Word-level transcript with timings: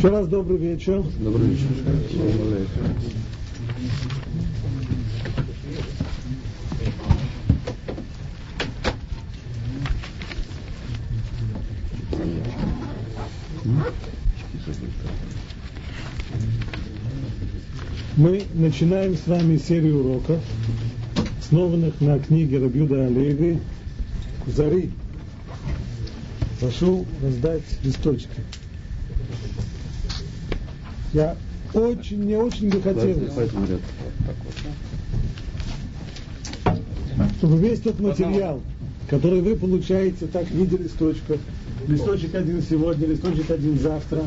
Еще 0.00 0.08
раз 0.08 0.28
добрый 0.28 0.56
вечер. 0.56 1.04
Добрый 1.18 1.48
вечер. 1.48 1.66
Мы 18.16 18.44
начинаем 18.54 19.14
с 19.14 19.26
вами 19.26 19.58
серию 19.58 20.00
уроков, 20.00 20.40
основанных 21.42 22.00
на 22.00 22.18
книге 22.20 22.58
Рабьюда 22.58 23.04
Алеви 23.04 23.58
«Кузари». 24.46 24.92
Прошу 26.58 27.04
раздать 27.22 27.64
листочки. 27.84 28.40
Я 31.12 31.36
очень, 31.74 32.24
не 32.24 32.36
очень 32.36 32.70
бы 32.70 32.80
хотелось, 32.80 33.32
чтобы 37.38 37.58
весь 37.58 37.80
тот 37.80 37.98
материал, 37.98 38.60
который 39.08 39.40
вы 39.40 39.56
получаете 39.56 40.26
так 40.26 40.46
в 40.46 40.54
виде 40.54 40.76
листочков, 40.76 41.38
листочек 41.88 42.34
один 42.34 42.62
сегодня, 42.62 43.08
листочек 43.08 43.50
один 43.50 43.78
завтра, 43.78 44.22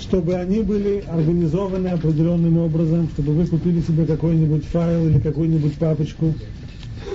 чтобы 0.00 0.34
они 0.34 0.62
были 0.62 1.04
организованы 1.06 1.88
определенным 1.88 2.58
образом, 2.58 3.08
чтобы 3.12 3.32
вы 3.32 3.46
купили 3.46 3.80
себе 3.80 4.06
какой-нибудь 4.06 4.64
файл 4.66 5.08
или 5.08 5.20
какую-нибудь 5.20 5.74
папочку 5.74 6.34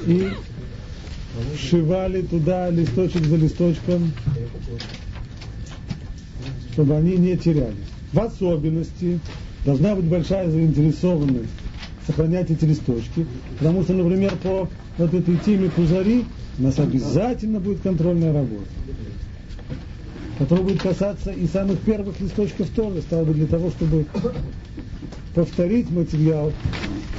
и 0.05 0.29
вшивали 1.55 2.21
туда 2.21 2.69
листочек 2.69 3.25
за 3.25 3.35
листочком, 3.35 4.11
чтобы 6.73 6.95
они 6.95 7.17
не 7.17 7.37
терялись. 7.37 7.75
В 8.13 8.19
особенности 8.19 9.19
должна 9.65 9.95
быть 9.95 10.05
большая 10.05 10.49
заинтересованность 10.49 11.49
сохранять 12.05 12.49
эти 12.49 12.65
листочки, 12.65 13.25
потому 13.59 13.83
что, 13.83 13.93
например, 13.93 14.35
по 14.37 14.67
вот 14.97 15.13
этой 15.13 15.37
теме 15.37 15.69
Кузари 15.69 16.25
у 16.57 16.63
нас 16.63 16.79
обязательно 16.79 17.59
будет 17.59 17.81
контрольная 17.81 18.33
работа, 18.33 18.65
которая 20.39 20.65
будет 20.65 20.81
касаться 20.81 21.31
и 21.31 21.47
самых 21.47 21.79
первых 21.79 22.19
листочков 22.19 22.69
тоже, 22.69 23.01
стало 23.01 23.25
бы 23.25 23.33
для 23.33 23.47
того, 23.47 23.69
чтобы 23.69 24.05
повторить 25.33 25.89
материал, 25.91 26.51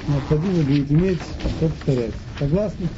необходимо 0.09 0.63
будет 0.65 0.91
иметь, 0.91 1.21
повторять. 1.61 2.13
Согласны? 2.39 2.89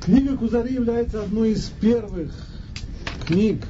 Книга 0.00 0.34
Кузари 0.36 0.74
является 0.74 1.22
одной 1.22 1.52
из 1.52 1.64
первых 1.80 2.32
книг 3.26 3.62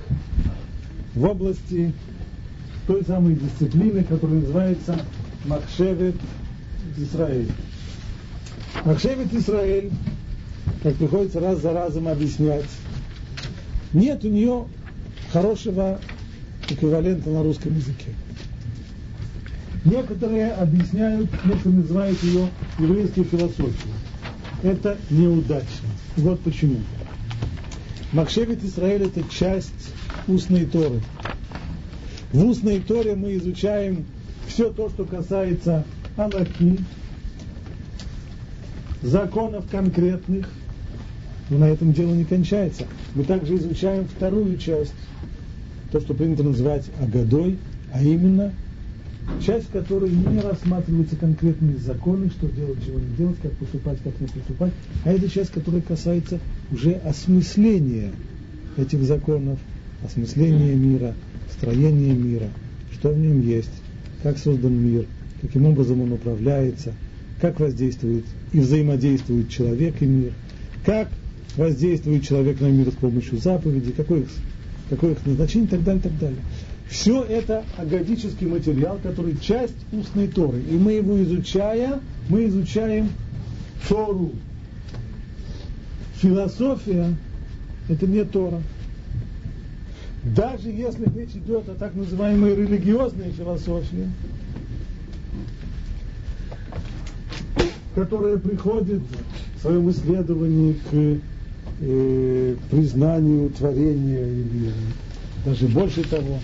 в 1.15 1.25
области 1.25 1.93
той 2.87 3.05
самой 3.05 3.35
дисциплины, 3.35 4.05
которая 4.05 4.41
называется 4.41 5.05
Махшевет 5.45 6.15
Израиль. 6.97 7.51
Махшевет 8.85 9.35
Израиль, 9.35 9.91
как 10.85 10.95
приходится 10.95 11.41
раз 11.41 11.61
за 11.61 11.73
разом 11.73 12.07
объяснять, 12.07 12.71
нет 13.93 14.25
у 14.25 14.29
нее 14.29 14.67
хорошего 15.33 15.99
эквивалента 16.69 17.29
на 17.29 17.43
русском 17.43 17.77
языке. 17.77 18.15
Некоторые 19.85 20.53
объясняют, 20.53 21.29
некоторые 21.45 21.81
называют 21.81 22.23
ее 22.23 22.49
еврейской 22.79 23.25
философией. 23.25 23.95
Это 24.63 24.97
неудачно. 25.11 25.80
Вот 26.17 26.41
почему. 26.41 26.77
Макшевит 28.13 28.65
Израиль 28.65 29.05
это 29.05 29.23
часть 29.31 29.93
устной 30.27 30.67
Торы. 30.67 31.01
В 32.33 32.45
устной 32.45 32.81
Торе 32.81 33.15
мы 33.15 33.37
изучаем 33.37 34.05
все 34.47 34.71
то, 34.71 34.89
что 34.89 35.05
касается 35.05 35.85
Аллахи, 36.17 36.79
законов 39.03 39.69
конкретных, 39.71 40.49
но 41.49 41.59
на 41.59 41.65
этом 41.65 41.93
дело 41.93 42.13
не 42.13 42.25
кончается. 42.25 42.85
Мы 43.15 43.25
также 43.25 43.57
изучаем 43.57 44.07
вторую 44.07 44.59
часть, 44.59 44.95
то, 45.93 46.01
что 46.01 46.15
принято 46.15 46.43
называть 46.43 46.87
Агадой, 47.01 47.59
а 47.93 48.03
именно 48.03 48.53
часть 49.45 49.71
которой 49.71 50.11
не 50.11 50.41
рассматриваются 50.41 51.17
конкретные 51.17 51.77
законы, 51.79 52.31
что 52.31 52.49
делать, 52.49 52.85
чего 52.85 52.99
не 52.99 53.17
делать, 53.17 53.37
как 53.43 53.53
поступать, 53.53 53.99
как 54.03 54.21
не 54.21 54.27
поступать, 54.27 54.73
а 55.05 55.13
это 55.13 55.29
часть, 55.29 55.51
которая 55.51 55.81
касается 55.81 56.39
уже 56.71 56.93
осмысления 56.93 58.11
этих 58.77 59.03
законов, 59.03 59.59
осмысления 60.05 60.75
мира, 60.75 61.15
строения 61.51 62.13
мира, 62.13 62.49
что 62.93 63.11
в 63.11 63.19
нем 63.19 63.41
есть, 63.41 63.71
как 64.23 64.39
создан 64.39 64.75
мир, 64.75 65.07
каким 65.41 65.67
образом 65.67 66.03
он 66.03 66.13
управляется, 66.13 66.95
как 67.41 67.61
воздействует 67.61 68.25
и 68.53 68.61
взаимодействует 68.61 69.49
человек 69.49 70.01
и 70.01 70.07
мир, 70.07 70.33
как 70.85 71.09
воздействует 71.57 72.25
человек 72.25 72.61
на 72.61 72.67
мир 72.67 72.91
с 72.91 72.95
помощью 72.95 73.39
заповедей, 73.39 73.93
какое 73.93 74.21
их, 74.21 74.29
какое 74.89 75.13
их 75.13 75.27
назначение 75.27 75.67
и 75.67 75.71
так 75.71 75.83
далее, 75.83 76.01
и 76.01 76.03
так 76.03 76.19
далее. 76.19 76.41
Все 76.91 77.23
это 77.23 77.65
агадический 77.79 78.49
материал, 78.49 78.99
который 79.01 79.37
часть 79.39 79.77
устной 79.93 80.27
Торы. 80.27 80.61
И 80.61 80.75
мы 80.75 80.95
его 80.95 81.23
изучая, 81.23 82.01
мы 82.29 82.47
изучаем 82.47 83.11
Тору. 83.89 84.33
Философия– 86.17 87.15
это 87.89 88.07
не 88.07 88.25
Тора. 88.25 88.61
Даже 90.25 90.69
если 90.69 91.09
речь 91.17 91.31
идет 91.35 91.69
о 91.69 91.75
так 91.75 91.95
называемой 91.95 92.57
религиозной 92.57 93.31
философии, 93.31 94.11
которая 97.95 98.37
приходит 98.37 99.01
в 99.57 99.61
своем 99.63 99.89
исследовании 99.91 100.73
к 100.73 101.21
э, 101.83 102.57
признанию 102.71 103.49
творения 103.51 104.27
или 104.27 104.73
даже 105.45 105.69
больше 105.69 106.03
того, 106.03 106.41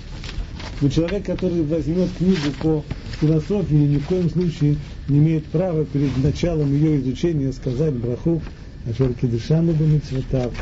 но 0.80 0.88
человек, 0.88 1.24
который 1.24 1.62
возьмет 1.62 2.08
книгу 2.18 2.52
по 2.60 2.84
философии, 3.20 3.74
ни 3.74 3.98
в 3.98 4.06
коем 4.06 4.28
случае 4.28 4.76
не 5.08 5.18
имеет 5.18 5.44
права 5.46 5.84
перед 5.86 6.16
началом 6.18 6.72
ее 6.72 7.00
изучения 7.00 7.52
сказать 7.52 7.94
браху 7.94 8.42
Ашер 8.88 9.14
Кедышану 9.14 9.72
Бамитсватав, 9.72 10.52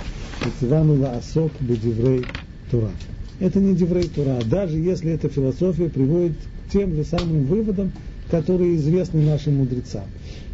Ицвану 0.45 1.01
Лаасок 1.01 1.53
Бедиврей 1.61 2.25
Тура. 2.71 2.91
Это 3.41 3.59
не 3.59 3.75
Деврей 3.75 4.09
Тура, 4.09 4.39
даже 4.45 4.79
если 4.79 5.13
эта 5.13 5.29
философия 5.29 5.89
приводит 5.89 6.37
к 6.69 6.73
тем 6.73 6.95
же 6.95 7.05
самым 7.05 7.45
выводам, 7.47 7.93
которые 8.31 8.77
известны 8.77 9.23
нашим 9.23 9.57
мудрецам. 9.57 10.05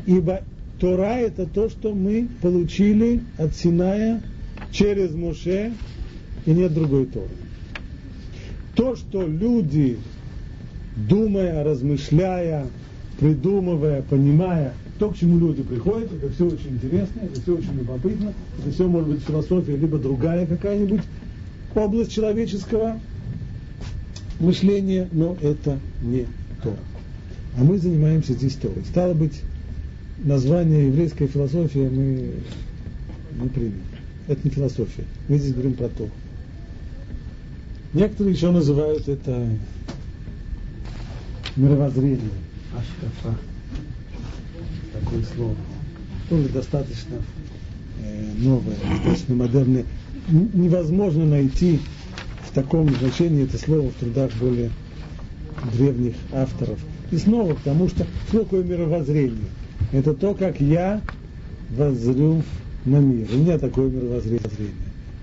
Ибо 0.06 0.40
Тора– 0.80 1.16
это 1.18 1.46
то, 1.46 1.68
что 1.68 1.94
мы 1.94 2.26
получили 2.40 3.20
от 3.36 3.54
Синая 3.54 4.22
через 4.72 5.12
Муше, 5.12 5.72
и 6.46 6.50
нет 6.50 6.72
другой 6.72 7.06
Торы 7.06 7.28
то, 8.74 8.96
что 8.96 9.26
люди, 9.26 9.98
думая, 10.96 11.64
размышляя, 11.64 12.66
придумывая, 13.18 14.02
понимая, 14.02 14.74
то, 14.98 15.10
к 15.10 15.16
чему 15.16 15.38
люди 15.38 15.62
приходят, 15.62 16.12
это 16.12 16.30
все 16.32 16.46
очень 16.46 16.70
интересно, 16.70 17.20
это 17.22 17.40
все 17.40 17.56
очень 17.56 17.74
любопытно, 17.74 18.32
это 18.58 18.70
все 18.70 18.86
может 18.86 19.08
быть 19.08 19.22
философия, 19.22 19.76
либо 19.76 19.98
другая 19.98 20.46
какая-нибудь 20.46 21.00
область 21.74 22.12
человеческого 22.12 23.00
мышления, 24.38 25.08
но 25.12 25.36
это 25.40 25.78
не 26.02 26.26
то. 26.62 26.74
А 27.56 27.64
мы 27.64 27.78
занимаемся 27.78 28.32
здесь 28.34 28.54
Торой. 28.54 28.84
Стало 28.88 29.14
быть, 29.14 29.40
название 30.24 30.88
еврейская 30.88 31.26
философия 31.26 31.88
мы 31.88 32.32
не 33.40 33.48
примем. 33.48 33.82
Это 34.28 34.40
не 34.44 34.50
философия. 34.50 35.04
Мы 35.28 35.38
здесь 35.38 35.52
говорим 35.52 35.74
про 35.74 35.88
то. 35.88 36.08
Некоторые 37.92 38.34
еще 38.34 38.52
называют 38.52 39.08
это 39.08 39.48
мировоззрение. 41.56 42.20
Ашкафа. 42.72 43.36
Такое 44.92 45.24
слово. 45.34 45.56
Тоже 46.28 46.48
достаточно 46.50 47.16
э, 48.04 48.32
новое, 48.38 48.76
достаточно 48.88 49.34
модерное. 49.34 49.84
Невозможно 50.28 51.24
найти 51.24 51.80
в 52.48 52.54
таком 52.54 52.88
значении 52.94 53.42
это 53.42 53.58
слово 53.58 53.90
в 53.90 53.94
трудах 53.94 54.30
более 54.34 54.70
древних 55.72 56.14
авторов. 56.32 56.78
И 57.10 57.16
снова, 57.16 57.54
потому 57.54 57.88
что 57.88 58.06
что 58.28 58.44
такое 58.44 58.62
мировоззрение? 58.62 59.48
Это 59.90 60.14
то, 60.14 60.34
как 60.34 60.60
я 60.60 61.00
воззрю 61.70 62.42
на 62.84 62.98
мир. 62.98 63.26
У 63.32 63.38
меня 63.38 63.58
такое 63.58 63.90
мировоззрение. 63.90 64.40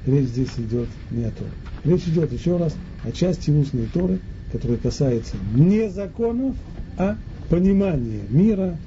Речь 0.08 0.30
здесь 0.30 0.54
идет 0.58 0.88
не 1.12 1.26
о 1.26 1.32
том. 1.32 1.48
Речь 1.84 2.08
идет 2.08 2.32
еще 2.32 2.56
раз 2.56 2.74
о 3.04 3.12
части 3.12 3.52
устной 3.52 3.88
Торы, 3.94 4.20
которая 4.54 4.78
касается 4.78 5.36
не 5.54 5.90
законов, 5.90 6.56
а 6.98 7.18
понимания 7.50 8.22
мира, 8.30 8.78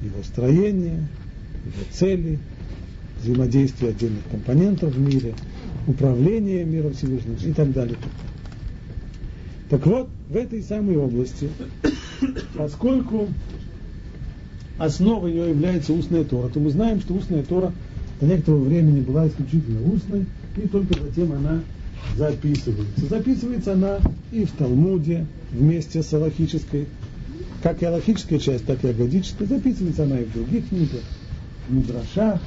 его 0.00 0.22
строение, 0.22 1.08
его 1.64 1.84
цели, 1.90 2.38
взаимодействие 3.20 3.90
отдельных 3.90 4.22
компонентов 4.30 4.94
в 4.94 5.00
мире, 5.00 5.34
управление 5.88 6.64
миром 6.64 6.94
Всевышним 6.94 7.34
и 7.44 7.52
так 7.52 7.72
далее. 7.72 7.96
Так 9.68 9.84
вот, 9.84 10.10
в 10.28 10.36
этой 10.36 10.62
самой 10.62 10.96
области, 10.96 11.48
поскольку 12.56 13.26
основой 14.78 15.32
ее 15.32 15.48
является 15.50 15.92
устная 15.92 16.22
Тора, 16.22 16.48
то 16.50 16.60
мы 16.60 16.70
знаем, 16.70 17.00
что 17.00 17.14
устная 17.14 17.42
Тора 17.42 17.72
до 18.20 18.26
некоторого 18.26 18.62
времени 18.62 19.00
была 19.00 19.26
исключительно 19.26 19.92
устной, 19.92 20.26
и 20.56 20.68
только 20.68 20.94
затем 21.00 21.32
она 21.32 21.60
записывается. 22.16 23.06
Записывается 23.08 23.72
она 23.72 23.98
и 24.32 24.44
в 24.44 24.52
Талмуде 24.52 25.26
вместе 25.52 26.02
с 26.02 26.12
аллахической, 26.12 26.86
как 27.62 27.82
и 27.82 27.86
аллахическая 27.86 28.38
часть, 28.38 28.66
так 28.66 28.84
и 28.84 28.88
агадическая. 28.88 29.46
Записывается 29.48 30.04
она 30.04 30.20
и 30.20 30.24
в 30.24 30.32
других 30.32 30.68
книгах, 30.68 31.02
в 31.68 31.74
Мидрашах, 31.74 32.40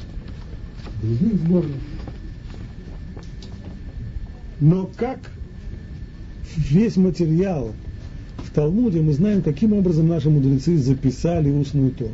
в 1.01 1.07
других 1.07 1.39
сборниках. 1.39 1.81
Но 4.59 4.89
как 4.95 5.31
весь 6.55 6.95
материал 6.95 7.73
в 8.37 8.51
Талмуде, 8.51 9.01
мы 9.01 9.13
знаем, 9.13 9.41
каким 9.41 9.73
образом 9.73 10.07
наши 10.07 10.29
мудрецы 10.29 10.77
записали 10.77 11.49
устную 11.49 11.91
Тору. 11.91 12.11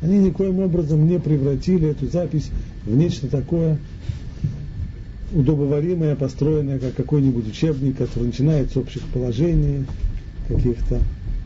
Они 0.00 0.18
никоим 0.18 0.60
образом 0.60 1.08
не 1.08 1.18
превратили 1.18 1.88
эту 1.88 2.06
запись 2.06 2.50
в 2.86 2.96
нечто 2.96 3.26
такое 3.26 3.78
удобоваримое, 5.32 6.16
построенное 6.16 6.78
как 6.78 6.94
какой-нибудь 6.94 7.48
учебник, 7.48 7.98
который 7.98 8.24
начинает 8.24 8.72
с 8.72 8.76
общих 8.76 9.02
положений 9.08 9.86
каких-то, 10.48 11.00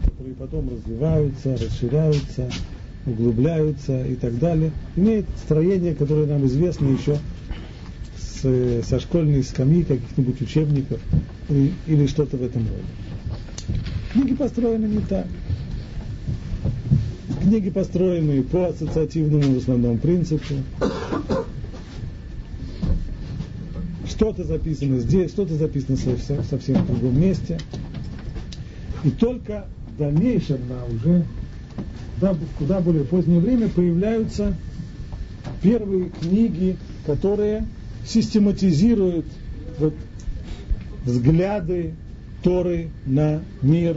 которые 0.05 0.34
потом 0.34 0.70
развиваются, 0.70 1.56
расширяются, 1.56 2.50
углубляются 3.06 4.05
и 4.06 4.14
так 4.14 4.38
далее. 4.38 4.73
Имеет 4.96 5.26
строение, 5.44 5.94
которое 5.94 6.26
нам 6.26 6.46
известно 6.46 6.87
еще 6.87 7.19
с, 8.19 8.82
со 8.88 9.00
школьной 9.00 9.43
скамьи 9.43 9.82
каких-нибудь 9.82 10.40
учебников 10.40 11.00
или, 11.49 11.73
или 11.87 12.06
что-то 12.06 12.37
в 12.37 12.43
этом 12.43 12.62
роде. 12.62 13.81
Книги 14.12 14.34
построены 14.34 14.87
не 14.87 15.00
так. 15.00 15.26
Книги 17.43 17.70
построены 17.70 18.43
по 18.43 18.69
ассоциативному 18.69 19.55
в 19.55 19.58
основном 19.58 19.99
принципу. 19.99 20.55
Что-то 24.23 24.45
записано 24.45 25.01
здесь, 25.01 25.33
что-то 25.33 25.57
записано 25.57 25.97
совсем, 25.97 26.45
совсем 26.45 26.77
в 26.85 26.87
другом 26.87 27.21
месте. 27.21 27.59
И 29.03 29.11
только 29.11 29.67
в 29.89 29.99
дальнейшем, 29.99 30.61
на 30.69 30.85
уже 30.85 31.25
да, 32.21 32.33
в 32.33 32.39
куда 32.57 32.79
более 32.79 33.03
позднее 33.03 33.41
время, 33.41 33.69
появляются 33.69 34.55
первые 35.61 36.11
книги, 36.11 36.77
которые 37.05 37.67
систематизируют 38.07 39.27
вот, 39.81 39.95
взгляды 41.05 41.95
Торы 42.45 42.91
на 43.05 43.43
мир, 43.61 43.97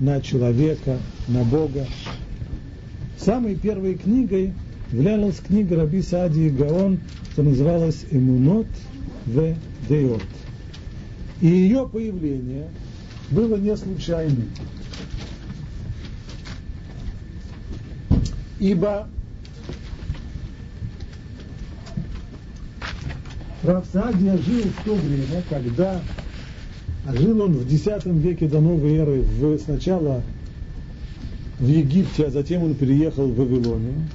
на 0.00 0.20
человека, 0.20 0.98
на 1.28 1.44
Бога. 1.44 1.86
Самой 3.16 3.54
первой 3.54 3.94
книгой 3.94 4.52
являлась 4.92 5.36
книга 5.36 5.76
Раби 5.76 6.02
Саади 6.02 6.50
Гаон, 6.50 7.00
что 7.32 7.42
называлась 7.42 8.04
«Эмунот 8.10 8.66
в 9.26 9.54
Деот». 9.88 10.22
И 11.40 11.46
ее 11.46 11.88
появление 11.88 12.68
было 13.30 13.56
не 13.56 13.76
случайным. 13.76 14.48
Ибо 18.60 19.08
Равсадия 23.64 24.36
жил 24.38 24.62
в 24.62 24.84
то 24.84 24.94
время, 24.94 25.42
когда 25.48 26.00
жил 27.12 27.40
он 27.40 27.54
в 27.54 27.72
X 27.72 28.04
веке 28.04 28.48
до 28.48 28.60
новой 28.60 28.96
эры, 28.96 29.22
в, 29.22 29.58
сначала 29.58 30.22
в 31.58 31.66
Египте, 31.66 32.26
а 32.26 32.30
затем 32.30 32.62
он 32.62 32.74
переехал 32.74 33.26
в 33.26 33.36
Вавилонию. 33.36 34.08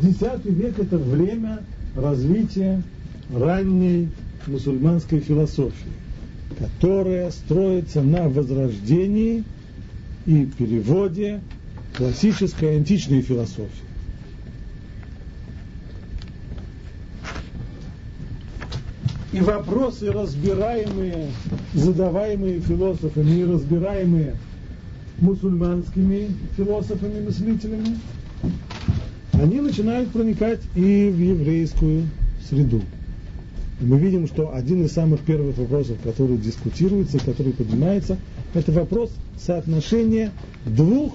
X 0.00 0.20
век– 0.44 0.78
это 0.80 0.98
время 0.98 1.64
развития 1.96 2.82
ранней 3.32 4.08
мусульманской 4.46 5.20
философии, 5.20 5.92
которая 6.58 7.30
строится 7.30 8.02
на 8.02 8.28
возрождении 8.28 9.44
и 10.26 10.46
переводе 10.46 11.40
классической 11.96 12.76
античной 12.76 13.22
философии. 13.22 13.70
И 19.32 19.40
вопросы, 19.40 20.12
разбираемые, 20.12 21.28
задаваемые 21.72 22.60
философами 22.60 23.30
и 23.30 23.44
разбираемые 23.44 24.36
мусульманскими 25.20 26.28
философами, 26.56 27.24
мыслителями, 27.24 27.98
они 29.42 29.60
начинают 29.60 30.10
проникать 30.10 30.60
и 30.76 31.10
в 31.10 31.18
еврейскую 31.18 32.08
среду. 32.48 32.80
И 33.80 33.84
мы 33.84 33.98
видим, 33.98 34.28
что 34.28 34.54
один 34.54 34.84
из 34.84 34.92
самых 34.92 35.20
первых 35.22 35.58
вопросов, 35.58 35.98
который 36.04 36.36
дискутируется, 36.36 37.18
который 37.18 37.52
поднимается, 37.52 38.18
это 38.54 38.70
вопрос 38.70 39.10
соотношения 39.36 40.30
двух 40.64 41.14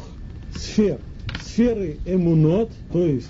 сфер. 0.58 1.00
Сферы 1.46 1.98
эмунот, 2.06 2.70
то 2.92 3.06
есть 3.06 3.30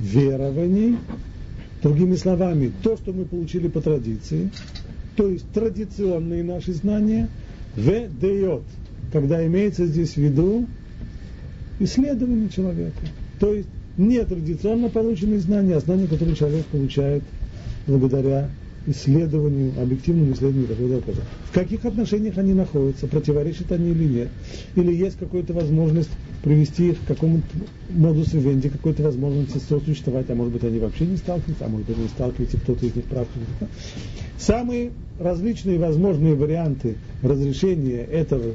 верований, 0.00 0.96
Другими 1.80 2.14
словами, 2.14 2.70
то, 2.82 2.96
что 2.96 3.12
мы 3.12 3.24
получили 3.24 3.66
по 3.66 3.80
традиции, 3.80 4.50
то 5.16 5.28
есть 5.28 5.50
традиционные 5.52 6.44
наши 6.44 6.72
знания, 6.72 7.28
в 7.74 8.08
дает, 8.20 8.62
когда 9.12 9.44
имеется 9.44 9.86
здесь 9.86 10.14
в 10.14 10.16
виду 10.18 10.66
исследование 11.80 12.48
человека. 12.50 13.00
То 13.40 13.52
есть 13.52 13.68
не 14.08 14.24
традиционно 14.24 14.88
полученные 14.88 15.38
знания, 15.38 15.76
а 15.76 15.80
знания, 15.80 16.06
которые 16.06 16.34
человек 16.36 16.64
получает 16.66 17.22
благодаря 17.86 18.50
исследованию, 18.86 19.72
объективному 19.80 20.32
исследованию 20.32 20.68
такого 20.68 20.94
вопроса. 20.94 21.20
В 21.50 21.54
каких 21.54 21.84
отношениях 21.84 22.36
они 22.36 22.52
находятся, 22.52 23.06
противоречат 23.06 23.70
они 23.70 23.90
или 23.90 24.04
нет, 24.04 24.28
или 24.74 24.92
есть 24.92 25.16
какая-то 25.18 25.52
возможность 25.52 26.10
привести 26.42 26.88
их 26.88 27.00
к 27.04 27.06
какому-то 27.06 27.46
модусу 27.90 28.38
венди, 28.38 28.68
какой-то 28.68 29.04
возможности 29.04 29.58
сосуществовать, 29.58 30.28
а 30.30 30.34
может 30.34 30.52
быть 30.52 30.64
они 30.64 30.80
вообще 30.80 31.06
не 31.06 31.16
сталкиваются, 31.16 31.66
а 31.66 31.68
может 31.68 31.86
быть 31.86 31.96
они 31.96 32.08
сталкиваются, 32.08 32.58
кто-то 32.58 32.84
из 32.86 32.96
них 32.96 33.04
прав. 33.04 33.28
Самые 34.36 34.90
различные 35.18 35.78
возможные 35.78 36.34
варианты 36.34 36.96
разрешения 37.22 38.02
этого 38.02 38.54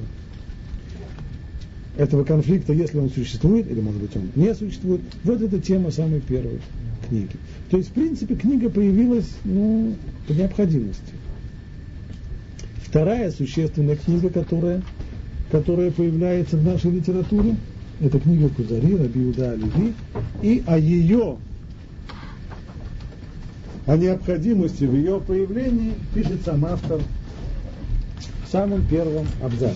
этого 1.97 2.23
конфликта, 2.23 2.73
если 2.73 2.99
он 2.99 3.09
существует, 3.09 3.69
или 3.69 3.81
может 3.81 4.01
быть 4.01 4.15
он 4.15 4.29
не 4.35 4.53
существует, 4.53 5.01
вот 5.23 5.41
эта 5.41 5.59
тема 5.59 5.91
самой 5.91 6.21
первой 6.21 6.59
книги. 7.07 7.31
То 7.69 7.77
есть, 7.77 7.89
в 7.89 7.93
принципе, 7.93 8.35
книга 8.35 8.69
появилась 8.69 9.29
ну, 9.43 9.95
по 10.27 10.33
необходимости. 10.33 11.13
Вторая 12.83 13.31
существенная 13.31 13.95
книга, 13.95 14.29
которая, 14.29 14.81
которая 15.51 15.91
появляется 15.91 16.57
в 16.57 16.63
нашей 16.63 16.91
литературе, 16.91 17.55
это 17.99 18.19
книга 18.19 18.49
Кузари, 18.49 18.95
Рабиуда 18.95 19.51
Оливи, 19.51 19.93
и 20.43 20.63
о 20.67 20.77
ее, 20.77 21.37
о 23.87 23.97
необходимости 23.97 24.83
в 24.85 24.95
ее 24.95 25.19
появлении 25.19 25.93
пишет 26.13 26.43
сам 26.45 26.65
автор 26.65 27.01
в 28.47 28.51
самом 28.51 28.85
первом 28.87 29.27
абзаце. 29.43 29.75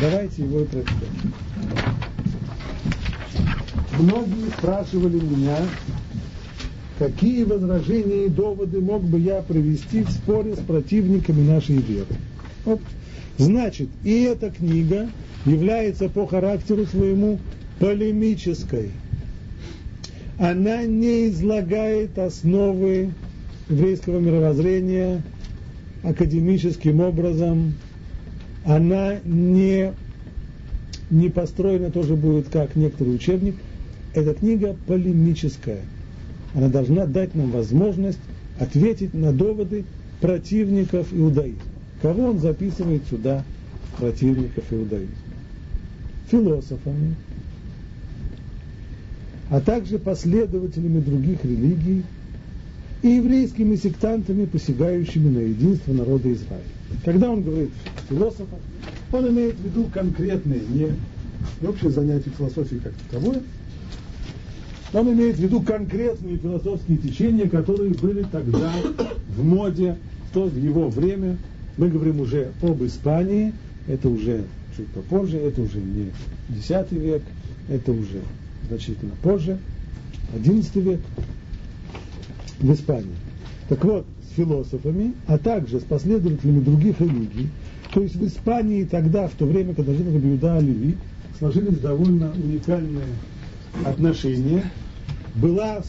Давайте 0.00 0.42
его 0.44 0.60
и 0.60 0.64
прочитаем. 0.64 1.34
Многие 3.98 4.50
спрашивали 4.58 5.16
меня, 5.18 5.58
какие 6.98 7.42
возражения 7.44 8.26
и 8.26 8.28
доводы 8.28 8.80
мог 8.80 9.02
бы 9.02 9.18
я 9.18 9.42
привести 9.42 10.02
в 10.02 10.10
споре 10.10 10.54
с 10.54 10.60
противниками 10.60 11.46
нашей 11.46 11.76
веры. 11.76 12.06
Вот. 12.64 12.80
Значит, 13.38 13.88
и 14.04 14.22
эта 14.22 14.50
книга 14.50 15.08
является 15.44 16.08
по 16.08 16.26
характеру 16.26 16.86
своему 16.86 17.40
полемической. 17.80 18.92
Она 20.38 20.84
не 20.84 21.28
излагает 21.28 22.18
основы 22.18 23.10
еврейского 23.68 24.20
мировоззрения 24.20 25.22
академическим 26.04 27.00
образом. 27.00 27.74
Она 28.64 29.18
не, 29.24 29.92
не 31.10 31.28
построена 31.28 31.90
тоже 31.90 32.14
будет 32.14 32.48
как 32.48 32.76
некоторый 32.76 33.14
учебник. 33.14 33.56
Эта 34.14 34.34
книга 34.34 34.76
полемическая– 34.86 35.80
она 36.54 36.68
должна 36.68 37.06
дать 37.06 37.34
нам 37.34 37.50
возможность 37.50 38.18
ответить 38.58 39.14
на 39.14 39.32
доводы 39.32 39.84
противников 40.20 41.12
иудаизма. 41.12 41.62
Кого 42.02 42.30
он 42.30 42.38
записывает 42.38 43.02
сюда, 43.08 43.44
противников 43.98 44.64
иудаизма? 44.70 45.14
Философами, 46.30 47.14
а 49.50 49.60
также 49.60 49.98
последователями 49.98 51.00
других 51.00 51.44
религий 51.44 52.02
и 53.02 53.08
еврейскими 53.08 53.76
сектантами, 53.76 54.46
посягающими 54.46 55.28
на 55.28 55.40
единство 55.40 55.92
народа 55.92 56.32
Израиля. 56.32 56.62
Когда 57.04 57.30
он 57.30 57.42
говорит 57.42 57.70
философов, 58.08 58.58
он 59.12 59.28
имеет 59.28 59.56
в 59.56 59.64
виду 59.64 59.84
конкретные, 59.92 60.60
не 60.60 61.66
общее 61.66 61.90
занятие 61.90 62.30
философии 62.30 62.76
как 62.76 62.92
таковое, 63.10 63.42
он 64.92 65.12
имеет 65.12 65.36
в 65.36 65.40
виду 65.40 65.60
конкретные 65.62 66.36
философские 66.36 66.98
течения, 66.98 67.48
которые 67.48 67.94
были 67.94 68.24
тогда 68.30 68.72
в 69.36 69.44
моде, 69.44 69.96
то 70.32 70.44
в 70.44 70.56
его 70.56 70.88
время. 70.88 71.38
Мы 71.76 71.88
говорим 71.88 72.20
уже 72.20 72.52
об 72.62 72.82
Испании, 72.84 73.54
это 73.88 74.08
уже 74.08 74.44
чуть 74.76 74.88
попозже, 74.88 75.38
это 75.38 75.62
уже 75.62 75.78
не 75.78 76.10
X 76.50 76.90
век, 76.90 77.22
это 77.68 77.92
уже 77.92 78.20
значительно 78.68 79.12
позже, 79.22 79.58
XI 80.34 80.80
век 80.80 81.00
в 82.60 82.72
Испании. 82.72 83.16
Так 83.68 83.84
вот, 83.84 84.06
философами, 84.36 85.14
а 85.26 85.38
также 85.38 85.80
с 85.80 85.84
последователями 85.84 86.60
других 86.60 87.00
религий, 87.00 87.48
то 87.92 88.00
есть 88.00 88.16
в 88.16 88.26
Испании 88.26 88.84
тогда, 88.84 89.28
в 89.28 89.32
то 89.32 89.44
время, 89.44 89.74
когда 89.74 89.92
жил 89.92 90.06
Рабиуда 90.12 90.56
Оливи, 90.56 90.96
сложились 91.38 91.78
довольно 91.78 92.32
уникальные 92.32 93.04
отношения, 93.84 94.64
была 95.34 95.82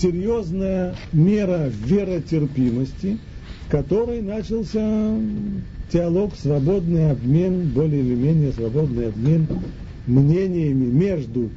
серьезная 0.00 0.94
мера 1.12 1.70
веротерпимости, 1.84 3.18
в 3.66 3.70
которой 3.70 4.22
начался 4.22 5.16
диалог, 5.92 6.32
свободный 6.36 7.10
обмен, 7.10 7.68
более 7.68 8.00
или 8.00 8.14
менее 8.14 8.52
свободный 8.52 9.08
обмен 9.08 9.46
мнениями 10.06 10.86
между 10.86 11.50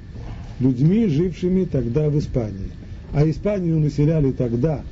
людьми, 0.59 1.07
жившими 1.07 1.65
тогда 1.65 2.09
в 2.09 2.19
Испании. 2.19 2.71
А 3.13 3.27
Испанию 3.29 3.79
населяли 3.79 4.31
тогда 4.31 4.83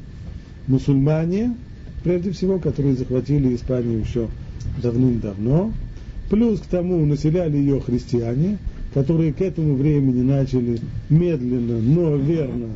мусульмане, 0.67 1.55
прежде 2.03 2.32
всего, 2.32 2.60
которые 2.60 2.96
захватили 2.96 3.55
Испанию 3.55 4.00
еще 4.00 4.27
давным-давно. 4.82 5.74
Плюс 6.29 6.60
к 6.60 6.65
тому 6.65 7.05
населяли 7.05 7.58
ее 7.58 7.79
христиане, 7.79 8.58
которые 8.93 9.34
к 9.34 9.41
этому 9.41 9.75
времени 9.75 10.22
начали 10.22 10.79
медленно, 11.10 11.79
но 11.79 12.15
верно 12.15 12.67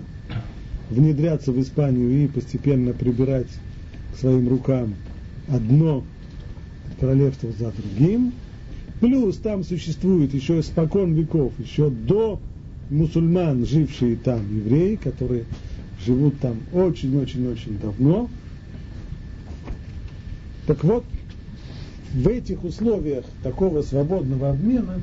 внедряться 0.89 1.51
в 1.51 1.61
Испанию 1.61 2.23
и 2.23 2.27
постепенно 2.27 2.93
прибирать 2.93 3.47
к 4.13 4.19
своим 4.19 4.47
рукам 4.47 4.95
одно 5.47 6.03
королевство 6.99 7.49
за 7.57 7.71
другим. 7.71 8.33
Плюс 8.99 9.37
там 9.37 9.63
существует 9.63 10.33
еще 10.33 10.63
спокон 10.63 11.13
веков, 11.13 11.53
еще 11.59 11.89
до 11.89 12.39
мусульман, 12.89 13.65
жившие 13.65 14.15
там 14.15 14.41
евреи, 14.55 14.95
которые 14.95 15.43
живут 16.05 16.39
там 16.39 16.57
очень-очень-очень 16.73 17.79
давно. 17.79 18.29
Так 20.65 20.83
вот, 20.83 21.03
в 22.13 22.27
этих 22.27 22.63
условиях 22.63 23.25
такого 23.43 23.81
свободного 23.81 24.51
обмена 24.51 24.99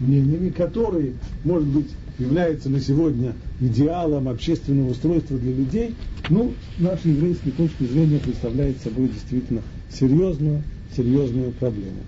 мнениями, 0.00 0.50
который, 0.50 1.14
может 1.44 1.68
быть, 1.68 1.88
является 2.18 2.68
на 2.68 2.80
сегодня 2.80 3.32
идеалом 3.60 4.28
общественного 4.28 4.90
устройства 4.90 5.38
для 5.38 5.52
людей, 5.52 5.94
ну, 6.28 6.52
нашей 6.78 7.12
еврейской 7.12 7.50
точки 7.50 7.84
зрения 7.84 8.18
представляет 8.18 8.80
собой 8.80 9.08
действительно 9.08 9.62
серьезную, 9.90 10.62
серьезную 10.96 11.52
проблему. 11.52 11.98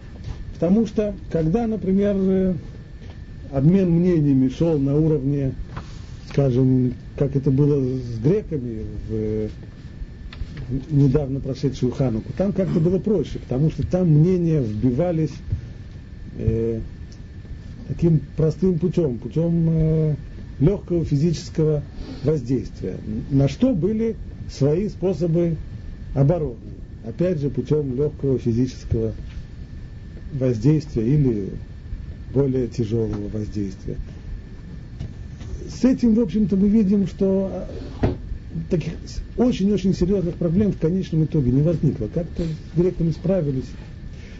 Потому 0.54 0.86
что, 0.86 1.14
когда, 1.30 1.66
например, 1.66 2.56
обмен 3.52 3.90
мнениями 3.90 4.48
шел 4.48 4.78
на 4.78 4.96
уровне, 4.96 5.52
скажем, 6.36 6.92
как 7.16 7.34
это 7.34 7.50
было 7.50 7.82
с 7.98 8.18
греками 8.18 8.84
в 9.08 9.48
недавно 10.90 11.40
прошедшую 11.40 11.92
Хануку, 11.92 12.30
там 12.36 12.52
как-то 12.52 12.78
было 12.78 12.98
проще, 12.98 13.38
потому 13.38 13.70
что 13.70 13.86
там 13.86 14.08
мнения 14.08 14.60
вбивались 14.60 15.32
э, 16.36 16.80
таким 17.88 18.20
простым 18.36 18.78
путем, 18.78 19.16
путем 19.16 19.66
э, 19.70 20.14
легкого 20.60 21.06
физического 21.06 21.82
воздействия, 22.22 22.96
на 23.30 23.48
что 23.48 23.74
были 23.74 24.14
свои 24.50 24.90
способы 24.90 25.56
обороны. 26.14 26.56
Опять 27.06 27.40
же, 27.40 27.48
путем 27.48 27.96
легкого 27.96 28.38
физического 28.38 29.12
воздействия 30.34 31.06
или 31.06 31.48
более 32.34 32.68
тяжелого 32.68 33.28
воздействия. 33.32 33.96
С 35.68 35.84
этим, 35.84 36.14
в 36.14 36.20
общем-то, 36.20 36.56
мы 36.56 36.68
видим, 36.68 37.06
что 37.06 37.50
э, 38.02 38.06
таких 38.70 38.92
очень-очень 39.36 39.94
серьезных 39.94 40.34
проблем 40.34 40.72
в 40.72 40.78
конечном 40.78 41.24
итоге 41.24 41.50
не 41.50 41.62
возникло. 41.62 42.08
Как-то 42.12 42.42
с 42.42 42.78
греками 42.78 43.10
справились. 43.10 43.66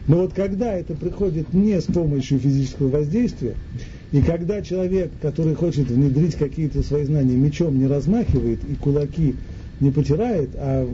Но 0.08 0.18
вот 0.18 0.32
когда 0.34 0.72
это 0.72 0.94
приходит 0.94 1.52
не 1.52 1.80
с 1.80 1.84
помощью 1.84 2.38
физического 2.38 2.88
воздействия, 2.88 3.54
и 4.12 4.22
когда 4.22 4.62
человек, 4.62 5.10
который 5.20 5.54
хочет 5.54 5.88
внедрить 5.88 6.36
какие-то 6.36 6.82
свои 6.82 7.04
знания, 7.04 7.34
мечом 7.34 7.78
не 7.78 7.86
размахивает 7.86 8.60
и 8.70 8.74
кулаки 8.76 9.34
не 9.80 9.90
потирает, 9.90 10.50
а 10.54 10.88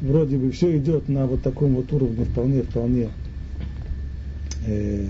вроде 0.00 0.36
бы 0.36 0.50
все 0.50 0.76
идет 0.76 1.08
на 1.08 1.26
вот 1.26 1.42
таком 1.42 1.74
вот 1.76 1.92
уровне 1.92 2.24
вполне-вполне 2.24 3.08
э, 4.66 5.06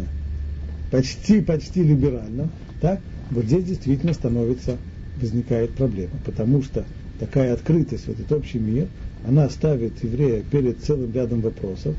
почти-почти 0.90 1.82
либерально, 1.82 2.50
так, 2.82 3.00
вот 3.30 3.44
здесь 3.44 3.64
действительно 3.64 4.12
становится, 4.12 4.76
возникает 5.20 5.70
проблема, 5.70 6.12
потому 6.24 6.62
что 6.62 6.84
такая 7.18 7.54
открытость 7.54 8.06
в 8.06 8.10
этот 8.10 8.30
общий 8.32 8.58
мир, 8.58 8.88
она 9.26 9.48
ставит 9.48 10.02
еврея 10.02 10.42
перед 10.42 10.80
целым 10.80 11.12
рядом 11.12 11.40
вопросов, 11.40 11.94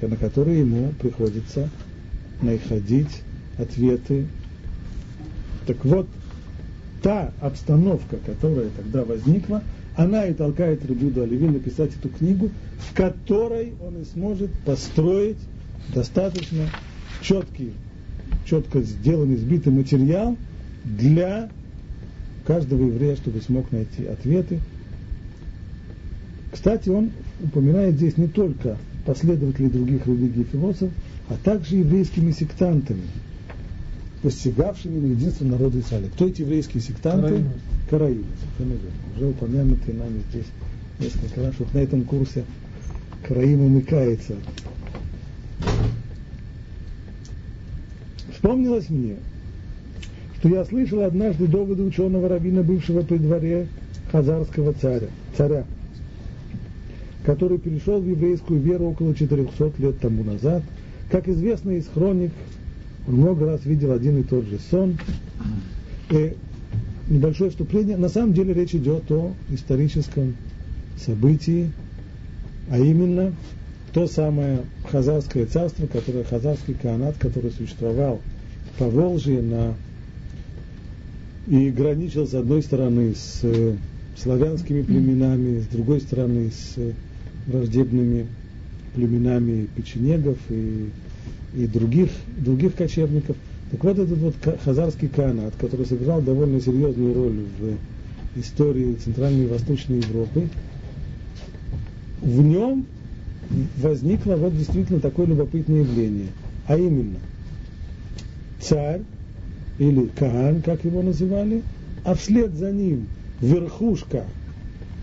на 0.00 0.16
которые 0.16 0.60
ему 0.60 0.92
приходится 1.00 1.68
находить 2.40 3.22
ответы. 3.58 4.26
Так 5.66 5.84
вот, 5.84 6.08
та 7.02 7.32
обстановка, 7.40 8.16
которая 8.24 8.68
тогда 8.76 9.04
возникла, 9.04 9.62
она 9.96 10.26
и 10.26 10.32
толкает 10.32 10.84
Рабиуду 10.86 11.22
Оливи 11.22 11.48
написать 11.48 11.90
эту 11.98 12.08
книгу, 12.08 12.50
в 12.78 12.94
которой 12.94 13.74
он 13.80 14.00
и 14.00 14.04
сможет 14.04 14.50
построить 14.64 15.38
достаточно 15.94 16.68
четкий, 17.20 17.74
четко 18.46 18.80
сделанный, 18.80 19.36
сбитый 19.36 19.72
материал 19.72 20.36
для 20.84 21.48
каждого 22.46 22.84
еврея, 22.86 23.16
чтобы 23.16 23.40
смог 23.40 23.70
найти 23.72 24.06
ответы. 24.06 24.58
Кстати, 26.50 26.88
он 26.88 27.10
упоминает 27.42 27.94
здесь 27.94 28.16
не 28.16 28.28
только 28.28 28.76
последователей 29.06 29.70
других 29.70 30.06
религий 30.06 30.42
и 30.42 30.44
философов, 30.44 30.92
а 31.28 31.34
также 31.42 31.76
еврейскими 31.76 32.30
сектантами, 32.32 33.02
постигавшими 34.22 34.98
на 34.98 35.12
единство 35.12 35.44
народа 35.44 35.80
Израиля. 35.80 36.08
Кто 36.14 36.26
эти 36.28 36.42
еврейские 36.42 36.82
сектанты? 36.82 37.44
Караимы. 37.88 38.24
Уже 39.16 39.26
упомянутые 39.26 39.96
нами 39.96 40.22
здесь 40.30 40.46
несколько 40.98 41.42
раз. 41.42 41.54
Вот 41.58 41.72
на 41.74 41.78
этом 41.78 42.04
курсе 42.04 42.44
Караим 43.26 43.62
умыкается. 43.62 44.34
Вспомнилось 48.32 48.88
мне, 48.88 49.16
что 50.42 50.48
я 50.48 50.64
слышал 50.64 51.02
однажды 51.02 51.46
доводы 51.46 51.84
ученого 51.84 52.28
равина, 52.28 52.64
бывшего 52.64 53.02
при 53.02 53.16
дворе 53.18 53.68
хазарского 54.10 54.72
царя, 54.72 55.06
царя, 55.36 55.64
который 57.24 57.58
перешел 57.58 58.00
в 58.00 58.08
еврейскую 58.08 58.58
веру 58.58 58.86
около 58.86 59.14
400 59.14 59.72
лет 59.78 60.00
тому 60.00 60.24
назад. 60.24 60.64
Как 61.12 61.28
известно 61.28 61.70
из 61.70 61.86
хроник, 61.86 62.32
он 63.06 63.14
много 63.18 63.46
раз 63.46 63.64
видел 63.64 63.92
один 63.92 64.18
и 64.18 64.24
тот 64.24 64.44
же 64.46 64.58
сон. 64.68 64.98
И 66.10 66.34
небольшое 67.08 67.50
вступление. 67.50 67.96
На 67.96 68.08
самом 68.08 68.32
деле 68.32 68.52
речь 68.52 68.74
идет 68.74 69.08
о 69.12 69.34
историческом 69.48 70.34
событии, 70.96 71.70
а 72.68 72.80
именно 72.80 73.32
то 73.92 74.08
самое 74.08 74.62
Хазарское 74.90 75.46
царство, 75.46 75.86
которое 75.86 76.24
Хазарский 76.24 76.74
канат, 76.74 77.14
который 77.20 77.52
существовал 77.52 78.20
по 78.76 78.86
Волжье 78.90 79.40
на 79.40 79.76
и 81.46 81.70
граничил 81.70 82.26
с 82.26 82.34
одной 82.34 82.62
стороны 82.62 83.14
с 83.14 83.40
э, 83.42 83.74
славянскими 84.16 84.82
племенами, 84.82 85.60
с 85.60 85.66
другой 85.66 86.00
стороны 86.00 86.50
с 86.50 86.74
э, 86.76 86.92
враждебными 87.46 88.26
племенами 88.94 89.68
печенегов 89.74 90.38
и, 90.50 90.90
и 91.56 91.66
других, 91.66 92.10
других 92.38 92.74
кочевников. 92.74 93.36
Так 93.70 93.82
вот 93.84 93.98
этот 93.98 94.18
вот 94.18 94.34
хазарский 94.64 95.08
канат, 95.08 95.54
который 95.58 95.86
сыграл 95.86 96.20
довольно 96.20 96.60
серьезную 96.60 97.14
роль 97.14 97.46
в 97.58 98.38
истории 98.38 98.94
Центральной 99.02 99.44
и 99.44 99.48
Восточной 99.48 99.98
Европы, 99.98 100.48
в 102.20 102.40
нем 102.42 102.86
возникло 103.78 104.36
вот 104.36 104.56
действительно 104.56 105.00
такое 105.00 105.26
любопытное 105.26 105.80
явление, 105.80 106.28
а 106.66 106.76
именно 106.76 107.18
царь 108.60 109.02
или 109.82 110.06
Каан, 110.14 110.62
как 110.62 110.84
его 110.84 111.02
называли, 111.02 111.62
а 112.04 112.14
вслед 112.14 112.54
за 112.54 112.70
ним 112.70 113.08
верхушка, 113.40 114.24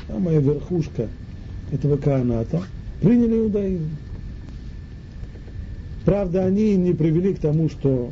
самая 0.07 0.39
верхушка 0.39 1.09
этого 1.71 1.97
Кааната, 1.97 2.63
приняли 3.01 3.39
иудаизм. 3.39 3.89
Правда, 6.05 6.45
они 6.45 6.77
не 6.77 6.93
привели 6.93 7.33
к 7.33 7.39
тому, 7.39 7.67
что 7.69 8.11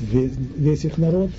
весь, 0.00 0.32
весь 0.56 0.84
их 0.84 0.98
народ 0.98 1.30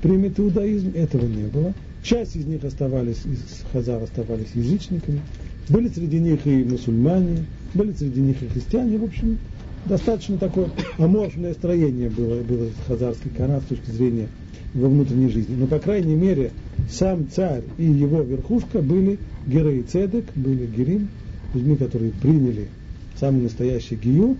примет 0.00 0.40
иудаизм, 0.40 0.92
этого 0.94 1.26
не 1.26 1.44
было. 1.44 1.74
Часть 2.02 2.36
из 2.36 2.46
них 2.46 2.64
оставались, 2.64 3.20
из 3.26 3.64
хазар 3.70 4.02
оставались 4.02 4.52
язычниками, 4.54 5.20
были 5.68 5.88
среди 5.88 6.20
них 6.20 6.46
и 6.46 6.64
мусульмане, 6.64 7.44
были 7.74 7.92
среди 7.92 8.20
них 8.20 8.42
и 8.42 8.48
христиане, 8.48 8.96
в 8.96 9.04
общем, 9.04 9.38
достаточно 9.86 10.38
такое 10.38 10.68
аморфное 10.98 11.54
строение 11.54 12.10
было, 12.10 12.42
было 12.42 12.68
хазарский 12.86 13.30
канат 13.30 13.62
с 13.64 13.66
точки 13.66 13.90
зрения 13.90 14.28
его 14.74 14.88
внутренней 14.88 15.30
жизни. 15.30 15.54
Но, 15.54 15.66
по 15.66 15.78
крайней 15.78 16.14
мере, 16.14 16.50
сам 16.90 17.28
царь 17.30 17.62
и 17.78 17.84
его 17.84 18.20
верхушка 18.20 18.80
были 18.80 19.18
герои 19.46 19.82
цедек, 19.82 20.26
были 20.34 20.66
герим, 20.66 21.08
людьми, 21.54 21.76
которые 21.76 22.12
приняли 22.12 22.68
самый 23.18 23.42
настоящий 23.42 23.96
гию. 23.96 24.36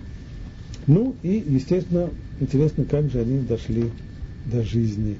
Ну 0.85 1.15
и, 1.23 1.43
естественно, 1.47 2.09
интересно, 2.39 2.85
как 2.85 3.09
же 3.11 3.19
они 3.19 3.39
дошли 3.39 3.85
до 4.45 4.63
жизни 4.63 5.17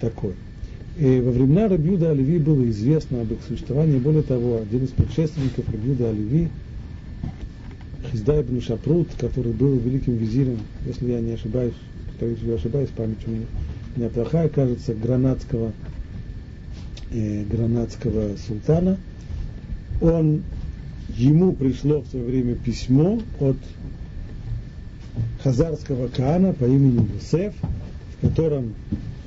такой. 0.00 0.34
И 0.98 1.20
во 1.20 1.30
времена 1.30 1.68
Рабиуда 1.68 2.10
Оливи 2.10 2.38
было 2.38 2.68
известно 2.70 3.22
об 3.22 3.32
их 3.32 3.38
существовании. 3.46 3.98
Более 3.98 4.22
того, 4.22 4.60
один 4.62 4.84
из 4.84 4.90
предшественников 4.90 5.68
Рабиуда 5.68 6.10
Оливи, 6.10 6.48
Хиздай 8.10 8.40
ибн 8.40 8.60
Шапрут, 8.60 9.08
который 9.18 9.52
был 9.52 9.78
великим 9.78 10.16
визирем, 10.16 10.58
если 10.86 11.12
я 11.12 11.20
не 11.20 11.32
ошибаюсь, 11.32 11.74
если 12.20 12.48
я 12.48 12.54
ошибаюсь, 12.54 12.90
память 12.96 13.18
у 13.26 13.30
меня, 13.30 13.46
у 13.94 13.98
меня 14.00 14.08
плохая, 14.08 14.48
кажется, 14.48 14.94
гранатского, 14.94 15.72
э, 17.12 17.44
гранатского 17.44 18.36
султана, 18.36 18.96
он, 20.00 20.42
ему 21.16 21.52
пришло 21.52 22.00
в 22.00 22.06
свое 22.08 22.24
время 22.24 22.54
письмо 22.54 23.20
от 23.38 23.56
хазарского 25.42 26.08
Каана 26.08 26.52
по 26.52 26.64
имени 26.64 27.06
Юсеф, 27.14 27.52
в 28.16 28.28
котором 28.28 28.74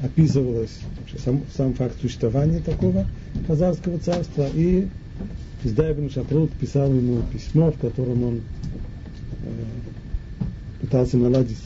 описывалось 0.02 0.80
сам, 1.24 1.42
сам 1.56 1.74
факт 1.74 2.00
существования 2.02 2.60
такого 2.60 3.06
хазарского 3.48 4.00
царства, 4.00 4.48
и 4.54 4.88
Издайбн 5.64 6.10
Шапрут 6.10 6.52
писал 6.52 6.94
ему 6.94 7.22
письмо, 7.32 7.72
в 7.72 7.80
котором 7.80 8.24
он 8.24 8.42
э, 9.46 10.82
пытался 10.82 11.18
наладить, 11.18 11.58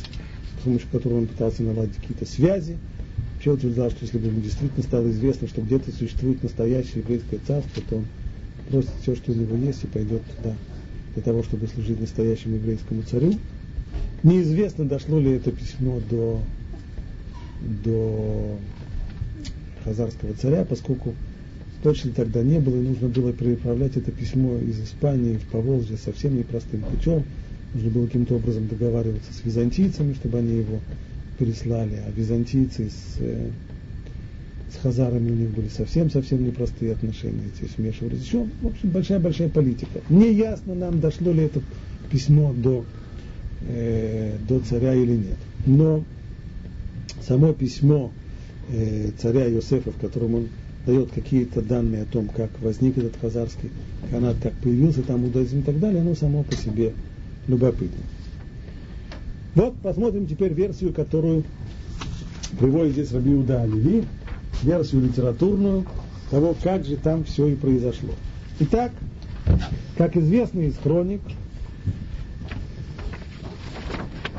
с 0.59 0.63
помощью 0.63 0.87
которого 0.91 1.19
он 1.19 1.27
пытался 1.27 1.63
наладить 1.63 1.95
какие-то 1.95 2.25
связи. 2.25 2.77
Вообще 3.33 3.51
утверждал, 3.51 3.89
что 3.89 3.99
если 4.03 4.17
бы 4.19 4.27
ему 4.27 4.41
действительно 4.41 4.83
стало 4.83 5.09
известно, 5.09 5.47
что 5.47 5.61
где-то 5.61 5.91
существует 5.91 6.43
настоящее 6.43 7.01
еврейское 7.01 7.39
царство, 7.47 7.83
то 7.89 7.95
он 7.97 8.05
бросит 8.69 8.91
все, 9.01 9.15
что 9.15 9.31
у 9.31 9.35
него 9.35 9.55
есть, 9.57 9.83
и 9.83 9.87
пойдет 9.87 10.21
туда 10.35 10.53
для 11.15 11.23
того, 11.23 11.41
чтобы 11.41 11.67
служить 11.67 11.99
настоящему 11.99 12.55
еврейскому 12.55 13.01
царю. 13.01 13.33
Неизвестно, 14.23 14.85
дошло 14.85 15.19
ли 15.19 15.31
это 15.31 15.51
письмо 15.51 15.99
до, 16.09 16.39
до 17.83 18.57
хазарского 19.83 20.33
царя, 20.33 20.65
поскольку 20.65 21.13
точно 21.83 22.11
тогда 22.11 22.43
не 22.43 22.59
было, 22.59 22.75
и 22.75 22.87
нужно 22.87 23.07
было 23.07 23.33
переправлять 23.33 23.97
это 23.97 24.11
письмо 24.11 24.57
из 24.57 24.79
Испании 24.81 25.37
в 25.37 25.45
Поволжье 25.51 25.97
совсем 25.97 26.37
непростым 26.37 26.81
путем. 26.81 27.23
Нужно 27.73 27.89
было 27.91 28.05
каким-то 28.07 28.35
образом 28.35 28.67
договариваться 28.67 29.33
с 29.33 29.43
византийцами, 29.43 30.13
чтобы 30.13 30.39
они 30.39 30.57
его 30.57 30.79
переслали, 31.37 32.01
а 32.05 32.11
византийцы 32.11 32.89
с, 32.89 33.17
э, 33.19 33.49
с 34.73 34.81
хазарами 34.81 35.29
у 35.29 35.35
них 35.35 35.49
были 35.51 35.67
совсем-совсем 35.67 36.43
непростые 36.45 36.93
отношения, 36.93 37.43
эти 37.55 37.69
смешивались. 37.69 38.23
Еще, 38.23 38.47
в 38.61 38.67
общем, 38.67 38.89
большая-большая 38.89 39.49
политика. 39.49 40.01
Не 40.09 40.33
ясно 40.33 40.75
нам, 40.75 40.99
дошло 40.99 41.31
ли 41.31 41.43
это 41.43 41.61
письмо 42.09 42.53
до, 42.53 42.85
э, 43.67 44.37
до 44.47 44.59
царя 44.59 44.93
или 44.95 45.15
нет. 45.15 45.37
Но 45.65 46.03
само 47.21 47.53
письмо 47.53 48.11
э, 48.69 49.11
царя 49.19 49.49
Иосифа, 49.49 49.91
в 49.91 49.97
котором 49.97 50.35
он 50.35 50.47
дает 50.87 51.11
какие-то 51.11 51.61
данные 51.61 52.03
о 52.03 52.05
том, 52.05 52.29
как 52.29 52.49
возник 52.61 52.97
этот 52.97 53.17
хазарский 53.19 53.69
канат, 54.09 54.37
как 54.41 54.53
появился 54.53 55.03
там 55.03 55.25
иудаизм 55.25 55.59
и 55.59 55.61
так 55.61 55.79
далее, 55.79 56.01
оно 56.01 56.15
само 56.15 56.43
по 56.43 56.55
себе 56.55 56.93
любопытно. 57.47 58.01
Вот 59.53 59.75
посмотрим 59.83 60.27
теперь 60.27 60.53
версию, 60.53 60.93
которую 60.93 61.43
приводит 62.57 62.93
здесь 62.93 63.11
Раби 63.11 63.33
Уда 63.33 63.63
Оливи, 63.63 64.05
версию 64.63 65.01
литературную 65.01 65.85
того, 66.31 66.55
как 66.63 66.85
же 66.85 66.95
там 66.95 67.25
все 67.25 67.47
и 67.47 67.55
произошло. 67.55 68.11
Итак, 68.61 68.93
как 69.97 70.15
известно 70.15 70.61
из 70.61 70.77
хроник, 70.77 71.21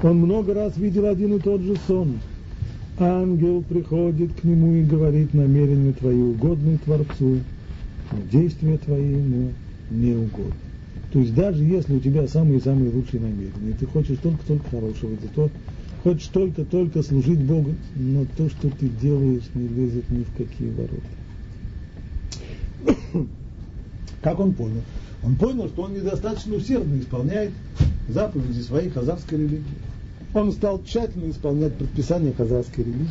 он 0.03 0.17
много 0.17 0.55
раз 0.55 0.79
видел 0.79 1.05
один 1.05 1.37
и 1.37 1.41
тот 1.41 1.61
же 1.61 1.77
сон– 1.87 2.21
ангел 3.01 3.63
приходит 3.63 4.33
к 4.35 4.45
нему 4.45 4.75
и 4.75 4.83
говорит, 4.83 5.35
намерения 5.35 5.93
твои 5.93 6.21
угодны 6.21 6.79
Творцу, 6.79 7.41
но 8.11 8.19
действия 8.31 8.79
твои 8.79 9.11
ему 9.11 9.53
не 9.91 10.13
угодны. 10.13 10.55
То 11.13 11.21
есть 11.21 11.35
даже 11.35 11.65
если 11.65 11.95
у 11.95 12.01
тебя 12.01 12.29
самые-самые 12.29 12.91
лучшие 12.91 13.21
намерения, 13.21 13.75
ты 13.79 13.87
хочешь 13.87 14.19
только-только 14.23 14.69
хорошего, 14.69 15.17
ты 15.17 15.29
то, 15.35 15.51
хочешь 16.03 16.29
только-только 16.29 17.03
служить 17.03 17.41
Богу, 17.41 17.75
но 17.97 18.27
то, 18.37 18.49
что 18.51 18.69
ты 18.71 18.89
делаешь, 18.89 19.45
не 19.55 19.69
лезет 19.69 20.11
ни 20.11 20.23
в 20.23 20.37
какие 20.37 20.71
ворота. 20.71 21.03
Как 24.23 24.39
он 24.39 24.53
понял? 24.53 24.83
Он 25.23 25.35
понял, 25.37 25.69
что 25.69 25.83
он 25.83 25.95
недостаточно 25.95 26.57
усердно 26.57 26.99
исполняет 27.01 27.53
заповеди 28.09 28.61
своей 28.61 28.91
хазарской 28.91 29.39
религии. 29.39 29.65
Он 30.35 30.53
стал 30.53 30.83
тщательно 30.85 31.31
исполнять 31.31 31.75
предписания 31.75 32.33
казахской 32.33 32.85
религии, 32.85 33.09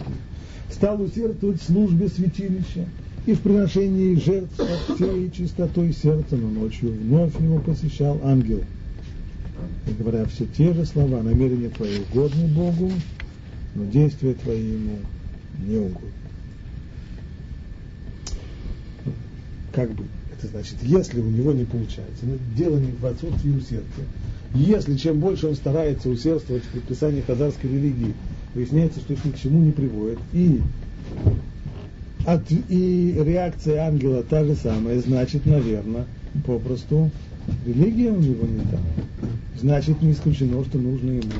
стал 0.69 1.01
усердствовать 1.01 1.61
в 1.61 1.65
службе 1.65 2.09
святилища 2.09 2.85
и 3.25 3.33
в 3.33 3.41
приношении 3.41 4.15
жертв 4.15 4.55
со 4.55 4.95
всей 4.95 5.31
чистотой 5.31 5.93
сердца, 5.93 6.35
но 6.35 6.47
ночью 6.47 6.91
вновь 6.91 7.39
его 7.39 7.59
посещал 7.59 8.19
ангел. 8.23 8.63
И 9.87 9.91
говоря 9.91 10.25
все 10.25 10.45
те 10.45 10.73
же 10.73 10.85
слова, 10.85 11.23
намерения 11.23 11.69
твои 11.69 11.99
угодны 11.99 12.47
Богу, 12.47 12.91
но 13.75 13.85
действия 13.85 14.33
твои 14.33 14.63
ему 14.63 14.99
не 15.65 15.77
угодны. 15.77 16.11
Как 19.73 19.91
бы, 19.91 20.05
это 20.37 20.47
значит, 20.47 20.75
если 20.83 21.19
у 21.19 21.29
него 21.29 21.51
не 21.51 21.65
получается, 21.65 22.23
но 22.23 22.35
дело 22.55 22.77
не 22.77 22.91
в 22.91 23.05
отсутствии 23.05 23.51
усердия, 23.51 24.05
если 24.53 24.95
чем 24.95 25.19
больше 25.19 25.47
он 25.47 25.55
старается 25.55 26.09
усердствовать 26.09 26.63
в 26.63 26.69
предписании 26.69 27.21
хазарской 27.21 27.69
религии, 27.69 28.13
выясняется, 28.53 28.99
что 28.99 29.13
их 29.13 29.23
ни 29.25 29.31
к 29.31 29.37
чему 29.37 29.61
не 29.61 29.71
приводит. 29.71 30.19
И, 30.33 30.61
от, 32.25 32.43
и 32.49 33.13
реакция 33.23 33.87
ангела 33.87 34.23
та 34.23 34.43
же 34.43 34.55
самая, 34.55 34.99
значит, 34.99 35.45
наверное, 35.45 36.05
попросту 36.45 37.11
религия 37.65 38.11
у 38.11 38.19
него 38.19 38.45
не 38.45 38.59
так. 38.59 38.79
Значит, 39.59 40.01
не 40.01 40.11
исключено, 40.11 40.63
что 40.65 40.77
нужно 40.77 41.11
ему 41.11 41.31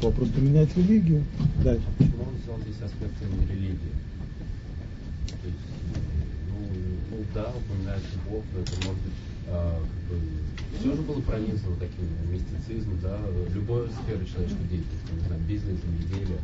попросту 0.00 0.40
менять 0.40 0.74
религию. 0.76 1.22
Дальше. 1.62 1.84
Почему 1.98 2.22
он 2.22 2.34
взял 2.42 2.58
здесь 2.60 2.82
аспекты 2.82 3.24
религии? 3.50 3.94
То 5.28 5.46
есть, 5.46 5.58
ну, 6.48 6.66
ну 7.10 7.24
да, 7.34 7.52
упоминается 7.56 8.18
Бог, 8.30 8.42
это 8.54 8.86
может 8.86 9.02
быть 9.02 9.12
а, 9.48 9.80
как 10.08 10.18
бы, 10.18 10.24
все 10.78 10.94
же 10.94 11.02
было 11.02 11.20
пронизано 11.20 11.76
таким 11.78 12.06
мистицизмом, 12.30 12.98
да, 13.02 13.18
любой 13.54 13.88
сферы 13.90 14.24
человеческой 14.26 14.68
деятельности, 14.68 15.12
не 15.12 15.26
знаю, 15.26 15.42
бизнес, 15.48 15.78
земледелие. 15.82 16.38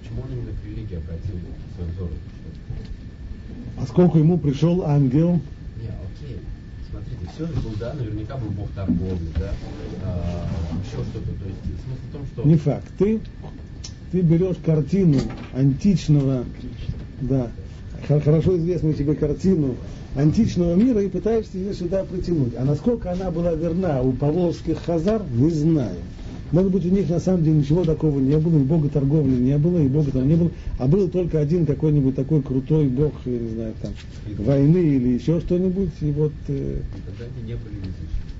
Почему 0.00 0.22
он 0.22 0.32
именно 0.32 0.52
к 0.52 0.64
религии 0.64 0.96
обратил 0.96 1.38
свой 1.74 1.88
взор? 1.90 2.10
Поскольку 3.76 4.18
ему 4.18 4.38
пришел 4.38 4.84
ангел. 4.84 5.34
Не, 5.80 5.88
окей. 5.88 6.40
Смотрите, 6.90 7.28
все 7.34 7.46
же 7.46 7.60
был, 7.60 7.74
да, 7.78 7.92
наверняка 7.92 8.36
был 8.36 8.50
бог 8.50 8.70
торговли, 8.70 9.28
да, 9.38 9.52
а, 10.04 10.48
еще 10.82 11.02
что-то. 11.04 11.26
То 11.26 11.48
есть 11.48 11.60
смысл 11.84 12.00
в 12.08 12.12
том, 12.12 12.26
что... 12.26 12.42
Не 12.44 12.56
факт. 12.56 12.86
Ты, 12.98 13.20
ты 14.12 14.20
берешь 14.20 14.56
картину 14.64 15.20
античного, 15.52 16.44
да, 17.20 17.50
хорошо 18.08 18.56
известную 18.56 18.94
тебе 18.94 19.14
картину 19.14 19.76
античного 20.14 20.74
мира 20.74 21.02
и 21.02 21.08
пытаешься 21.08 21.58
ее 21.58 21.74
сюда 21.74 22.04
притянуть. 22.04 22.54
А 22.56 22.64
насколько 22.64 23.12
она 23.12 23.30
была 23.30 23.52
верна 23.52 24.02
у 24.02 24.12
поволжских 24.12 24.78
хазар, 24.84 25.22
не 25.34 25.50
знаю. 25.50 25.96
Может 26.52 26.70
быть, 26.70 26.86
у 26.86 26.90
них 26.90 27.08
на 27.08 27.18
самом 27.18 27.42
деле 27.42 27.56
ничего 27.56 27.84
такого 27.84 28.20
не 28.20 28.36
было, 28.38 28.56
и 28.58 28.62
бога 28.62 28.88
торговли 28.88 29.34
не 29.34 29.58
было, 29.58 29.78
и 29.78 29.88
бога 29.88 30.12
там 30.12 30.28
не 30.28 30.36
было, 30.36 30.50
а 30.78 30.86
был 30.86 31.08
только 31.08 31.40
один 31.40 31.66
какой-нибудь 31.66 32.14
такой 32.14 32.40
крутой 32.40 32.86
бог, 32.86 33.12
я 33.24 33.38
не 33.38 33.48
знаю, 33.48 33.74
там, 33.82 33.92
войны 34.38 34.78
или 34.78 35.08
еще 35.08 35.40
что-нибудь, 35.40 35.90
и 36.00 36.10
вот... 36.12 36.32
Э... 36.48 36.80
Тогда 37.04 37.24
они 37.24 37.48
не 37.48 37.54
были 37.56 37.74
язычниками. 37.74 38.35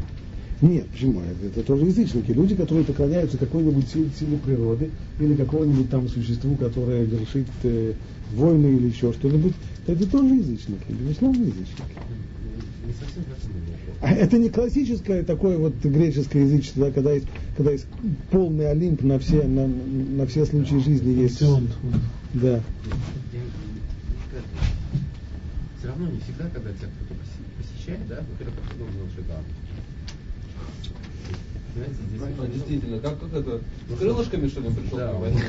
Нет, 0.63 0.87
почему? 0.89 1.21
Это, 1.21 1.47
это 1.47 1.63
тоже 1.67 1.85
язычники. 1.85 2.31
Люди, 2.31 2.55
которые 2.55 2.85
поклоняются 2.85 3.37
какой-нибудь 3.37 3.89
силе, 3.89 4.11
силе 4.19 4.39
природы 4.39 4.91
или 5.21 5.35
какому-нибудь 5.35 5.91
там 5.91 6.09
существу, 6.09 6.57
которое 6.57 7.05
вершит 7.05 7.47
э, 7.63 7.93
войны 8.33 8.77
или 8.77 8.89
еще 8.89 9.13
что-нибудь, 9.13 9.53
это 9.87 10.11
тоже 10.11 10.35
язычники, 10.35 10.87
безусловно, 10.89 11.43
язычники. 11.43 11.83
А 14.01 14.13
это 14.13 14.39
не 14.39 14.49
классическое 14.49 15.25
такое 15.25 15.59
вот 15.59 15.75
греческое 15.83 16.45
язычество, 16.45 16.87
да, 16.87 16.93
когда 16.93 17.13
есть, 17.13 17.27
когда 17.57 17.73
есть 17.73 17.87
полный 18.31 18.71
Олимп 18.71 19.03
на 19.03 19.19
все, 19.19 19.43
на, 19.43 19.67
на 19.67 20.27
все 20.27 20.47
случаи 20.47 20.77
жизни 20.77 21.23
есть. 21.23 21.43
Да. 22.35 22.63
Все 25.79 25.89
равно 25.89 26.09
не 26.09 26.21
всегда, 26.21 26.49
когда 26.53 26.71
тебя 26.71 26.89
кто-то 26.89 27.15
посещает, 27.59 28.09
да, 28.09 28.25
во-первых, 28.31 28.57
ты 28.71 28.79
должен 28.79 28.97
ожидать. 29.07 29.45
Действительно, 32.55 32.99
как, 33.01 33.19
как 33.21 33.33
это, 33.33 33.61
с 33.95 33.99
крылышками, 33.99 34.49
что 34.49 34.61
ли, 34.61 34.69
пришел 34.71 34.99
да. 34.99 35.13
к 35.13 35.21
войне? 35.21 35.41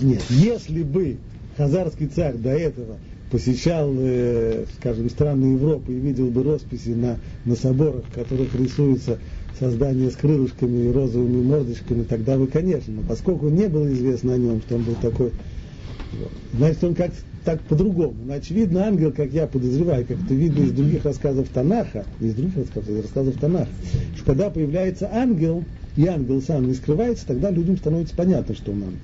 Нет, 0.00 0.22
если 0.30 0.82
бы 0.82 1.18
хазарский 1.56 2.06
царь 2.06 2.36
до 2.36 2.50
этого 2.50 2.96
посещал, 3.30 3.92
э, 3.98 4.64
скажем, 4.78 5.10
страны 5.10 5.52
Европы 5.52 5.92
и 5.92 5.98
видел 5.98 6.28
бы 6.28 6.42
росписи 6.42 6.90
на, 6.90 7.18
на 7.44 7.56
соборах, 7.56 8.04
в 8.06 8.14
которых 8.14 8.54
рисуется 8.54 9.18
создание 9.58 10.10
с 10.10 10.14
крылышками 10.14 10.88
и 10.88 10.92
розовыми 10.92 11.42
мордочками, 11.42 12.04
тогда 12.04 12.38
бы, 12.38 12.46
конечно, 12.46 12.94
но 12.94 13.02
поскольку 13.02 13.48
не 13.48 13.68
было 13.68 13.92
известно 13.92 14.34
о 14.34 14.38
нем, 14.38 14.60
что 14.62 14.76
он 14.76 14.84
был 14.84 14.94
такой, 14.94 15.32
значит, 16.52 16.84
он 16.84 16.94
как 16.94 17.12
так 17.44 17.60
по-другому. 17.62 18.14
Но, 18.26 18.34
очевидно, 18.34 18.84
ангел, 18.84 19.12
как 19.12 19.30
я 19.32 19.46
подозреваю, 19.46 20.04
как 20.04 20.22
это 20.22 20.34
видно 20.34 20.64
из 20.64 20.72
других 20.72 21.04
рассказов 21.04 21.48
Танаха, 21.48 22.04
из 22.20 22.34
других 22.34 22.56
рассказов, 22.56 22.88
из 22.90 23.02
рассказов 23.02 23.34
Танаха, 23.40 23.70
что 24.16 24.24
когда 24.24 24.50
появляется 24.50 25.08
ангел, 25.12 25.64
и 25.96 26.06
ангел 26.06 26.40
сам 26.42 26.68
не 26.68 26.74
скрывается, 26.74 27.26
тогда 27.26 27.50
людям 27.50 27.76
становится 27.76 28.14
понятно, 28.14 28.54
что 28.54 28.72
он 28.72 28.82
ангел. 28.82 28.98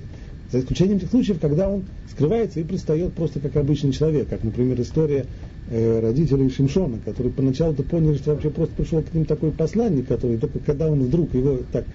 За 0.51 0.59
исключением 0.59 0.99
тех 0.99 1.09
случаев, 1.09 1.39
когда 1.39 1.69
он 1.69 1.83
скрывается 2.09 2.59
и 2.59 2.63
предстает 2.63 3.13
просто 3.13 3.39
как 3.39 3.55
обычный 3.57 3.91
человек, 3.91 4.29
как, 4.29 4.43
например, 4.43 4.79
история 4.79 5.25
э, 5.69 5.99
родителей 5.99 6.49
Шимшона, 6.49 6.99
которые 7.03 7.33
поначалу-то 7.33 7.83
поняли, 7.83 8.15
что 8.17 8.31
вообще 8.31 8.49
просто 8.49 8.75
пришел 8.75 9.01
к 9.01 9.13
ним 9.13 9.25
такой 9.25 9.51
посланник, 9.51 10.07
который 10.07 10.37
только 10.37 10.59
когда 10.59 10.87
он 10.87 11.03
вдруг 11.03 11.33
его 11.33 11.59
так 11.71 11.85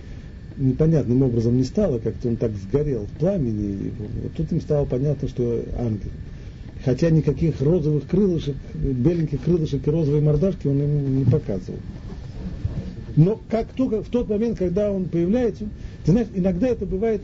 непонятным 0.61 1.23
образом 1.23 1.57
не 1.57 1.65
стало, 1.65 1.99
как-то 1.99 2.29
он 2.29 2.37
так 2.37 2.53
сгорел 2.53 3.07
в 3.07 3.19
пламени, 3.19 3.73
и 3.73 3.93
вот 4.23 4.33
тут 4.37 4.53
им 4.53 4.61
стало 4.61 4.85
понятно, 4.85 5.29
что 5.29 5.65
ангел. 5.79 6.11
Хотя 6.85 7.11
никаких 7.11 7.61
розовых 7.61 8.07
крылышек, 8.07 8.57
беленьких 8.75 9.43
крылышек 9.43 9.87
и 9.87 9.91
розовой 9.91 10.21
мордашки 10.21 10.67
он 10.67 10.81
ему 10.81 11.09
не 11.09 11.25
показывал. 11.25 11.79
Но 13.17 13.41
как 13.51 13.69
только 13.69 14.03
в 14.03 14.09
тот 14.09 14.29
момент, 14.29 14.59
когда 14.59 14.91
он 14.93 15.07
появляется, 15.07 15.65
ты 16.05 16.13
знаешь, 16.13 16.29
иногда 16.35 16.69
это 16.69 16.87
бывает, 16.87 17.23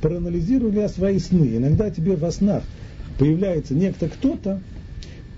проанализируй 0.00 0.72
я 0.72 0.88
свои 0.88 1.18
сны, 1.18 1.56
иногда 1.56 1.90
тебе 1.90 2.16
во 2.16 2.30
снах 2.30 2.62
появляется 3.18 3.74
некто 3.74 4.08
кто-то, 4.08 4.60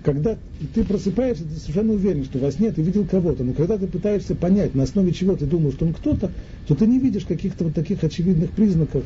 когда 0.03 0.37
ты 0.73 0.83
просыпаешься, 0.83 1.43
ты 1.43 1.59
совершенно 1.59 1.93
уверен, 1.93 2.25
что 2.25 2.39
во 2.39 2.51
сне 2.51 2.71
ты 2.71 2.81
видел 2.81 3.05
кого-то, 3.05 3.43
но 3.43 3.53
когда 3.53 3.77
ты 3.77 3.87
пытаешься 3.87 4.35
понять, 4.35 4.75
на 4.75 4.83
основе 4.83 5.11
чего 5.11 5.35
ты 5.35 5.45
думаешь, 5.45 5.75
что 5.75 5.85
он 5.85 5.93
кто-то, 5.93 6.31
то 6.67 6.75
ты 6.75 6.87
не 6.87 6.99
видишь 6.99 7.25
каких-то 7.25 7.65
вот 7.65 7.73
таких 7.73 8.03
очевидных 8.03 8.51
признаков. 8.51 9.03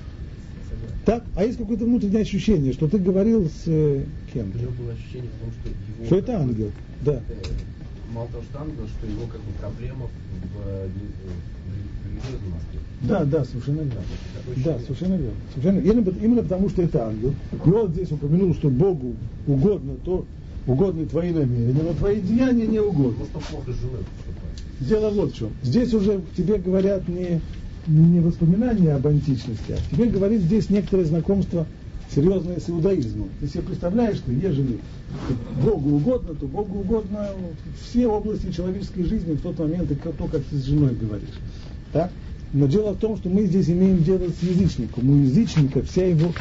Так? 1.05 1.23
А 1.35 1.43
есть 1.43 1.57
какое-то 1.57 1.85
внутреннее 1.85 2.21
ощущение, 2.21 2.73
что 2.73 2.87
ты 2.87 2.97
говорил 2.97 3.47
с 3.47 3.63
э, 3.67 4.03
кем? 4.33 4.51
У 4.55 4.57
него 4.57 4.71
было 4.71 4.91
ощущение 4.93 5.29
том, 5.39 5.51
что 5.51 5.69
его... 5.69 6.05
Что 6.05 6.15
это 6.17 6.39
ангел, 6.39 6.71
да. 7.01 7.13
Э, 7.29 7.33
мало 8.11 8.27
того, 8.29 8.43
что 8.43 8.61
ангел, 8.61 8.87
что 8.87 9.07
его 9.07 9.27
как 9.27 9.41
бы 9.41 9.51
проблема 9.59 10.05
в, 10.05 10.67
э. 10.67 10.89
Да, 13.01 13.23
да, 13.23 13.45
совершенно 13.45 13.81
верно. 13.81 14.01
Да, 14.63 14.79
совершенно 14.79 15.13
верно. 15.15 15.35
Совершенно, 15.53 15.79
именно, 15.79 16.09
именно 16.23 16.43
потому, 16.43 16.69
что 16.69 16.81
это 16.81 17.07
ангел. 17.07 17.35
И 17.65 17.69
он 17.69 17.91
здесь 17.91 18.11
упомянул, 18.11 18.55
что 18.55 18.69
Богу 18.69 19.15
угодно 19.45 19.95
то, 20.03 20.25
угодны 20.67 21.05
твои 21.05 21.31
намерения, 21.31 21.83
но 21.83 21.93
твои 21.93 22.19
деяния 22.21 22.67
не 22.67 22.79
угодны. 22.79 23.25
Дело 24.79 25.09
вот 25.09 25.31
в 25.31 25.35
чем. 25.35 25.49
Здесь 25.63 25.93
уже 25.93 26.21
тебе 26.35 26.57
говорят 26.57 27.07
не, 27.07 27.41
не 27.87 28.19
воспоминания 28.19 28.93
об 28.93 29.07
античности, 29.07 29.71
а 29.71 29.95
тебе 29.95 30.05
говорит 30.05 30.41
здесь 30.41 30.69
некоторое 30.69 31.05
знакомство 31.05 31.65
серьезное 32.13 32.59
с 32.59 32.69
иудаизмом. 32.69 33.29
Ты 33.39 33.47
себе 33.47 33.63
представляешь, 33.63 34.17
что 34.17 34.31
ежели 34.31 34.79
Богу 35.63 35.95
угодно, 35.95 36.35
то 36.35 36.45
Богу 36.45 36.79
угодно 36.79 37.29
все 37.81 38.07
области 38.07 38.51
человеческой 38.51 39.03
жизни 39.03 39.33
в 39.33 39.41
тот 39.41 39.59
момент, 39.59 39.91
и 39.91 39.95
то, 39.95 40.27
как 40.27 40.43
ты 40.43 40.55
с 40.55 40.65
женой 40.65 40.95
говоришь. 40.95 41.29
Так? 41.91 42.11
Но 42.53 42.67
дело 42.67 42.93
в 42.93 42.99
том, 42.99 43.17
что 43.17 43.29
мы 43.29 43.45
здесь 43.45 43.69
имеем 43.69 44.03
дело 44.03 44.29
с 44.29 44.43
язычником. 44.43 45.09
У 45.09 45.23
язычника 45.23 45.81
вся 45.81 46.05
его, 46.05 46.31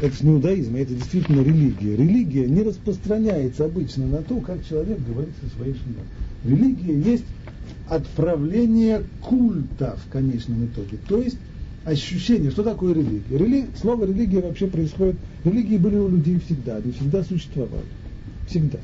это 0.00 0.26
не 0.26 0.32
иудаизм, 0.32 0.76
это 0.76 0.94
действительно 0.94 1.42
религия. 1.42 1.96
Религия 1.96 2.46
не 2.46 2.62
распространяется 2.62 3.64
обычно 3.64 4.06
на 4.06 4.18
то, 4.18 4.38
как 4.40 4.64
человек 4.66 4.98
говорит 5.06 5.32
со 5.42 5.56
своей 5.56 5.74
женой. 5.74 6.04
Религия 6.44 6.98
есть 7.12 7.24
отправление 7.88 9.02
культа 9.20 9.98
в 10.06 10.12
конечном 10.12 10.66
итоге. 10.66 10.98
То 11.08 11.20
есть 11.20 11.38
ощущение, 11.84 12.50
что 12.50 12.62
такое 12.62 12.94
религия. 12.94 13.38
Рели... 13.38 13.66
Слово 13.80 14.04
религия 14.04 14.40
вообще 14.40 14.66
происходит, 14.66 15.16
религии 15.44 15.78
были 15.78 15.96
у 15.96 16.08
людей 16.08 16.38
всегда, 16.44 16.76
они 16.76 16.92
всегда 16.92 17.24
существовали. 17.24 17.86
Всегда. 18.48 18.78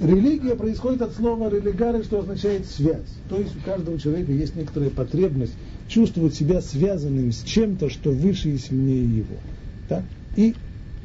Религия 0.00 0.54
происходит 0.54 1.02
от 1.02 1.14
слова 1.14 1.50
религары, 1.50 2.02
что 2.04 2.20
означает 2.20 2.66
связь. 2.66 3.08
То 3.28 3.38
есть 3.38 3.54
у 3.56 3.60
каждого 3.60 3.98
человека 3.98 4.32
есть 4.32 4.56
некоторая 4.56 4.90
потребность 4.90 5.52
чувствовать 5.88 6.34
себя 6.34 6.60
связанным 6.60 7.32
с 7.32 7.42
чем-то, 7.42 7.90
что 7.90 8.10
выше 8.10 8.50
и 8.50 8.58
сильнее 8.58 9.04
его. 9.04 9.36
Так? 9.88 10.04
И 10.36 10.54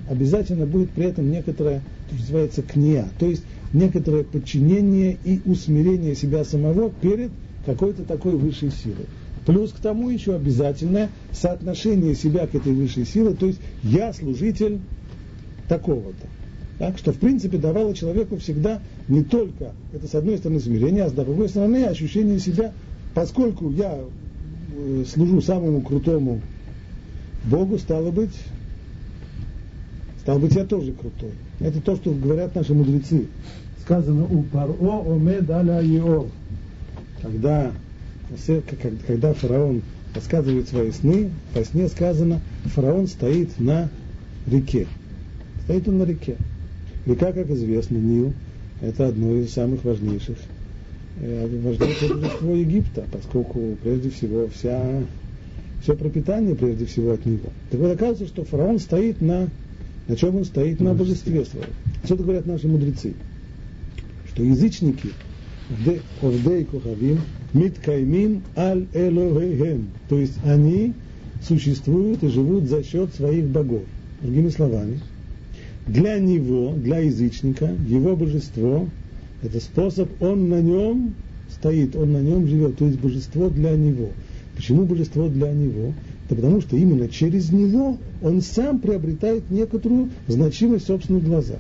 обязательно 0.10 0.66
будет 0.66 0.92
при 0.92 1.06
этом 1.06 1.30
некоторое, 1.30 1.82
что 2.08 2.16
называется, 2.16 2.62
кния, 2.62 3.08
то 3.20 3.26
есть 3.26 3.44
некоторое 3.74 4.24
подчинение 4.24 5.18
и 5.24 5.42
усмирение 5.46 6.16
себя 6.16 6.44
самого 6.44 6.90
перед 6.90 7.32
какой-то 7.66 8.04
такой 8.04 8.34
высшей 8.34 8.72
силой. 8.72 9.06
Плюс 9.46 9.72
к 9.72 9.80
тому 9.80 10.10
еще 10.10 10.36
обязательное 10.36 11.10
соотношение 11.32 12.16
себя 12.16 12.48
к 12.48 12.56
этой 12.56 12.74
высшей 12.74 13.06
силе, 13.06 13.34
то 13.34 13.48
есть 13.48 13.60
я 13.84 14.14
служитель 14.14 14.80
такого-то. 15.68 16.28
Так, 16.82 16.98
что 16.98 17.14
в 17.14 17.18
принципе 17.18 17.60
давало 17.60 17.94
человеку 17.94 18.38
всегда 18.38 18.82
не 19.08 19.24
только, 19.24 19.74
это 19.94 20.08
с 20.08 20.16
одной 20.16 20.40
стороны 20.40 20.60
смирение, 20.60 21.04
а 21.04 21.10
с 21.10 21.12
другой 21.12 21.48
стороны 21.48 21.86
ощущение 21.86 22.40
себя, 22.40 22.74
поскольку 23.14 23.70
я 23.70 24.00
э, 24.76 25.04
служу 25.08 25.42
самому 25.42 25.82
крутому 25.82 26.42
Богу, 27.44 27.78
стало 27.78 28.10
быть, 28.10 28.34
стало 30.22 30.40
быть, 30.40 30.56
я 30.56 30.66
тоже 30.66 30.94
крутой. 30.94 31.34
Это 31.60 31.80
то, 31.82 31.96
что 31.98 32.14
говорят 32.14 32.56
наши 32.56 32.74
мудрецы. 32.74 33.28
Сказано 33.82 34.26
у 34.26 34.42
паро 34.42 34.74
омед 34.74 35.48
аля 35.52 35.84
Когда, 37.22 37.74
когда 39.06 39.34
фараон 39.36 39.84
рассказывает 40.16 40.68
свои 40.68 40.90
сны, 40.90 41.30
по 41.54 41.64
сне 41.64 41.88
сказано, 41.90 42.42
фараон 42.74 43.06
стоит 43.06 43.60
на 43.60 43.88
реке. 44.48 44.88
Стоит 45.66 45.88
он 45.88 46.00
на 46.00 46.06
реке. 46.06 46.38
Река, 47.06 47.32
как 47.32 47.50
известно, 47.50 47.98
Нил, 47.98 48.34
это 48.82 49.08
одно 49.08 49.36
из 49.36 49.52
самых 49.52 49.84
важнейших, 49.84 50.38
э, 51.20 51.62
важнейшее 51.64 52.16
божество 52.16 52.56
Египта, 52.56 53.06
поскольку 53.12 53.78
прежде 53.82 54.10
всего 54.10 54.48
вся, 54.48 55.04
все 55.82 55.96
пропитание 55.96 56.56
прежде 56.56 56.86
всего 56.86 57.12
от 57.12 57.26
него. 57.26 57.50
Так 57.70 57.80
вот 57.80 57.92
оказывается, 57.92 58.28
что 58.28 58.44
фараон 58.44 58.80
стоит 58.80 59.22
на, 59.22 59.50
на 60.08 60.16
чем 60.16 60.36
он 60.36 60.46
стоит? 60.46 60.80
На 60.80 60.94
божестве 60.94 61.44
своем. 61.46 61.68
Что 62.04 62.16
это 62.16 62.24
говорят 62.24 62.46
наши 62.46 62.68
мудрецы? 62.68 63.14
Что 64.32 64.44
язычники, 64.44 65.10
Овдей 66.22 66.66
Кухавим, 66.66 67.20
Миткаймин 67.54 68.42
Аль 68.56 68.86
Элохейхем. 68.94 69.88
То 70.10 70.20
есть 70.20 70.38
они 70.44 70.94
существуют 71.48 72.24
и 72.24 72.28
живут 72.28 72.66
за 72.66 72.84
счет 72.84 73.14
своих 73.16 73.46
богов. 73.46 73.84
Другими 74.22 74.50
словами, 74.50 75.00
для 75.88 76.20
него, 76.20 76.74
для 76.76 77.00
язычника, 77.00 77.70
его 77.88 78.16
божество, 78.16 78.88
это 79.42 79.60
способ, 79.60 80.10
он 80.22 80.50
на 80.50 80.62
нем 80.62 81.14
стоит, 81.50 81.96
он 81.96 82.14
на 82.14 82.22
нем 82.22 82.48
живет, 82.48 82.78
то 82.78 82.86
есть 82.86 83.00
божество 83.00 83.50
для 83.50 83.72
него. 83.72 84.10
Почему 84.56 84.86
божество 84.86 85.28
для 85.28 85.52
него? 85.52 85.94
Да 86.30 86.36
потому 86.36 86.62
что 86.62 86.78
именно 86.78 87.10
через 87.10 87.52
него 87.52 87.98
он 88.22 88.42
сам 88.42 88.80
приобретает 88.80 89.50
некоторую 89.50 90.10
значимость 90.28 90.86
в 90.86 90.88
собственных 90.88 91.24
глазах. 91.24 91.60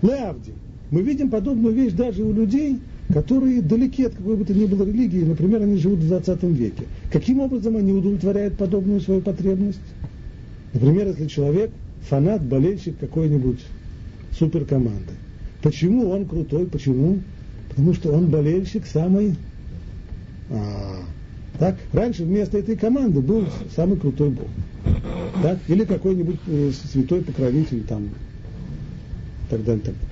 Леавди. 0.00 0.52
Мы 0.90 1.02
видим 1.02 1.30
подобную 1.30 1.74
вещь 1.74 1.92
даже 1.92 2.22
у 2.22 2.32
людей, 2.32 2.78
которые 3.12 3.62
далеки 3.62 4.04
от 4.04 4.14
какой 4.14 4.36
бы 4.36 4.44
то 4.44 4.54
ни 4.54 4.66
было 4.66 4.84
религии, 4.84 5.22
например, 5.22 5.62
они 5.62 5.76
живут 5.76 6.00
в 6.00 6.08
20 6.08 6.42
веке. 6.44 6.84
Каким 7.12 7.40
образом 7.40 7.76
они 7.76 7.92
удовлетворяют 7.92 8.56
подобную 8.56 9.00
свою 9.00 9.20
потребность? 9.20 9.80
Например, 10.72 11.08
если 11.08 11.26
человек 11.26 11.70
фанат, 12.08 12.42
болельщик 12.42 12.98
какой-нибудь 12.98 13.60
суперкоманды. 14.38 15.12
Почему 15.62 16.10
он 16.10 16.26
крутой? 16.26 16.66
Почему? 16.66 17.20
Потому 17.68 17.94
что 17.94 18.12
он 18.12 18.26
болельщик 18.26 18.86
самой 18.86 19.36
А, 20.50 21.02
так? 21.58 21.76
Раньше 21.92 22.24
вместо 22.24 22.58
этой 22.58 22.76
команды 22.76 23.20
был 23.20 23.46
самый 23.74 23.96
крутой 23.96 24.30
Бог. 24.30 24.48
Так? 25.42 25.58
Или 25.68 25.84
какой-нибудь 25.84 26.40
э, 26.46 26.72
святой 26.92 27.22
покровитель 27.22 27.84
там, 27.84 28.08
так 29.48 29.64
далее, 29.64 29.82
так 29.82 29.94
далее. 29.94 30.08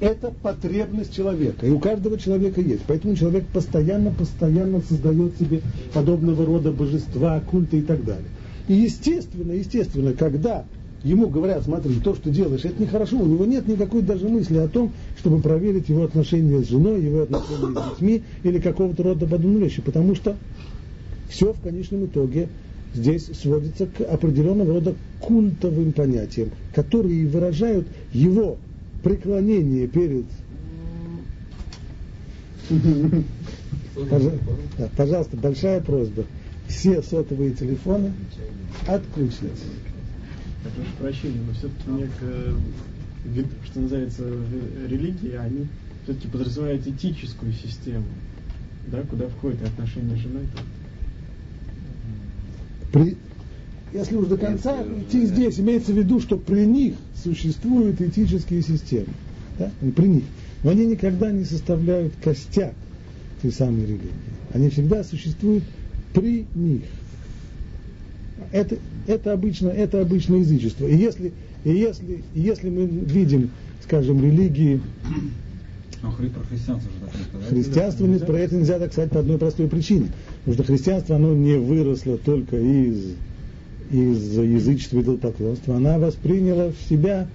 Это 0.00 0.32
потребность 0.42 1.14
человека, 1.14 1.66
и 1.66 1.70
у 1.70 1.78
каждого 1.78 2.18
человека 2.18 2.60
есть. 2.60 2.82
Поэтому 2.86 3.16
человек 3.16 3.44
постоянно, 3.46 4.10
постоянно 4.10 4.80
создает 4.80 5.36
себе 5.38 5.60
подобного 5.92 6.46
рода 6.46 6.72
божества, 6.72 7.40
культы 7.40 7.78
и 7.78 7.82
так 7.82 8.02
далее. 8.04 8.24
И 8.68 8.74
естественно, 8.74 9.52
естественно, 9.52 10.12
когда 10.12 10.64
ему 11.02 11.28
говорят, 11.28 11.64
смотри, 11.64 11.98
то, 12.00 12.14
что 12.14 12.30
делаешь, 12.30 12.64
это 12.64 12.82
нехорошо, 12.82 13.18
у 13.18 13.26
него 13.26 13.44
нет 13.44 13.66
никакой 13.66 14.02
даже 14.02 14.28
мысли 14.28 14.58
о 14.58 14.68
том, 14.68 14.92
чтобы 15.18 15.40
проверить 15.40 15.88
его 15.88 16.04
отношения 16.04 16.60
с 16.60 16.68
женой, 16.68 17.02
его 17.02 17.22
отношения 17.22 17.80
с 17.80 17.90
детьми 17.90 18.22
или 18.42 18.58
какого-то 18.58 19.02
рода 19.02 19.26
подобной 19.26 19.62
вещи, 19.62 19.82
потому 19.82 20.14
что 20.14 20.36
все 21.28 21.52
в 21.52 21.60
конечном 21.60 22.06
итоге 22.06 22.48
здесь 22.92 23.26
сводится 23.40 23.86
к 23.86 24.00
определенного 24.02 24.74
рода 24.74 24.96
культовым 25.20 25.92
понятиям, 25.92 26.50
которые 26.72 27.26
выражают 27.26 27.88
его 28.12 28.58
преклонение 29.02 29.86
перед 29.86 30.26
Пожалуйста, 34.96 35.36
большая 35.36 35.80
просьба. 35.80 36.24
Все 36.70 37.02
сотовые 37.02 37.52
телефоны 37.52 38.12
отключить. 38.86 39.40
Я 40.64 40.70
прошу 40.70 40.90
прощения, 41.00 41.40
но 41.46 41.52
все-таки 41.52 41.90
некая, 41.90 43.44
что 43.66 43.80
называется, 43.80 44.22
религии, 44.88 45.34
они 45.34 45.66
все-таки 46.04 46.28
подразумевают 46.28 46.86
этическую 46.86 47.52
систему, 47.52 48.04
да, 48.86 49.02
куда 49.02 49.26
входят 49.28 49.60
и 49.62 49.64
отношения 49.64 50.16
с 50.16 50.20
женой. 50.20 50.46
При, 52.92 53.16
если 53.92 54.16
уж 54.16 54.26
до 54.28 54.36
конца 54.36 54.82
идти 54.82 55.26
здесь, 55.26 55.58
имеется 55.58 55.92
в 55.92 55.96
виду, 55.96 56.20
что 56.20 56.36
при 56.36 56.66
них 56.66 56.94
существуют 57.22 58.00
этические 58.00 58.62
системы. 58.62 59.08
Да? 59.58 59.70
При 59.96 60.06
них. 60.06 60.24
Но 60.62 60.70
они 60.70 60.86
никогда 60.86 61.32
не 61.32 61.44
составляют 61.44 62.12
костяк 62.22 62.74
той 63.42 63.52
самой 63.52 63.82
религии. 63.82 64.10
Они 64.52 64.68
всегда 64.68 65.02
существуют 65.04 65.64
при 66.12 66.46
них. 66.54 66.82
Это, 68.52 68.78
это, 69.06 69.32
обычно, 69.32 69.68
это 69.68 70.00
обычно 70.00 70.36
язычество. 70.36 70.86
И 70.86 70.96
если, 70.96 71.32
и 71.64 71.70
если, 71.70 72.22
если 72.34 72.70
мы 72.70 72.86
видим, 72.86 73.50
скажем, 73.82 74.22
религии 74.22 74.80
но 76.02 76.10
про 76.12 76.44
христианство 76.44 76.90
же 76.90 76.98
так? 77.00 77.48
Христианство 77.48 78.26
про 78.26 78.38
это 78.38 78.54
нельзя 78.56 78.78
так 78.78 78.92
сказать 78.92 79.10
по 79.10 79.20
одной 79.20 79.38
простой 79.38 79.68
причине. 79.68 80.10
Потому 80.44 80.54
что 80.54 80.64
христианство, 80.64 81.16
оно 81.16 81.34
не 81.34 81.56
выросло 81.56 82.16
только 82.16 82.56
из, 82.56 83.16
из 83.90 84.38
язычества 84.38 84.98
и 84.98 85.02
идолопоклонства. 85.02 85.76
Она 85.76 85.98
восприняла 85.98 86.70
в 86.70 86.88
себя 86.88 87.28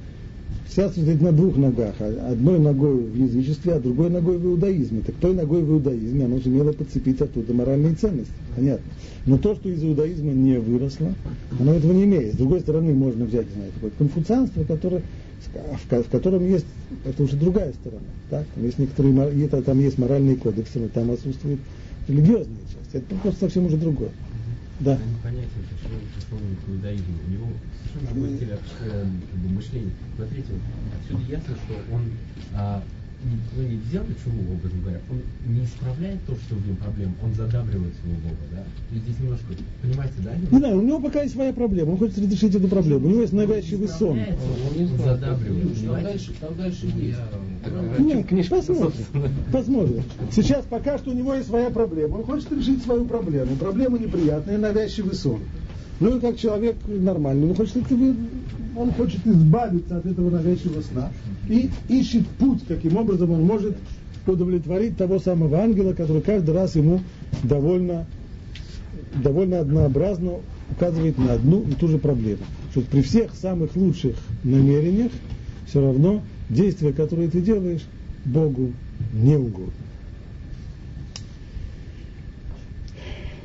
Христианство 0.66 1.02
стоит 1.02 1.22
на 1.22 1.32
двух 1.32 1.56
ногах. 1.58 1.96
А 2.00 2.32
одной 2.32 2.60
ногой 2.60 2.98
в 2.98 3.16
язычестве, 3.16 3.74
а 3.74 3.80
другой 3.80 4.10
ногой 4.10 4.38
в 4.38 4.46
иудаизме. 4.46 5.02
Так 5.06 5.16
той 5.16 5.34
ногой 5.34 5.64
в 5.64 5.72
иудаизме 5.72 6.26
оно 6.26 6.40
сумело 6.40 6.74
подцепить 6.74 7.22
оттуда 7.22 7.54
моральные 7.54 7.94
ценности. 7.96 8.34
Понятно. 8.56 8.92
Но 9.26 9.38
то, 9.38 9.56
что 9.56 9.70
из 9.70 9.84
иудаизма 9.84 10.32
не 10.32 10.60
выросло, 10.60 11.14
оно 11.60 11.74
этого 11.74 11.94
не 11.94 12.04
имеет. 12.04 12.34
С 12.34 12.38
другой 12.38 12.60
стороны, 12.60 12.94
можно 12.94 13.26
взять, 13.26 13.48
знаете, 13.54 13.74
такое 13.76 13.92
конфуцианство, 13.98 14.64
которое, 14.64 15.02
в 15.90 16.10
котором 16.10 16.46
есть, 16.46 16.66
это 17.06 17.24
уже 17.24 17.38
другая 17.38 17.72
сторона. 17.74 18.04
Так? 18.30 18.46
Там 18.54 18.66
есть 18.66 18.78
некоторые, 18.78 19.48
там 19.48 19.80
есть 19.80 19.98
моральные 19.98 20.36
кодексы, 20.36 20.80
но 20.80 20.90
там 20.90 21.10
отсутствует 21.12 21.60
религиозная 22.08 22.58
часть. 22.74 22.94
Это 22.94 23.16
просто 23.22 23.42
совсем 23.42 23.66
уже 23.66 23.78
другое. 23.78 24.10
Да. 24.80 24.98
Понятие, 25.24 25.50
почему 25.70 26.00
к 26.66 26.70
иудаизму. 26.70 27.16
У 27.28 27.32
него 27.32 27.48
совершенно 27.94 28.14
другой 28.14 28.36
стиль 28.36 28.54
бы, 29.34 29.50
мышления. 29.50 29.92
Смотрите, 30.16 30.54
отсюда 31.00 31.32
ясно, 31.32 31.56
что 31.56 31.96
он 31.96 32.12
а, 32.54 32.84
ну, 33.24 33.64
не 33.64 33.78
взял 33.78 34.04
чуму, 34.24 34.54
образно 34.54 34.82
говоря, 34.82 35.02
он 35.10 35.54
не 35.54 35.66
исправляет 35.66 36.20
то, 36.26 36.36
что 36.36 36.56
в 36.56 36.68
нем 36.68 36.76
проблема, 36.76 37.14
он 37.24 37.34
задабривает 37.34 37.94
своего 37.96 38.20
Бога, 38.20 38.36
да? 38.52 38.64
И 38.96 39.00
здесь 39.00 39.20
немножко, 39.20 39.46
понимаете, 39.82 40.14
да? 40.20 40.36
Не 40.36 40.58
знаю, 40.60 40.78
у 40.78 40.82
него 40.82 41.00
пока 41.00 41.22
есть 41.24 41.34
своя 41.34 41.54
проблема, 41.54 41.92
он 41.92 41.98
хочет 41.98 42.18
разрешить 42.18 42.56
эту 42.56 42.68
проблему, 42.68 43.08
у 43.08 43.10
него 43.10 43.22
есть 43.22 43.34
навязчивый 43.34 43.88
сон. 43.88 44.20
Он 44.20 44.98
задабривает, 44.98 45.86
Там 45.86 46.04
дальше, 46.04 46.32
там 46.40 46.56
дальше 46.56 46.86
есть. 46.98 47.20
Нет, 48.00 48.28
книжка, 48.28 48.56
посмотрим, 48.58 49.06
посмотрим. 49.52 50.04
Сейчас 50.32 50.66
пока 50.66 50.98
что 50.98 51.12
у 51.12 51.14
него 51.14 51.34
есть 51.34 51.48
своя 51.48 51.70
проблема, 51.70 52.18
он 52.18 52.24
хочет 52.24 52.52
решить 52.52 52.84
свою 52.84 53.06
проблему. 53.06 53.56
Проблема 53.56 53.98
неприятная, 53.98 54.58
навязчивый 54.58 55.16
сон. 55.16 55.40
Ну 56.00 56.18
и 56.18 56.20
как 56.20 56.38
человек 56.38 56.76
нормальный, 56.88 57.50
он 57.50 57.56
хочет, 57.56 57.78
он 58.76 58.92
хочет 58.92 59.26
избавиться 59.26 59.98
от 59.98 60.06
этого 60.06 60.30
навязчивого 60.30 60.82
сна 60.82 61.12
и 61.48 61.70
ищет 61.88 62.28
путь, 62.28 62.66
каким 62.68 62.98
образом 62.98 63.32
он 63.32 63.44
может 63.44 63.76
удовлетворить 64.28 64.98
того 64.98 65.20
самого 65.20 65.60
ангела, 65.60 65.94
который 65.94 66.22
каждый 66.22 66.54
раз 66.54 66.76
ему 66.76 67.02
довольно, 67.44 68.06
довольно 69.24 69.60
однообразно 69.60 70.40
указывает 70.72 71.18
на 71.18 71.34
одну 71.34 71.62
и 71.62 71.74
ту 71.74 71.88
же 71.88 71.98
проблему. 71.98 72.42
Что 72.72 72.82
при 72.82 73.02
всех 73.02 73.36
самых 73.36 73.76
лучших 73.76 74.16
намерениях 74.44 75.12
все 75.68 75.82
равно 75.82 76.22
действия, 76.50 76.92
которые 76.92 77.30
ты 77.30 77.42
делаешь, 77.42 77.84
Богу 78.26 78.72
не 79.14 79.36
угодно. 79.36 79.74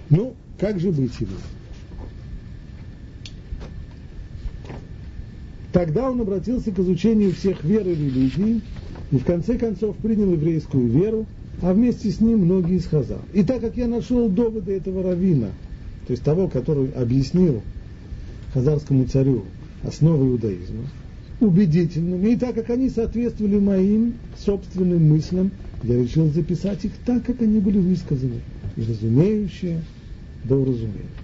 Ну, 0.09 0.35
как 0.59 0.81
же 0.81 0.91
быть 0.91 1.13
ему? 1.21 1.37
Тогда 5.73 6.11
он 6.11 6.21
обратился 6.21 6.73
к 6.73 6.79
изучению 6.79 7.33
всех 7.33 7.63
вер 7.63 7.87
и 7.87 7.91
религий, 7.91 8.61
и 9.13 9.17
в 9.17 9.25
конце 9.25 9.57
концов 9.57 9.97
принял 9.97 10.33
еврейскую 10.33 10.89
веру, 10.89 11.27
а 11.63 11.73
вместе 11.73 12.11
с 12.11 12.21
ним 12.21 12.41
многие 12.41 12.77
из 12.77 12.87
хазар. 12.87 13.21
И 13.33 13.43
так 13.43 13.61
как 13.61 13.77
я 13.77 13.87
нашел 13.87 14.29
доводы 14.29 14.73
этого 14.73 15.03
равина, 15.03 15.49
то 16.07 16.13
есть 16.13 16.25
того, 16.25 16.49
который 16.49 16.91
объяснил 16.91 17.63
хазарскому 18.53 19.05
царю 19.07 19.45
основы 19.85 20.33
иудаизма, 20.33 20.91
убедительными, 21.39 22.31
и 22.31 22.37
так 22.37 22.55
как 22.55 22.71
они 22.71 22.91
соответствовали 22.91 23.59
моим 23.59 24.15
собственным 24.45 25.09
мыслям, 25.09 25.53
я 25.85 25.97
решил 25.97 26.27
записать 26.31 26.85
их 26.85 26.93
так, 27.05 27.25
как 27.25 27.41
они 27.43 27.61
были 27.61 27.79
высказаны, 27.79 28.41
разумеющие 28.77 29.81
да 30.45 30.57
уразумеют. 30.57 31.20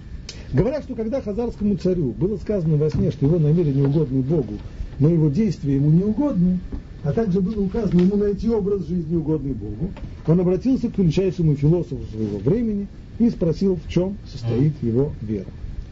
Говорят, 0.53 0.83
что 0.83 0.95
когда 0.95 1.21
хазарскому 1.21 1.75
царю 1.75 2.13
было 2.13 2.37
сказано 2.37 2.77
во 2.77 2.89
сне, 2.89 3.11
что 3.11 3.25
его 3.25 3.37
намерения 3.37 3.83
угодны 3.83 4.21
Богу, 4.21 4.53
но 4.99 5.09
его 5.09 5.29
действия 5.29 5.75
ему 5.75 5.89
не 5.89 6.03
угодны, 6.03 6.59
а 7.03 7.11
также 7.11 7.41
было 7.41 7.61
указано 7.61 8.01
ему 8.01 8.15
найти 8.15 8.49
образ 8.49 8.87
жизни 8.87 9.15
угодный 9.15 9.53
Богу, 9.53 9.89
он 10.25 10.39
обратился 10.39 10.89
к 10.89 10.97
величайшему 10.97 11.55
философу 11.55 12.03
своего 12.11 12.37
времени 12.37 12.87
и 13.19 13.29
спросил, 13.29 13.75
в 13.75 13.91
чем 13.91 14.17
состоит 14.25 14.73
его 14.81 15.11
вера. 15.21 15.47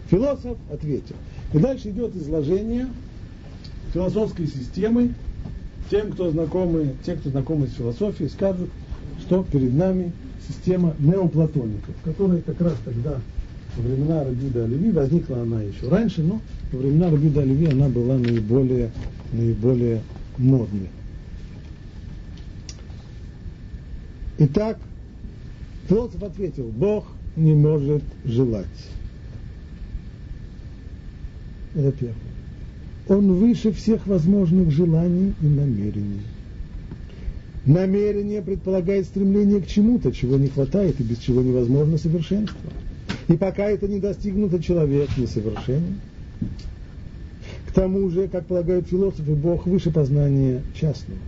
Философ 0.09 0.57
ответил. 0.71 1.15
И 1.53 1.57
дальше 1.57 1.89
идет 1.89 2.15
изложение 2.15 2.87
философской 3.93 4.47
системы. 4.47 5.11
Тем, 5.89 6.11
кто 6.11 6.31
знакомы, 6.31 6.95
те, 7.05 7.15
кто 7.15 7.29
знакомы 7.29 7.67
с 7.67 7.73
философией, 7.73 8.29
скажут, 8.29 8.69
что 9.21 9.45
перед 9.51 9.73
нами 9.73 10.11
система 10.47 10.95
неоплатоников, 10.99 11.95
которая 12.03 12.41
как 12.41 12.59
раз 12.59 12.73
тогда 12.83 13.19
во 13.75 13.83
времена 13.83 14.23
Рабида 14.23 14.65
Оливи, 14.65 14.91
возникла 14.91 15.41
она 15.41 15.61
еще 15.61 15.89
раньше, 15.89 16.23
но 16.23 16.41
во 16.71 16.79
времена 16.79 17.09
Рабида 17.09 17.41
Оливи 17.41 17.67
она 17.67 17.89
была 17.89 18.17
наиболее, 18.17 18.91
наиболее 19.33 20.01
модной. 20.37 20.89
Итак, 24.37 24.79
философ 25.87 26.23
ответил, 26.23 26.69
Бог 26.75 27.05
не 27.35 27.53
может 27.53 28.03
желать. 28.25 28.65
Это 31.73 31.91
первое. 31.91 32.15
Он 33.07 33.33
выше 33.33 33.71
всех 33.71 34.07
возможных 34.07 34.71
желаний 34.71 35.33
и 35.41 35.45
намерений. 35.45 36.21
Намерение 37.65 38.41
предполагает 38.41 39.05
стремление 39.05 39.61
к 39.61 39.67
чему-то, 39.67 40.11
чего 40.11 40.37
не 40.37 40.47
хватает 40.47 40.99
и 40.99 41.03
без 41.03 41.17
чего 41.17 41.41
невозможно 41.41 41.97
совершенство. 41.97 42.71
И 43.27 43.37
пока 43.37 43.69
это 43.69 43.87
не 43.87 43.99
достигнуто, 43.99 44.61
человек 44.61 45.09
несовершенен. 45.17 45.99
К 47.67 47.71
тому 47.71 48.09
же, 48.09 48.27
как 48.27 48.45
полагают 48.45 48.87
философы, 48.87 49.33
Бог 49.33 49.65
выше 49.65 49.91
познания 49.91 50.61
частного. 50.79 51.19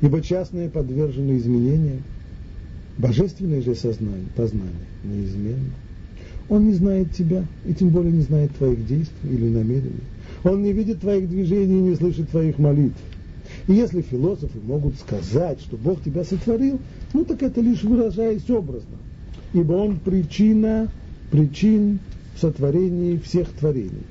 Ибо 0.00 0.20
частное 0.20 0.68
подвержено 0.68 1.36
изменениям. 1.36 2.02
Божественное 2.98 3.62
же 3.62 3.74
сознание, 3.74 4.28
познание 4.36 4.70
неизменно. 5.04 5.72
Он 6.48 6.66
не 6.66 6.74
знает 6.74 7.12
тебя, 7.14 7.44
и 7.64 7.72
тем 7.72 7.88
более 7.90 8.12
не 8.12 8.22
знает 8.22 8.54
твоих 8.56 8.86
действий 8.86 9.30
или 9.30 9.48
намерений. 9.48 10.02
Он 10.44 10.62
не 10.62 10.72
видит 10.72 11.00
твоих 11.00 11.28
движений 11.28 11.78
и 11.78 11.90
не 11.90 11.94
слышит 11.94 12.30
твоих 12.30 12.58
молитв. 12.58 12.98
И 13.68 13.72
если 13.72 14.02
философы 14.02 14.58
могут 14.66 14.96
сказать, 14.96 15.60
что 15.60 15.76
Бог 15.76 16.02
тебя 16.02 16.24
сотворил, 16.24 16.78
ну 17.14 17.24
так 17.24 17.42
это 17.42 17.60
лишь 17.60 17.82
выражаясь 17.82 18.48
образно. 18.50 18.96
ибо 19.52 19.72
он 19.74 19.98
причина 19.98 20.88
причин 21.30 21.98
в 22.34 22.40
сотворении 22.40 23.18
всех 23.18 23.48
творений. 23.48 24.04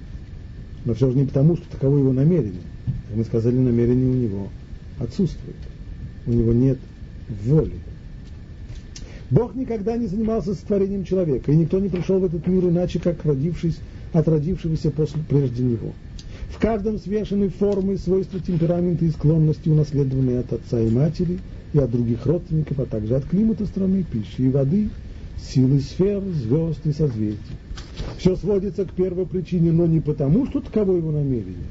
Но 0.86 0.94
все 0.94 1.12
же 1.12 1.18
не 1.18 1.26
потому, 1.26 1.58
что 1.58 1.70
таково 1.70 1.98
его 1.98 2.14
намерение. 2.14 2.62
Как 3.08 3.18
мы 3.18 3.24
сказали, 3.24 3.56
намерение 3.56 4.08
у 4.08 4.14
него 4.14 4.48
отсутствует. 5.00 5.58
У 6.26 6.32
него 6.32 6.54
нет 6.54 6.78
воли. 7.44 7.74
Бог 9.30 9.56
никогда 9.56 9.96
не 9.96 10.08
занимался 10.08 10.56
сотворением 10.56 11.04
человека, 11.04 11.52
и 11.52 11.56
никто 11.56 11.80
не 11.80 11.90
пришел 11.90 12.20
в 12.20 12.26
этот 12.26 12.48
мир 12.48 12.66
иначе, 12.66 13.00
как 13.00 13.24
родившись 13.26 13.78
от 14.12 14.28
родившегося 14.28 14.90
после, 14.90 15.22
прежде 15.28 15.64
него. 15.64 15.92
В 16.50 16.58
каждом 16.60 16.98
смешаны 16.98 17.50
формы, 17.50 17.98
свойства, 17.98 18.40
темпераменты 18.40 19.06
и 19.06 19.12
склонности, 19.12 19.70
унаследованные 19.70 20.40
от 20.40 20.52
отца 20.52 20.82
и 20.82 20.90
матери, 20.90 21.40
и 21.74 21.78
от 21.78 21.92
других 21.92 22.26
родственников, 22.26 22.80
а 22.80 22.86
также 22.86 23.16
от 23.16 23.26
климата 23.26 23.66
страны, 23.68 24.04
пищи 24.04 24.42
и 24.42 24.50
воды, 24.50 24.90
силы 25.48 25.80
сфер, 25.82 26.22
звезд 26.22 26.86
и 26.86 26.92
созвездий. 26.92 27.58
Все 28.18 28.36
сводится 28.36 28.86
к 28.86 28.92
первой 28.92 29.26
причине, 29.26 29.72
но 29.72 29.86
не 29.86 30.00
потому, 30.00 30.46
что 30.48 30.62
таково 30.62 30.98
его 30.98 31.12
намерение, 31.12 31.70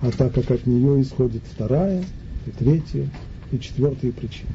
а 0.00 0.10
так 0.10 0.34
как 0.34 0.50
от 0.50 0.66
нее 0.66 1.02
исходит 1.02 1.42
вторая, 1.52 2.04
и 2.46 2.50
третья, 2.50 3.08
и 3.52 3.58
четвертая 3.58 4.12
причина. 4.12 4.50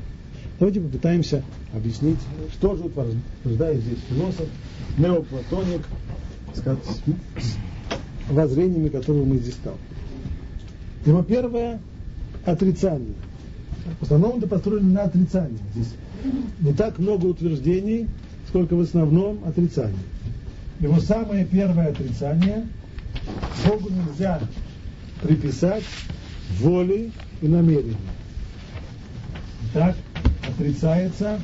Давайте 0.60 0.82
попытаемся 0.82 1.44
объяснить, 1.74 2.18
что 2.54 2.76
же 2.76 2.84
утверждает 2.84 3.82
здесь 3.82 4.00
философ, 4.10 4.48
неоплатоник, 4.98 5.82
сказать, 6.54 6.80
с 6.86 8.32
воззрениями, 8.32 8.90
которые 8.90 9.26
мы 9.26 9.38
здесь 9.38 9.54
стал. 9.54 9.76
Его 11.06 11.24
первое– 11.24 11.80
отрицание. 12.46 13.14
В 14.00 14.04
основном 14.04 14.38
это 14.38 14.48
построено 14.48 14.90
на 14.90 15.04
отрицании. 15.04 15.60
Здесь 15.74 15.94
не 16.60 16.74
так 16.74 17.00
много 17.00 17.26
утверждений, 17.26 18.08
сколько 18.48 18.76
в 18.76 18.82
основном 18.82 19.40
отрицаний. 19.46 19.98
Его 20.80 21.00
самое 21.00 21.46
первое 21.46 21.90
отрицание 21.90 22.68
Богу 23.66 23.90
нельзя 23.90 24.40
приписать 25.22 25.84
воли 26.60 27.12
и 27.42 27.48
намерения. 27.48 27.96
Так 29.74 29.96
отрицается 30.48 31.40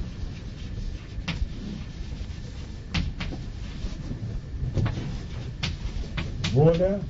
воля 6.53 7.01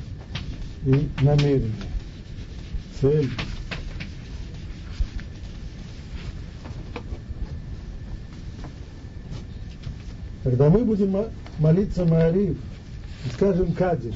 и 0.85 1.09
намерение. 1.21 1.71
Цель. 2.99 3.29
Когда 10.43 10.69
мы 10.69 10.83
будем 10.83 11.15
молиться 11.59 12.05
Маариф 12.05 12.57
и 13.25 13.33
скажем 13.33 13.71
Кадиш, 13.71 14.15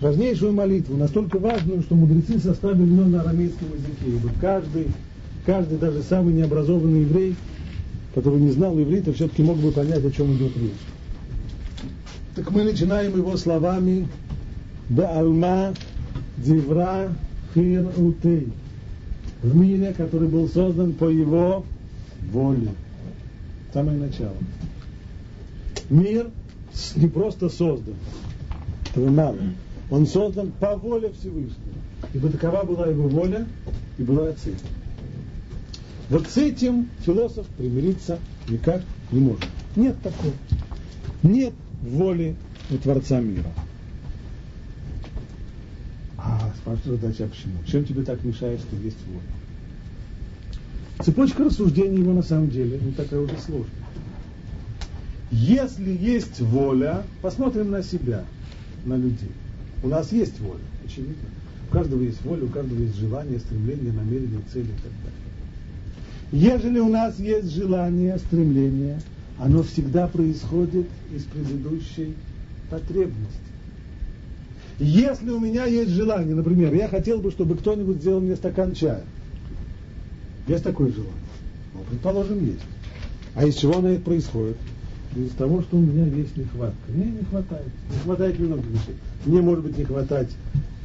важнейшую 0.00 0.52
молитву, 0.52 0.96
настолько 0.96 1.38
важную, 1.38 1.82
что 1.82 1.94
мудрецы 1.94 2.38
составили 2.38 2.90
ее 2.90 3.06
на 3.06 3.22
арамейском 3.22 3.68
языке. 3.72 4.16
Ибо 4.16 4.30
каждый, 4.38 4.88
каждый, 5.46 5.78
даже 5.78 6.02
самый 6.02 6.34
необразованный 6.34 7.00
еврей, 7.00 7.36
который 8.14 8.38
не 8.38 8.50
знал 8.50 8.78
иврита, 8.78 9.14
все-таки 9.14 9.42
мог 9.42 9.56
бы 9.56 9.72
понять, 9.72 10.04
о 10.04 10.10
чем 10.10 10.34
идет 10.36 10.54
речь. 10.58 10.72
Так 12.36 12.50
мы 12.50 12.64
начинаем 12.64 13.16
его 13.16 13.36
словами 13.38 14.08
Баалма 14.90 15.72
Дивра 16.36 17.08
Хир 17.54 17.86
Утей 17.96 18.48
в 19.42 19.56
мире, 19.56 19.94
который 19.96 20.28
был 20.28 20.48
создан 20.48 20.92
по 20.92 21.08
его 21.08 21.64
воле. 22.30 22.70
Самое 23.72 23.98
начало. 23.98 24.36
Мир 25.90 26.30
не 26.96 27.08
просто 27.08 27.48
создан, 27.48 27.94
этого 28.90 29.10
мало. 29.10 29.38
Он 29.90 30.06
создан 30.06 30.50
по 30.52 30.76
воле 30.76 31.12
Всевышнего. 31.12 31.58
Ибо 32.12 32.28
такова 32.30 32.64
была 32.64 32.86
его 32.86 33.08
воля 33.08 33.46
и 33.98 34.02
была 34.02 34.32
цель. 34.32 34.56
Вот 36.10 36.26
с 36.26 36.36
этим 36.36 36.88
философ 37.00 37.46
примириться 37.58 38.18
никак 38.48 38.82
не 39.10 39.20
может. 39.20 39.46
Нет 39.76 39.96
такого. 40.02 40.32
Нет 41.22 41.54
воли 41.82 42.36
у 42.70 42.76
Творца 42.76 43.20
мира. 43.20 43.50
А 46.16 46.52
спрашивает 46.58 47.00
задача, 47.00 47.26
почему? 47.26 47.54
Чем 47.66 47.84
тебе 47.84 48.02
так 48.02 48.22
мешает, 48.24 48.60
что 48.60 48.76
есть 48.76 48.96
воля? 49.06 51.04
Цепочка 51.04 51.44
рассуждений 51.44 51.98
его 51.98 52.12
на 52.12 52.22
самом 52.22 52.50
деле 52.50 52.78
не 52.80 52.92
такая 52.92 53.20
уже 53.20 53.36
сложная. 53.38 53.83
Если 55.30 55.90
есть 55.90 56.40
воля, 56.40 57.02
посмотрим 57.22 57.70
на 57.70 57.82
себя, 57.82 58.24
на 58.84 58.96
людей. 58.96 59.32
У 59.82 59.88
нас 59.88 60.12
есть 60.12 60.38
воля, 60.40 60.60
очевидно. 60.84 61.28
У 61.68 61.72
каждого 61.72 62.02
есть 62.02 62.22
воля, 62.24 62.44
у 62.44 62.48
каждого 62.48 62.78
есть 62.80 62.96
желание, 62.96 63.38
стремление, 63.38 63.92
намерение, 63.92 64.40
цели 64.52 64.66
и 64.66 64.82
так 64.82 64.92
далее. 65.02 65.24
Ежели 66.32 66.78
у 66.78 66.88
нас 66.88 67.18
есть 67.18 67.52
желание, 67.54 68.18
стремление, 68.18 69.00
оно 69.38 69.62
всегда 69.62 70.06
происходит 70.06 70.86
из 71.14 71.24
предыдущей 71.24 72.14
потребности. 72.70 73.38
Если 74.78 75.30
у 75.30 75.38
меня 75.38 75.66
есть 75.66 75.90
желание, 75.90 76.34
например, 76.34 76.74
я 76.74 76.88
хотел 76.88 77.20
бы, 77.20 77.30
чтобы 77.30 77.56
кто-нибудь 77.56 77.98
сделал 77.98 78.20
мне 78.20 78.36
стакан 78.36 78.74
чая. 78.74 79.04
Есть 80.48 80.64
такое 80.64 80.90
желание? 80.90 81.14
Ну, 81.72 81.80
предположим, 81.88 82.44
есть. 82.44 82.62
А 83.34 83.44
из 83.44 83.54
чего 83.54 83.78
оно 83.78 83.94
происходит? 83.96 84.56
Из-за 85.16 85.36
того, 85.36 85.62
что 85.62 85.76
у 85.76 85.80
меня 85.80 86.04
есть 86.06 86.36
нехватка. 86.36 86.76
Мне 86.88 87.06
не 87.06 87.24
хватает. 87.24 87.68
Не 87.90 87.98
хватает 87.98 88.38
немного 88.38 88.62
вещей. 88.62 88.96
Мне, 89.24 89.40
может 89.40 89.64
быть, 89.64 89.78
не 89.78 89.84
хватать 89.84 90.30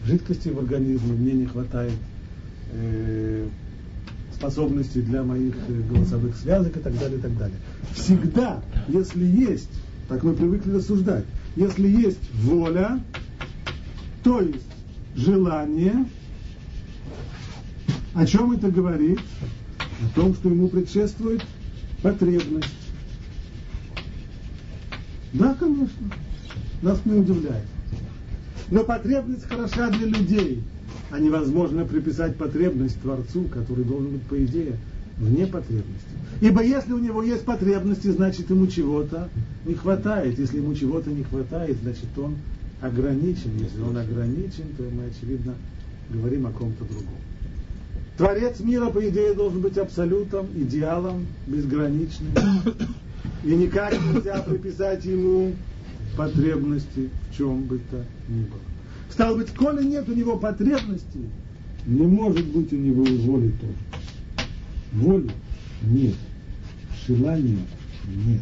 жидкости 0.05 0.49
в 0.49 0.59
организме, 0.59 1.13
мне 1.13 1.33
не 1.33 1.45
хватает 1.45 1.93
э, 2.73 3.47
способностей 4.33 5.01
для 5.01 5.23
моих 5.23 5.55
э, 5.67 5.81
голосовых 5.91 6.35
связок 6.37 6.77
и 6.77 6.79
так 6.79 6.97
далее, 6.97 7.17
и 7.17 7.21
так 7.21 7.37
далее. 7.37 7.57
Всегда, 7.93 8.61
если 8.87 9.25
есть, 9.25 9.69
так 10.07 10.23
мы 10.23 10.33
привыкли 10.33 10.71
рассуждать, 10.73 11.25
если 11.55 11.87
есть 11.87 12.19
воля, 12.33 12.99
то 14.23 14.41
есть 14.41 14.65
желание, 15.15 16.05
о 18.13 18.25
чем 18.25 18.51
это 18.51 18.69
говорит? 18.69 19.19
О 19.79 20.15
том, 20.15 20.33
что 20.33 20.49
ему 20.49 20.69
предшествует 20.69 21.43
потребность. 22.01 22.78
Да, 25.33 25.55
конечно. 25.59 26.11
Нас 26.81 26.99
не 27.05 27.19
удивляет. 27.19 27.65
Но 28.71 28.83
потребность 28.83 29.45
хороша 29.45 29.89
для 29.89 30.07
людей– 30.07 30.63
а 31.11 31.19
невозможно 31.19 31.85
приписать 31.85 32.35
потребность 32.35 32.99
Творцу, 33.01 33.45
который 33.45 33.83
должен 33.83 34.11
быть, 34.11 34.21
по 34.23 34.43
идее, 34.43 34.77
вне 35.17 35.47
потребности. 35.47 36.07
Ибо 36.41 36.63
если 36.63 36.93
у 36.93 36.99
него 36.99 37.23
есть 37.23 37.45
потребности, 37.45 38.09
значит 38.09 38.49
ему 38.49 38.67
чего-то 38.67 39.29
не 39.65 39.73
хватает. 39.73 40.37
Если 40.37 40.57
ему 40.57 40.73
чего-то 40.75 41.09
не 41.09 41.23
хватает, 41.23 41.77
значит 41.81 42.17
он 42.17 42.35
ограничен. 42.81 43.51
Если 43.57 43.81
он 43.81 43.97
ограничен, 43.97 44.65
то 44.77 44.83
мы, 44.83 45.05
очевидно, 45.07 45.55
говорим 46.09 46.47
о 46.47 46.51
ком-то 46.51 46.85
другом. 46.85 47.15
Творец 48.17 48.59
мира, 48.59 48.89
по 48.89 49.07
идее, 49.07 49.33
должен 49.33 49.61
быть 49.61 49.77
абсолютом, 49.77 50.47
идеалом, 50.55 51.25
безграничным. 51.47 52.29
И 53.43 53.55
никак 53.55 53.93
нельзя 53.93 54.41
приписать 54.41 55.05
ему 55.05 55.53
потребности 56.17 57.09
в 57.29 57.37
чем 57.37 57.63
бы 57.63 57.79
то 57.89 58.03
ни 58.27 58.43
было. 58.43 58.59
Стало 59.09 59.37
быть, 59.37 59.51
коли 59.51 59.83
нет 59.85 60.07
у 60.09 60.13
него 60.13 60.37
потребности, 60.37 61.19
не 61.85 62.05
может 62.05 62.45
быть 62.47 62.71
у 62.73 62.75
него 62.75 63.03
и 63.03 63.17
воли 63.17 63.51
тоже. 63.59 64.45
Воли 64.91 65.31
нет, 65.83 66.15
желания 67.07 67.59
нет. 68.07 68.41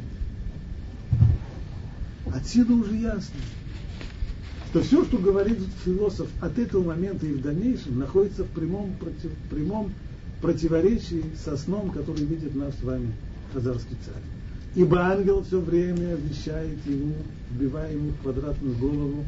Отсюда 2.34 2.74
уже 2.74 2.96
ясно, 2.96 3.40
что 4.70 4.82
все, 4.82 5.06
что 5.06 5.18
говорит 5.18 5.60
философ 5.86 6.28
от 6.42 6.58
этого 6.58 6.84
момента 6.84 7.26
и 7.26 7.34
в 7.34 7.42
дальнейшем, 7.42 8.00
находится 8.00 8.44
в 8.44 8.50
прямом, 8.50 8.94
против, 9.00 9.32
прямом 9.50 9.94
противоречии 10.42 11.24
со 11.44 11.56
сном, 11.58 11.92
который 11.92 12.26
видит 12.26 12.56
нас 12.56 12.74
с 12.80 12.84
вами 12.84 13.14
Хазарский 13.54 13.98
царь. 14.06 14.37
Ибо 14.78 15.00
ангел 15.00 15.44
все 15.44 15.60
время 15.60 16.14
вещает 16.18 16.78
ему, 16.86 17.16
вбивая 17.50 17.94
ему 17.94 18.12
квадратную 18.22 18.78
голову, 18.78 19.26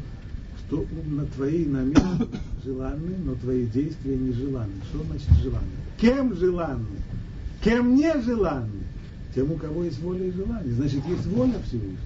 что 0.60 0.86
на 1.10 1.26
твои 1.26 1.64
намерения 1.64 2.28
желанны, 2.64 3.16
но 3.24 3.34
твои 3.34 3.66
действия 3.66 4.16
нежеланны. 4.16 4.74
Что 4.88 5.02
значит 5.02 5.28
желанны? 5.42 5.66
Кем 6.00 6.36
желанны? 6.36 6.86
Кем 7.64 7.96
не 7.96 8.12
желанны? 8.22 8.84
Тем, 9.34 9.50
у 9.50 9.56
кого 9.56 9.82
есть 9.82 10.00
воля 10.02 10.24
и 10.24 10.30
желание. 10.30 10.72
Значит, 10.72 11.04
есть 11.08 11.26
воля 11.26 11.58
Всевышнего. 11.66 11.98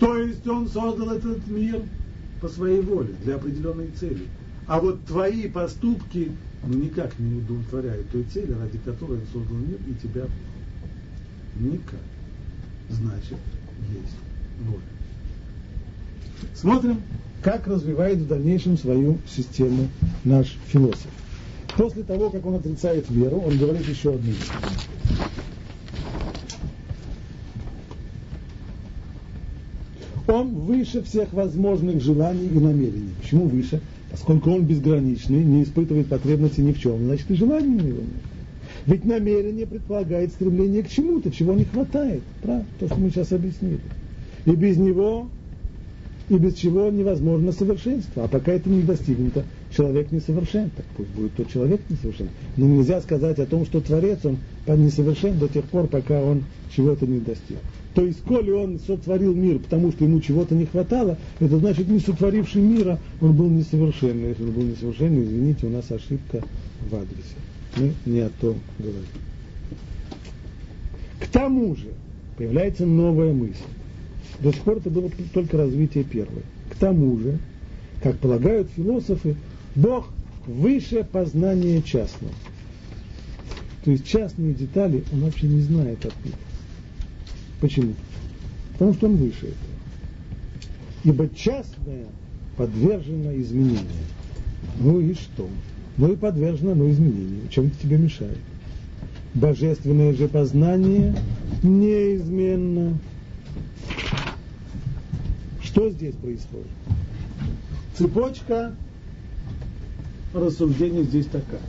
То 0.00 0.16
есть 0.16 0.46
он 0.46 0.68
создал 0.68 1.10
этот 1.10 1.46
мир 1.48 1.82
по 2.40 2.48
своей 2.48 2.80
воле, 2.80 3.14
для 3.24 3.34
определенной 3.34 3.90
цели. 4.00 4.26
А 4.66 4.80
вот 4.80 5.04
твои 5.04 5.50
поступки 5.50 6.32
ну, 6.66 6.78
никак 6.78 7.18
не 7.18 7.40
удовлетворяют 7.40 8.08
той 8.08 8.24
цели, 8.32 8.52
ради 8.52 8.78
которой 8.78 9.18
он 9.18 9.26
создал 9.34 9.58
мир 9.58 9.78
и 9.86 9.94
тебя 10.02 10.24
никак. 11.60 12.00
Значит 12.92 13.38
есть 13.90 14.16
воля. 14.66 14.80
Смотрим, 16.54 17.00
как 17.42 17.66
развивает 17.66 18.18
в 18.18 18.28
дальнейшем 18.28 18.78
свою 18.78 19.18
систему 19.28 19.88
наш 20.24 20.56
философ. 20.66 21.10
После 21.76 22.02
того, 22.02 22.30
как 22.30 22.44
он 22.46 22.56
отрицает 22.56 23.08
веру, 23.10 23.38
он 23.38 23.56
говорит 23.56 23.88
еще 23.88 24.14
одну 24.14 24.30
вещь. 24.30 24.50
Он 30.26 30.48
выше 30.48 31.02
всех 31.02 31.32
возможных 31.32 32.00
желаний 32.00 32.46
и 32.46 32.58
намерений. 32.58 33.10
Почему 33.20 33.48
выше? 33.48 33.80
Поскольку 34.10 34.50
он 34.52 34.64
безграничный, 34.64 35.42
не 35.42 35.64
испытывает 35.64 36.08
потребности 36.08 36.60
ни 36.60 36.72
в 36.72 36.78
чем, 36.78 36.98
значит 36.98 37.30
и 37.30 37.34
желания 37.34 37.76
у 37.76 37.86
него 37.86 38.00
нет. 38.00 38.31
Ведь 38.86 39.04
намерение 39.04 39.66
предполагает 39.66 40.32
стремление 40.32 40.82
к 40.82 40.88
чему-то, 40.88 41.30
чего 41.30 41.54
не 41.54 41.64
хватает. 41.64 42.22
Правда? 42.42 42.64
То, 42.80 42.86
что 42.86 42.96
мы 42.96 43.10
сейчас 43.10 43.32
объяснили. 43.32 43.80
И 44.44 44.50
без 44.50 44.76
него, 44.76 45.28
и 46.28 46.36
без 46.36 46.54
чего 46.54 46.90
невозможно 46.90 47.52
совершенство. 47.52 48.24
А 48.24 48.28
пока 48.28 48.52
это 48.52 48.68
не 48.68 48.82
достигнуто, 48.82 49.44
человек 49.74 50.10
несовершен. 50.10 50.70
Так 50.76 50.84
пусть 50.96 51.10
будет 51.10 51.34
тот 51.34 51.48
человек 51.50 51.80
несовершен. 51.88 52.28
Но 52.56 52.66
нельзя 52.66 53.00
сказать 53.00 53.38
о 53.38 53.46
том, 53.46 53.64
что 53.66 53.80
Творец, 53.80 54.18
он 54.24 54.38
несовершен 54.66 55.38
до 55.38 55.46
тех 55.48 55.64
пор, 55.66 55.86
пока 55.86 56.20
он 56.20 56.42
чего-то 56.74 57.06
не 57.06 57.20
достиг. 57.20 57.58
То 57.94 58.04
есть, 58.04 58.22
коли 58.22 58.50
он 58.50 58.80
сотворил 58.80 59.34
мир, 59.34 59.58
потому 59.58 59.92
что 59.92 60.04
ему 60.04 60.20
чего-то 60.20 60.54
не 60.54 60.64
хватало, 60.64 61.18
это 61.38 61.58
значит, 61.58 61.88
не 61.88 62.00
сотворивший 62.00 62.62
мира, 62.62 62.98
он 63.20 63.36
был 63.36 63.48
несовершенный. 63.48 64.30
Если 64.30 64.42
он 64.42 64.52
был 64.52 64.62
несовершенный, 64.62 65.24
извините, 65.24 65.66
у 65.66 65.70
нас 65.70 65.90
ошибка 65.90 66.42
в 66.90 66.94
адресе 66.94 67.36
мы 67.76 67.94
не 68.06 68.20
о 68.20 68.30
том 68.30 68.58
говорим. 68.78 69.06
К 71.20 71.26
тому 71.26 71.74
же 71.76 71.88
появляется 72.36 72.86
новая 72.86 73.32
мысль. 73.32 73.56
До 74.40 74.52
сих 74.52 74.62
пор 74.62 74.78
это 74.78 74.90
было 74.90 75.10
только 75.32 75.56
развитие 75.56 76.04
первой. 76.04 76.42
К 76.70 76.76
тому 76.76 77.18
же, 77.18 77.38
как 78.02 78.18
полагают 78.18 78.68
философы, 78.74 79.36
Бог 79.74 80.08
выше 80.46 81.04
познания 81.04 81.80
частного. 81.82 82.34
То 83.84 83.90
есть 83.90 84.06
частные 84.06 84.54
детали 84.54 85.04
он 85.12 85.20
вообще 85.20 85.46
не 85.46 85.60
знает 85.60 86.04
от 86.04 86.24
них. 86.24 86.34
Почему? 87.60 87.94
Потому 88.72 88.94
что 88.94 89.06
он 89.06 89.16
выше 89.16 89.46
этого. 89.46 89.72
Ибо 91.04 91.28
частное 91.34 92.06
подвержено 92.56 93.34
изменению. 93.36 93.86
Ну 94.78 95.00
и 95.00 95.14
что? 95.14 95.48
Ну 95.96 96.12
и 96.12 96.16
подвержено 96.16 96.72
оно 96.72 96.90
изменению. 96.90 97.48
Чем 97.50 97.66
это 97.66 97.76
тебе 97.82 97.98
мешает? 97.98 98.38
Божественное 99.34 100.12
же 100.14 100.28
познание 100.28 101.14
неизменно. 101.62 102.98
Что 105.62 105.90
здесь 105.90 106.14
происходит? 106.14 106.66
Цепочка 107.96 108.74
рассуждений 110.34 111.02
здесь 111.02 111.26
такая. 111.26 111.60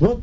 Вот 0.00 0.22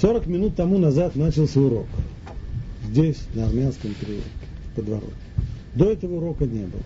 40 0.00 0.26
минут 0.26 0.56
тому 0.56 0.78
назад 0.78 1.14
начался 1.14 1.60
урок 1.60 1.86
здесь, 2.90 3.18
на 3.34 3.46
армянском 3.46 3.94
подворотне. 4.74 5.10
До 5.74 5.90
этого 5.90 6.16
урока 6.16 6.44
не 6.44 6.64
было. 6.64 6.82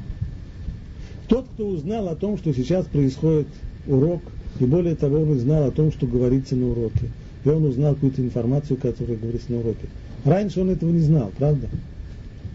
Тот, 1.28 1.46
кто 1.54 1.68
узнал 1.68 2.08
о 2.08 2.16
том, 2.16 2.36
что 2.38 2.52
сейчас 2.52 2.86
происходит 2.86 3.46
урок, 3.86 4.20
и 4.58 4.64
более 4.64 4.96
того, 4.96 5.20
он 5.22 5.30
узнал 5.30 5.68
о 5.68 5.70
том, 5.70 5.92
что 5.92 6.06
говорится 6.06 6.56
на 6.56 6.70
уроке, 6.70 7.08
и 7.44 7.48
он 7.48 7.64
узнал 7.64 7.94
какую-то 7.94 8.20
информацию, 8.20 8.76
которая 8.76 9.16
говорится 9.16 9.52
на 9.52 9.60
уроке. 9.60 9.86
Раньше 10.24 10.60
он 10.60 10.70
этого 10.70 10.90
не 10.90 11.00
знал, 11.00 11.30
правда? 11.38 11.68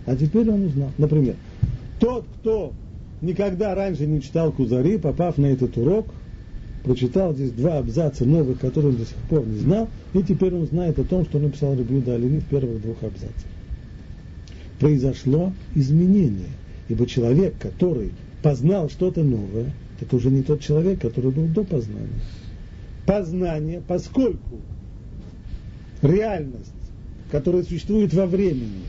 А 0.05 0.15
теперь 0.15 0.49
он 0.49 0.65
узнал. 0.65 0.91
Например, 0.97 1.35
тот, 1.99 2.25
кто 2.39 2.73
никогда 3.21 3.73
раньше 3.73 4.05
не 4.05 4.21
читал 4.21 4.51
Кузари, 4.51 4.97
попав 4.97 5.37
на 5.37 5.47
этот 5.47 5.77
урок, 5.77 6.07
прочитал 6.85 7.33
здесь 7.33 7.51
два 7.51 7.79
абзаца 7.79 8.25
новых, 8.25 8.59
которые 8.59 8.91
он 8.91 8.97
до 8.97 9.05
сих 9.05 9.17
пор 9.27 9.45
не 9.45 9.57
знал, 9.57 9.89
и 10.13 10.21
теперь 10.21 10.53
он 10.53 10.67
знает 10.67 10.97
о 10.99 11.03
том, 11.03 11.25
что 11.25 11.39
написал 11.39 11.75
Рабиуда 11.75 12.13
Оливи 12.13 12.39
в 12.39 12.45
первых 12.45 12.81
двух 12.81 13.01
абзацах. 13.03 13.33
Произошло 14.79 15.51
изменение, 15.73 16.49
ибо 16.87 17.07
человек, 17.07 17.55
который 17.57 18.11
познал 18.43 18.89
что-то 18.89 19.23
новое, 19.23 19.73
это 19.99 20.15
уже 20.15 20.29
не 20.29 20.43
тот 20.43 20.61
человек, 20.61 21.01
который 21.01 21.31
был 21.31 21.47
до 21.47 21.63
познания. 21.63 22.21
Познание, 23.07 23.81
поскольку 23.87 24.59
реальность, 26.03 26.71
которая 27.31 27.63
существует 27.63 28.13
во 28.13 28.27
времени, 28.27 28.83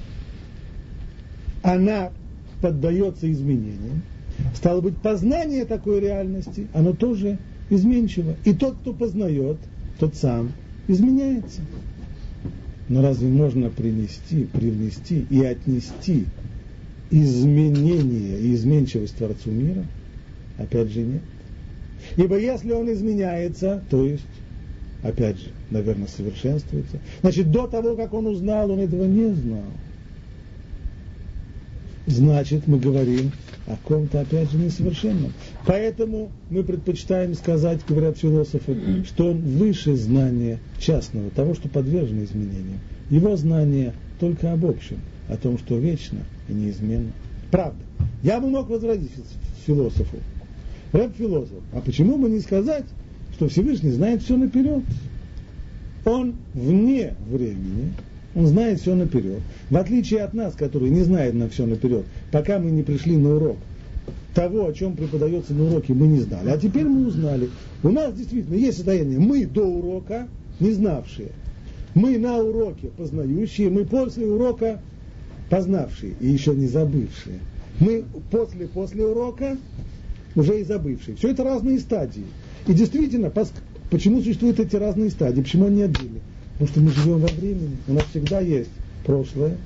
она 1.63 2.11
поддается 2.61 3.31
изменениям, 3.33 4.03
стало 4.55 4.83
быть, 4.83 4.99
познание 4.99 5.65
такой 5.65 6.01
реальности, 6.01 6.67
оно 6.75 6.93
тоже 6.93 7.39
изменчиво. 7.71 8.35
И 8.45 8.53
тот, 8.53 8.77
кто 8.77 8.93
познает, 8.93 9.57
тот 9.99 10.15
сам 10.17 10.53
изменяется. 10.89 11.61
Но 12.89 13.03
разве 13.03 13.29
можно 13.29 13.69
принести, 13.71 14.45
привнести 14.45 15.27
и 15.29 15.43
отнести 15.43 16.27
изменение 17.11 18.39
и 18.41 18.55
изменчивость 18.55 19.17
Творцу 19.17 19.51
мира? 19.51 19.85
Опять 20.59 20.91
же 20.91 21.01
нет. 21.01 21.23
Ибо 22.17 22.39
если 22.39 22.73
он 22.73 22.93
изменяется, 22.93 23.83
то 23.91 24.05
есть, 24.05 24.23
опять 25.03 25.39
же, 25.39 25.49
наверное, 25.71 26.07
совершенствуется. 26.07 26.99
Значит, 27.23 27.51
до 27.51 27.67
того, 27.67 27.97
как 27.97 28.15
он 28.15 28.27
узнал, 28.27 28.71
он 28.71 28.81
этого 28.81 29.05
не 29.05 29.35
знал. 29.35 29.65
Значит, 32.07 32.69
мы 32.69 32.79
говорим 32.79 33.33
о 33.67 33.77
ком-то, 33.77 34.21
опять 34.21 34.51
же, 34.53 34.59
несовершенном. 34.59 35.33
Поэтому 35.67 36.31
мы 36.51 36.63
предпочитаем 36.63 37.35
сказать, 37.35 37.81
говорят 37.89 38.17
философы, 38.17 39.05
что 39.05 39.33
он 39.33 39.41
выше 39.41 39.97
знания 39.97 40.61
частного, 40.79 41.31
того, 41.31 41.55
что 41.55 41.69
подвержено 41.69 42.23
изменениям. 42.23 42.79
Его 43.11 43.37
знание 43.37 43.93
только 44.21 44.53
об 44.53 44.65
общем, 44.65 44.99
о 45.29 45.37
том, 45.37 45.59
что 45.59 45.79
вечно 45.79 46.19
и 46.49 46.53
неизменно. 46.53 47.11
Правда. 47.51 47.83
Я 48.23 48.41
бы 48.41 48.49
мог 48.51 48.69
возразить 48.69 49.11
философу. 49.67 50.17
Рэп-философ. 50.93 51.63
А 51.73 51.81
почему 51.81 52.17
бы 52.19 52.29
не 52.29 52.41
сказать, 52.41 52.85
что 53.35 53.49
Всевышний 53.49 53.91
знает 53.91 54.23
все 54.23 54.37
наперед? 54.37 54.85
Он 56.05 56.35
вне 56.55 57.15
времени, 57.29 57.93
он 58.37 58.47
знает 58.47 58.81
все 58.81 58.95
наперед. 58.95 59.41
В 59.71 59.77
отличие 59.77 60.21
от 60.21 60.35
нас, 60.35 60.55
которые 60.55 60.91
не 60.91 61.03
знают 61.03 61.35
на 61.35 61.49
все 61.49 61.65
наперед, 61.65 62.05
пока 62.31 62.59
мы 62.59 62.71
не 62.71 62.83
пришли 62.83 63.17
на 63.17 63.37
урок, 63.37 63.57
того, 64.35 64.67
о 64.67 64.73
чем 64.75 64.95
преподается 64.95 65.55
на 65.55 65.65
уроке, 65.65 65.95
мы 65.95 66.07
не 66.07 66.21
знали. 66.21 66.51
А 66.51 66.59
теперь 66.59 66.85
мы 66.85 67.07
узнали. 67.07 67.49
У 67.83 67.89
нас 67.89 68.15
действительно 68.15 68.55
есть 68.55 68.77
состояние, 68.77 69.19
мы 69.19 69.47
до 69.47 69.65
урока 69.67 70.29
не 70.61 70.73
знавшие. 70.73 71.31
Мы 71.95 72.19
на 72.19 72.37
уроке 72.37 72.89
познающие, 72.89 73.71
мы 73.71 73.87
после 73.87 74.27
урока 74.27 74.83
познавшие 75.49 76.13
и 76.21 76.29
еще 76.29 76.55
не 76.55 76.67
забывшие. 76.67 77.39
Мы 77.81 78.05
после, 78.31 78.67
после 78.67 79.07
урока 79.07 79.57
уже 80.35 80.61
и 80.61 80.65
забывшие. 80.65 81.17
Все 81.17 81.31
это 81.31 81.43
разные 81.43 81.79
стадии. 81.79 82.27
И 82.67 82.75
действительно, 82.75 83.33
почему 83.91 84.21
существуют 84.21 84.61
эти 84.61 84.77
разные 84.77 85.09
стадии, 85.09 85.41
почему 85.41 85.67
они 85.67 85.83
отдельны? 85.83 86.21
Потому 86.59 86.69
что 86.69 86.81
мы 86.81 86.91
живем 86.91 87.19
во 87.21 87.29
времени. 87.29 87.77
У 87.87 87.93
нас 87.93 88.05
всегда 88.11 88.41
есть 88.41 88.71
прошлое, 89.05 89.57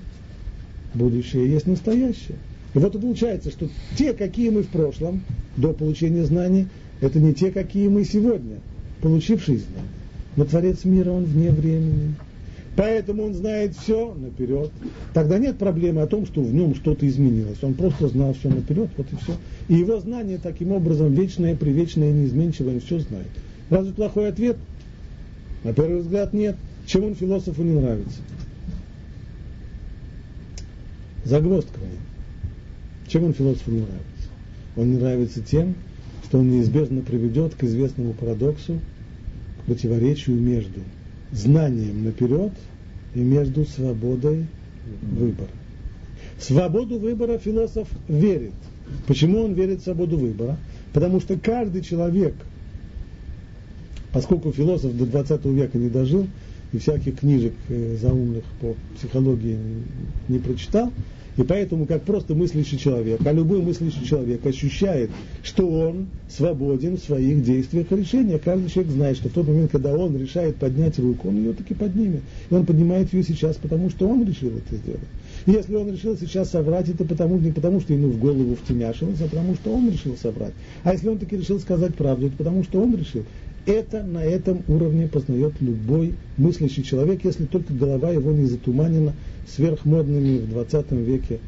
будущее, 0.95 1.51
есть 1.51 1.67
настоящее. 1.67 2.37
И 2.75 2.79
вот 2.79 2.95
и 2.95 2.99
получается, 2.99 3.51
что 3.51 3.69
те, 3.97 4.13
какие 4.13 4.51
мы 4.51 4.63
в 4.63 4.69
прошлом, 4.69 5.23
до 5.57 5.73
получения 5.73 6.25
знаний, 6.25 6.67
это 7.01 7.19
не 7.21 7.33
те, 7.33 7.51
какие 7.51 7.89
мы 7.89 8.05
сегодня, 8.05 8.59
получившие 9.03 9.59
знания. 9.59 9.89
Но 10.37 10.45
Творец 10.45 10.85
мира, 10.85 11.11
он 11.11 11.25
вне 11.25 11.51
времени. 11.51 12.15
Поэтому 12.77 13.25
он 13.25 13.35
знает 13.35 13.77
все 13.77 14.15
наперед. 14.15 14.71
Тогда 15.13 15.39
нет 15.39 15.59
проблемы 15.59 16.03
о 16.03 16.07
том, 16.07 16.25
что 16.25 16.41
в 16.41 16.55
нем 16.55 16.75
что-то 16.75 17.07
изменилось. 17.07 17.63
Он 17.63 17.75
просто 17.75 18.09
знал 18.09 18.35
все 18.35 18.49
наперед, 18.49 18.89
вот 18.97 19.07
и 19.13 19.17
все. 19.17 19.33
И 19.69 19.75
его 19.75 19.99
знание 19.99 20.39
таким 20.43 20.73
образом 20.73 21.13
вечное, 21.13 21.57
привечное, 21.57 22.13
неизменчивое, 22.13 22.75
он 22.75 22.81
все 22.81 23.01
знает. 23.01 23.27
Разве 23.71 23.93
плохой 23.93 24.29
ответ? 24.29 24.57
На 25.65 25.73
первый 25.73 26.01
взгляд 26.01 26.33
нет. 26.33 26.57
Чем 26.91 27.05
он 27.05 27.15
философу 27.15 27.63
не 27.63 27.79
нравится? 27.79 28.19
Загвоздка 31.25 31.79
в 31.79 31.83
нем. 31.83 32.03
Чем 33.07 33.25
он 33.27 33.33
философу 33.33 33.71
не 33.71 33.83
нравится? 33.83 34.29
Он 34.75 34.91
не 34.91 34.99
нравится 34.99 35.41
тем, 35.41 35.77
что 36.25 36.41
он 36.41 36.51
неизбежно 36.51 37.03
приведет 37.03 37.55
к 37.55 37.63
известному 37.63 38.13
парадоксу, 38.15 38.81
к 39.63 39.67
противоречию 39.67 40.35
между 40.41 40.81
знанием 41.31 42.03
наперед 42.03 42.55
и 43.15 43.21
между 43.21 43.67
свободой 43.67 44.47
выбора. 45.01 45.51
Свободу 46.41 46.99
выбора 46.99 47.39
философ 47.39 47.87
верит. 48.09 48.55
Почему 49.07 49.45
он 49.45 49.53
верит 49.53 49.83
в 49.83 49.85
свободу 49.85 50.19
выбора? 50.19 50.59
Потому 50.93 51.21
что 51.21 51.39
каждый 51.39 51.83
человек, 51.83 52.35
Поскольку 54.13 54.51
философ 54.51 54.97
до 54.97 55.07
20 55.07 55.45
века 55.47 55.79
не 55.79 55.89
дожил, 55.89 56.27
и 56.73 56.79
всяких 56.79 57.21
книжек 57.21 57.53
э, 57.69 57.97
заумных 58.01 58.45
по 58.61 58.75
психологии 58.97 59.59
не 60.29 60.39
прочитал, 60.39 60.93
и 61.37 61.43
поэтому, 61.43 61.87
как 61.87 62.03
просто 62.03 62.35
мыслящий 62.35 62.77
человек, 62.77 63.21
а 63.25 63.33
любой 63.33 63.63
мыслящий 63.63 64.05
человек 64.05 64.45
ощущает, 64.45 65.11
что 65.43 65.67
он 65.67 66.09
свободен 66.29 66.97
в 66.97 67.01
своих 67.01 67.43
действиях 67.43 67.91
и 67.91 67.97
решениях. 67.97 68.43
Каждый 68.43 68.69
человек 68.69 68.93
знает, 68.93 69.17
что 69.17 69.29
в 69.29 69.33
тот 69.33 69.47
момент, 69.47 69.71
когда 69.71 69.97
он 69.97 70.17
решает 70.19 70.57
поднять 70.57 70.99
руку, 70.99 71.29
он 71.29 71.37
ее 71.37 71.53
таки 71.53 71.73
поднимет. 71.73 72.23
И 72.51 72.55
он 72.55 72.67
поднимает 72.67 73.13
ее 73.15 73.23
сейчас, 73.23 73.57
потому 73.57 73.91
что 73.91 74.09
он 74.09 74.27
решил 74.27 74.51
это 74.51 74.77
сделать. 74.77 75.01
И 75.47 75.53
если 75.53 75.75
он 75.77 75.91
решил 75.91 76.17
сейчас 76.19 76.51
соврать, 76.51 76.89
это 76.89 77.05
потому, 77.05 77.39
не 77.39 77.53
потому, 77.53 77.81
что 77.81 77.95
ему 77.95 78.09
в 78.09 78.19
голову 78.19 78.57
втемяшилось, 78.57 79.21
а 79.23 79.29
потому, 79.29 79.55
что 79.55 79.73
он 79.73 79.91
решил 79.91 80.17
соврать. 80.17 80.53
А 80.83 80.93
если 80.93 81.09
он 81.09 81.19
таки 81.19 81.37
решил 81.37 81.59
сказать 81.61 81.95
правду, 81.95 82.27
это 82.27 82.37
потому, 82.37 82.65
что 82.65 82.83
он 82.83 82.95
решил. 82.97 83.25
Это 83.67 84.03
на 84.03 84.25
этом 84.25 84.63
уровне 84.69 85.07
познает 85.07 85.53
любой 85.61 86.15
мыслящий 86.39 86.83
человек, 86.83 87.25
если 87.25 87.45
только 87.45 87.75
голова 87.75 88.11
его 88.11 88.33
не 88.33 88.47
затуманена 88.47 89.13
сверхмодными 89.47 90.39
в 90.39 90.51
20 90.51 90.93
веке 90.93 91.41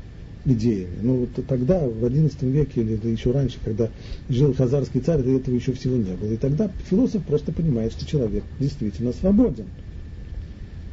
идеями. 0.45 0.99
Но 1.03 1.15
вот 1.15 1.31
тогда, 1.47 1.87
в 1.87 2.05
XI 2.05 2.51
веке 2.51 2.83
или 2.83 2.99
еще 3.09 3.31
раньше, 3.31 3.59
когда 3.65 3.89
жил 4.29 4.55
хазарский 4.55 5.01
царь, 5.01 5.21
этого 5.21 5.55
еще 5.55 5.73
всего 5.73 5.97
не 5.97 6.15
было. 6.15 6.33
И 6.33 6.37
тогда 6.37 6.71
философ 6.91 7.23
просто 7.25 7.53
понимает, 7.53 7.93
что 7.93 8.07
человек 8.07 8.45
действительно 8.61 9.13
свободен. 9.13 9.67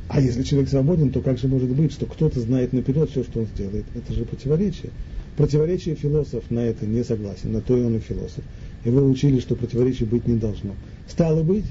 А 0.07 0.21
если 0.21 0.43
человек 0.43 0.69
свободен, 0.69 1.11
то 1.11 1.21
как 1.21 1.37
же 1.37 1.47
может 1.47 1.69
быть, 1.69 1.91
что 1.91 2.05
кто-то 2.05 2.39
знает 2.39 2.73
наперед 2.73 3.09
все, 3.11 3.23
что 3.23 3.41
он 3.41 3.45
сделает? 3.45 3.85
Это 3.93 4.13
же 4.13 4.25
противоречие. 4.25 4.91
Противоречие 5.37 5.95
философ 5.95 6.43
на 6.49 6.59
это 6.59 6.85
не 6.85 7.03
согласен, 7.03 7.51
на 7.51 7.61
то 7.61 7.77
и 7.77 7.81
он 7.81 7.95
и 7.95 7.99
философ. 7.99 8.43
Вы 8.83 9.07
учили, 9.07 9.39
что 9.39 9.55
противоречий 9.55 10.05
быть 10.05 10.27
не 10.27 10.35
должно. 10.35 10.73
Стало 11.09 11.43
быть, 11.43 11.65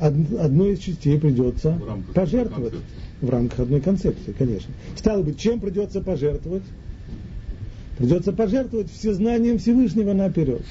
одной 0.00 0.72
из 0.72 0.78
частей 0.78 1.18
придется 1.18 1.72
в 1.72 2.12
пожертвовать. 2.12 2.74
В 3.20 3.28
рамках 3.28 3.60
одной 3.60 3.80
концепции, 3.80 4.32
конечно. 4.38 4.72
Стало 4.96 5.22
быть, 5.22 5.38
чем 5.40 5.58
придется 5.58 6.00
пожертвовать? 6.00 6.62
Придется 7.98 8.32
пожертвовать 8.32 8.90
всезнанием 8.92 9.58
Всевышнего 9.58 10.12
наперед. 10.12 10.62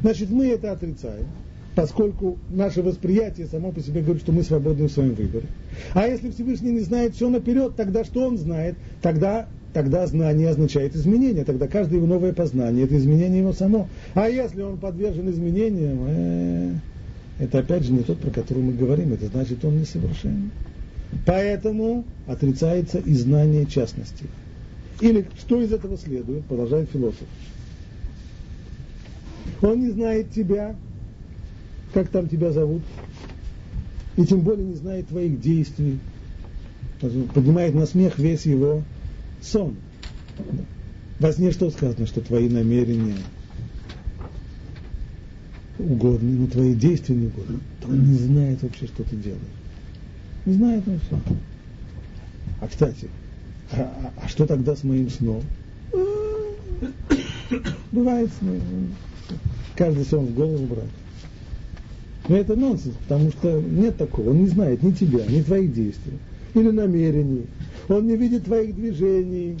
Значит, 0.00 0.30
мы 0.30 0.46
это 0.46 0.72
отрицаем, 0.72 1.26
поскольку 1.74 2.38
наше 2.48 2.80
восприятие 2.82 3.46
само 3.46 3.70
по 3.70 3.80
себе 3.80 4.00
говорит, 4.00 4.22
что 4.22 4.32
мы 4.32 4.42
свободны 4.42 4.88
в 4.88 4.92
своем 4.92 5.14
выборе. 5.14 5.46
А 5.92 6.06
если 6.06 6.30
Всевышний 6.30 6.72
не 6.72 6.80
знает 6.80 7.14
все 7.14 7.28
наперед, 7.28 7.76
тогда 7.76 8.02
что 8.04 8.26
он 8.26 8.38
знает? 8.38 8.76
Тогда 9.02 9.46
тогда 9.74 10.06
знание 10.06 10.48
означает 10.48 10.94
изменение, 10.94 11.44
тогда 11.44 11.66
каждое 11.66 11.96
его 11.96 12.06
новое 12.06 12.32
познание– 12.32 12.84
это 12.86 12.96
изменение 12.96 13.40
его 13.40 13.52
само. 13.52 13.88
А 14.14 14.28
если 14.28 14.62
он 14.62 14.78
подвержен 14.78 15.28
изменениям, 15.28 15.98
э, 16.06 16.74
это 17.40 17.58
опять 17.58 17.82
же 17.82 17.92
не 17.92 18.04
тот, 18.04 18.20
про 18.20 18.30
который 18.30 18.62
мы 18.62 18.72
говорим, 18.72 19.12
это 19.12 19.26
значит, 19.26 19.62
он 19.64 19.80
несовершенен. 19.80 20.52
Поэтому 21.26 22.04
отрицается 22.26 22.98
и 22.98 23.12
знание 23.14 23.66
частности. 23.66 24.24
Или 25.00 25.26
что 25.38 25.60
из 25.60 25.72
этого 25.72 25.98
следует, 25.98 26.44
продолжает 26.44 26.88
философ. 26.90 27.26
Он 29.60 29.80
не 29.80 29.90
знает 29.90 30.30
тебя, 30.30 30.76
как 31.92 32.08
там 32.08 32.28
тебя 32.28 32.52
зовут, 32.52 32.82
и 34.16 34.24
тем 34.24 34.40
более 34.40 34.66
не 34.66 34.74
знает 34.74 35.08
твоих 35.08 35.40
действий. 35.40 35.98
Поднимает 37.34 37.74
на 37.74 37.86
смех 37.86 38.18
весь 38.18 38.46
его 38.46 38.82
сон. 39.44 39.76
Во 41.20 41.32
сне 41.32 41.52
что 41.52 41.70
сказано, 41.70 42.06
что 42.06 42.20
твои 42.20 42.48
намерения 42.48 43.16
угодны, 45.78 46.38
но 46.38 46.46
твои 46.46 46.74
действия 46.74 47.14
не 47.14 47.26
угодны. 47.26 47.60
То 47.80 47.88
он 47.88 48.10
не 48.10 48.18
знает 48.18 48.62
вообще, 48.62 48.86
что 48.86 49.02
ты 49.04 49.16
делаешь. 49.16 49.42
Не 50.46 50.54
знает 50.54 50.84
он 50.86 50.98
все. 51.00 51.20
А 52.60 52.68
кстати, 52.68 53.08
а, 53.72 54.12
а, 54.16 54.28
что 54.28 54.46
тогда 54.46 54.76
с 54.76 54.84
моим 54.84 55.10
сном? 55.10 55.42
Бывает 57.92 58.30
сны. 58.38 58.60
Каждый 59.76 60.04
сон 60.04 60.26
в 60.26 60.34
голову 60.34 60.66
брать. 60.66 60.84
Но 62.28 62.36
это 62.36 62.56
нонсенс, 62.56 62.94
потому 63.06 63.30
что 63.30 63.60
нет 63.60 63.96
такого. 63.96 64.30
Он 64.30 64.42
не 64.42 64.48
знает 64.48 64.82
ни 64.82 64.92
тебя, 64.92 65.26
ни 65.26 65.42
твоих 65.42 65.74
действий, 65.74 66.14
или 66.54 66.70
намерений, 66.70 67.46
он 67.88 68.06
не 68.06 68.16
видит 68.16 68.44
твоих 68.44 68.74
движений. 68.74 69.58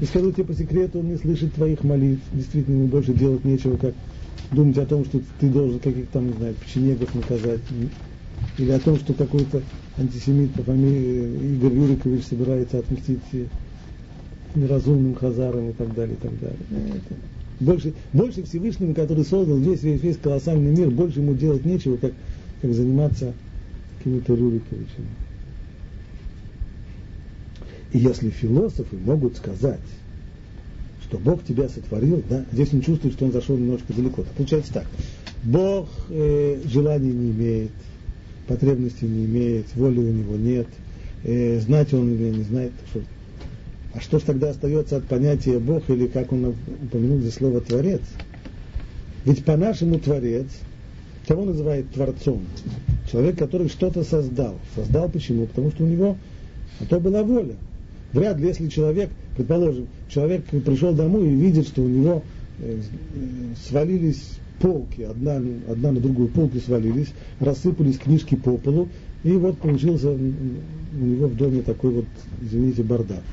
И 0.00 0.04
скажу 0.06 0.32
тебе 0.32 0.44
по 0.44 0.54
секрету, 0.54 0.98
он 0.98 1.08
не 1.08 1.16
слышит 1.16 1.54
твоих 1.54 1.84
молитв. 1.84 2.22
Действительно, 2.32 2.78
ему 2.78 2.86
больше 2.88 3.12
делать 3.12 3.44
нечего, 3.44 3.76
как 3.76 3.94
думать 4.50 4.76
о 4.78 4.86
том, 4.86 5.04
что 5.04 5.20
ты 5.38 5.48
должен 5.48 5.78
каких-то 5.78 6.14
там, 6.14 6.26
не 6.26 6.32
знаю, 6.32 6.54
печенегов 6.54 7.14
наказать. 7.14 7.60
Или 8.58 8.70
о 8.70 8.80
том, 8.80 8.96
что 8.96 9.14
какой-то 9.14 9.62
антисемит 9.96 10.52
по 10.54 10.62
фамилии 10.62 11.54
Игорь 11.54 11.74
Юрикович 11.74 12.24
собирается 12.24 12.78
отмстить 12.78 13.20
неразумным 14.54 15.14
хазарам 15.14 15.70
и 15.70 15.72
так 15.72 15.94
далее, 15.94 16.16
и 16.16 16.20
так 16.20 16.38
далее. 16.40 16.58
Это 16.70 17.14
больше, 17.60 17.92
больше 18.12 18.42
Всевышнему, 18.42 18.94
который 18.94 19.24
создал 19.24 19.58
весь, 19.58 19.82
весь, 19.82 20.02
весь 20.02 20.16
колоссальный 20.16 20.72
мир, 20.72 20.90
больше 20.90 21.20
ему 21.20 21.34
делать 21.34 21.64
нечего, 21.64 21.96
как, 21.96 22.12
как 22.60 22.74
заниматься 22.74 23.32
какими-то 23.98 24.34
Рюриковичами. 24.34 25.08
И 27.94 27.98
если 27.98 28.28
философы 28.28 28.96
могут 28.96 29.36
сказать, 29.36 29.78
что 31.04 31.16
Бог 31.16 31.44
тебя 31.44 31.68
сотворил, 31.68 32.24
да, 32.28 32.44
здесь 32.50 32.74
он 32.74 32.80
чувствует, 32.80 33.14
что 33.14 33.26
он 33.26 33.32
зашел 33.32 33.56
немножко 33.56 33.92
далеко. 33.92 34.22
То 34.22 34.28
получается 34.36 34.72
так. 34.74 34.86
Бог 35.44 35.88
э, 36.10 36.60
желаний 36.64 37.12
не 37.12 37.30
имеет, 37.30 37.70
потребностей 38.48 39.06
не 39.06 39.26
имеет, 39.26 39.66
воли 39.76 40.00
у 40.00 40.12
него 40.12 40.34
нет, 40.34 40.66
э, 41.22 41.60
знать 41.60 41.94
он 41.94 42.12
или 42.12 42.36
не 42.36 42.42
знает. 42.42 42.72
Что, 42.90 43.00
а 43.94 44.00
что 44.00 44.18
же 44.18 44.24
тогда 44.24 44.50
остается 44.50 44.96
от 44.96 45.04
понятия 45.04 45.60
Бог 45.60 45.88
или 45.88 46.08
как 46.08 46.32
он 46.32 46.46
упомянул 46.82 47.20
здесь 47.20 47.34
слово 47.34 47.60
Творец? 47.60 48.02
Ведь 49.24 49.44
по-нашему 49.44 50.00
Творец, 50.00 50.48
кого 51.28 51.44
называет 51.44 51.88
Творцом? 51.92 52.42
Человек, 53.12 53.38
который 53.38 53.68
что-то 53.68 54.02
создал. 54.02 54.56
Создал 54.74 55.08
почему? 55.08 55.46
Потому 55.46 55.70
что 55.70 55.84
у 55.84 55.86
него 55.86 56.16
а 56.80 56.86
то 56.86 56.98
была 56.98 57.22
воля. 57.22 57.54
Вряд 58.14 58.38
ли, 58.38 58.46
если 58.46 58.68
человек, 58.68 59.10
предположим, 59.36 59.88
человек 60.08 60.44
пришел 60.44 60.94
домой 60.94 61.26
и 61.28 61.34
видит, 61.34 61.66
что 61.66 61.82
у 61.82 61.88
него 61.88 62.22
э, 62.60 62.80
свалились 63.68 64.38
полки, 64.60 65.02
одна, 65.02 65.42
одна 65.68 65.90
на 65.90 65.98
другую 66.00 66.28
полки 66.28 66.58
свалились, 66.58 67.08
рассыпались 67.40 67.98
книжки 67.98 68.36
по 68.36 68.56
полу, 68.56 68.88
и 69.24 69.32
вот 69.32 69.58
получился 69.58 70.10
у 70.12 70.16
него 70.16 71.26
в 71.26 71.36
доме 71.36 71.62
такой 71.62 71.90
вот, 71.90 72.04
извините, 72.40 72.84
бардак. 72.84 73.24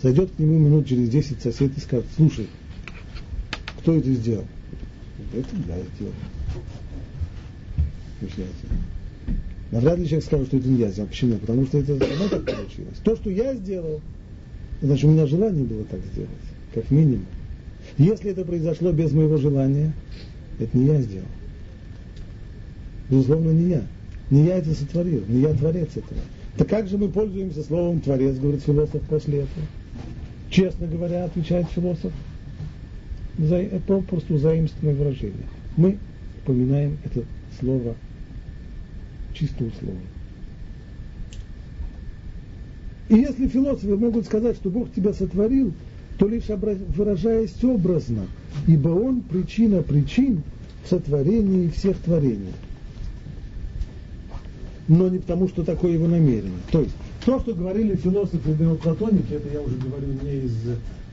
Зайдет 0.00 0.30
к 0.30 0.38
нему 0.38 0.58
минут 0.58 0.86
через 0.86 1.08
10 1.08 1.42
сосед 1.42 1.76
и 1.76 1.80
скажет, 1.80 2.06
слушай, 2.16 2.46
кто 3.80 3.96
это 3.96 4.12
сделал? 4.12 4.44
Это 5.34 5.48
я 5.56 5.76
сделал. 5.96 6.14
Навряд 9.72 9.98
ли 9.98 10.06
человек 10.06 10.24
скажет, 10.24 10.46
что 10.46 10.56
это 10.58 10.68
не 10.68 10.78
я 10.78 10.90
сделал. 10.90 11.08
Почему? 11.08 11.36
Потому 11.38 11.66
что 11.66 11.78
это 11.78 11.98
само 11.98 12.28
так 12.28 12.44
получилось. 12.44 12.98
То, 13.02 13.16
что 13.16 13.30
я 13.30 13.54
сделал, 13.54 14.00
Значит, 14.82 15.04
у 15.04 15.10
меня 15.10 15.26
желание 15.26 15.64
было 15.64 15.84
так 15.84 16.00
сделать, 16.12 16.30
как 16.74 16.90
минимум. 16.90 17.26
Если 17.98 18.30
это 18.30 18.44
произошло 18.44 18.92
без 18.92 19.12
моего 19.12 19.36
желания, 19.36 19.92
это 20.58 20.76
не 20.76 20.86
я 20.86 21.00
сделал. 21.02 21.26
Безусловно, 23.10 23.50
не 23.50 23.70
я. 23.70 23.82
Не 24.30 24.46
я 24.46 24.58
это 24.58 24.72
сотворил, 24.74 25.24
не 25.28 25.40
я 25.40 25.52
творец 25.54 25.90
этого. 25.90 26.20
Так 26.56 26.68
как 26.68 26.88
же 26.88 26.98
мы 26.98 27.08
пользуемся 27.08 27.62
словом 27.62 28.00
творец, 28.00 28.36
говорит 28.38 28.62
философ 28.62 29.02
после 29.08 29.38
этого? 29.38 29.66
Честно 30.50 30.86
говоря, 30.86 31.24
отвечает 31.24 31.68
философ, 31.68 32.12
это 33.38 33.80
попросту 33.86 34.38
заимственное 34.38 34.94
выражение. 34.94 35.46
Мы 35.76 35.98
упоминаем 36.42 36.98
это 37.04 37.24
слово 37.58 37.94
чисто 39.34 39.64
условно. 39.64 40.00
И 43.10 43.16
если 43.16 43.48
философы 43.48 43.96
могут 43.96 44.24
сказать, 44.26 44.56
что 44.56 44.70
Бог 44.70 44.92
тебя 44.92 45.12
сотворил, 45.12 45.72
то 46.16 46.28
лишь 46.28 46.44
выражаясь 46.46 47.62
образно, 47.64 48.26
ибо 48.68 48.90
Он 48.90 49.20
причина 49.22 49.82
причин 49.82 50.42
в 50.84 50.88
сотворении 50.88 51.68
всех 51.70 51.98
творений. 51.98 52.52
Но 54.86 55.08
не 55.08 55.18
потому, 55.18 55.48
что 55.48 55.64
такое 55.64 55.92
его 55.92 56.06
намерение. 56.06 56.52
То 56.70 56.82
есть, 56.82 56.94
то, 57.24 57.40
что 57.40 57.52
говорили 57.52 57.96
философы 57.96 58.52
и 58.52 58.62
неоплатоники, 58.62 59.32
это 59.32 59.52
я 59.52 59.60
уже 59.60 59.76
говорю 59.76 60.06
не 60.22 60.46
из, 60.46 60.52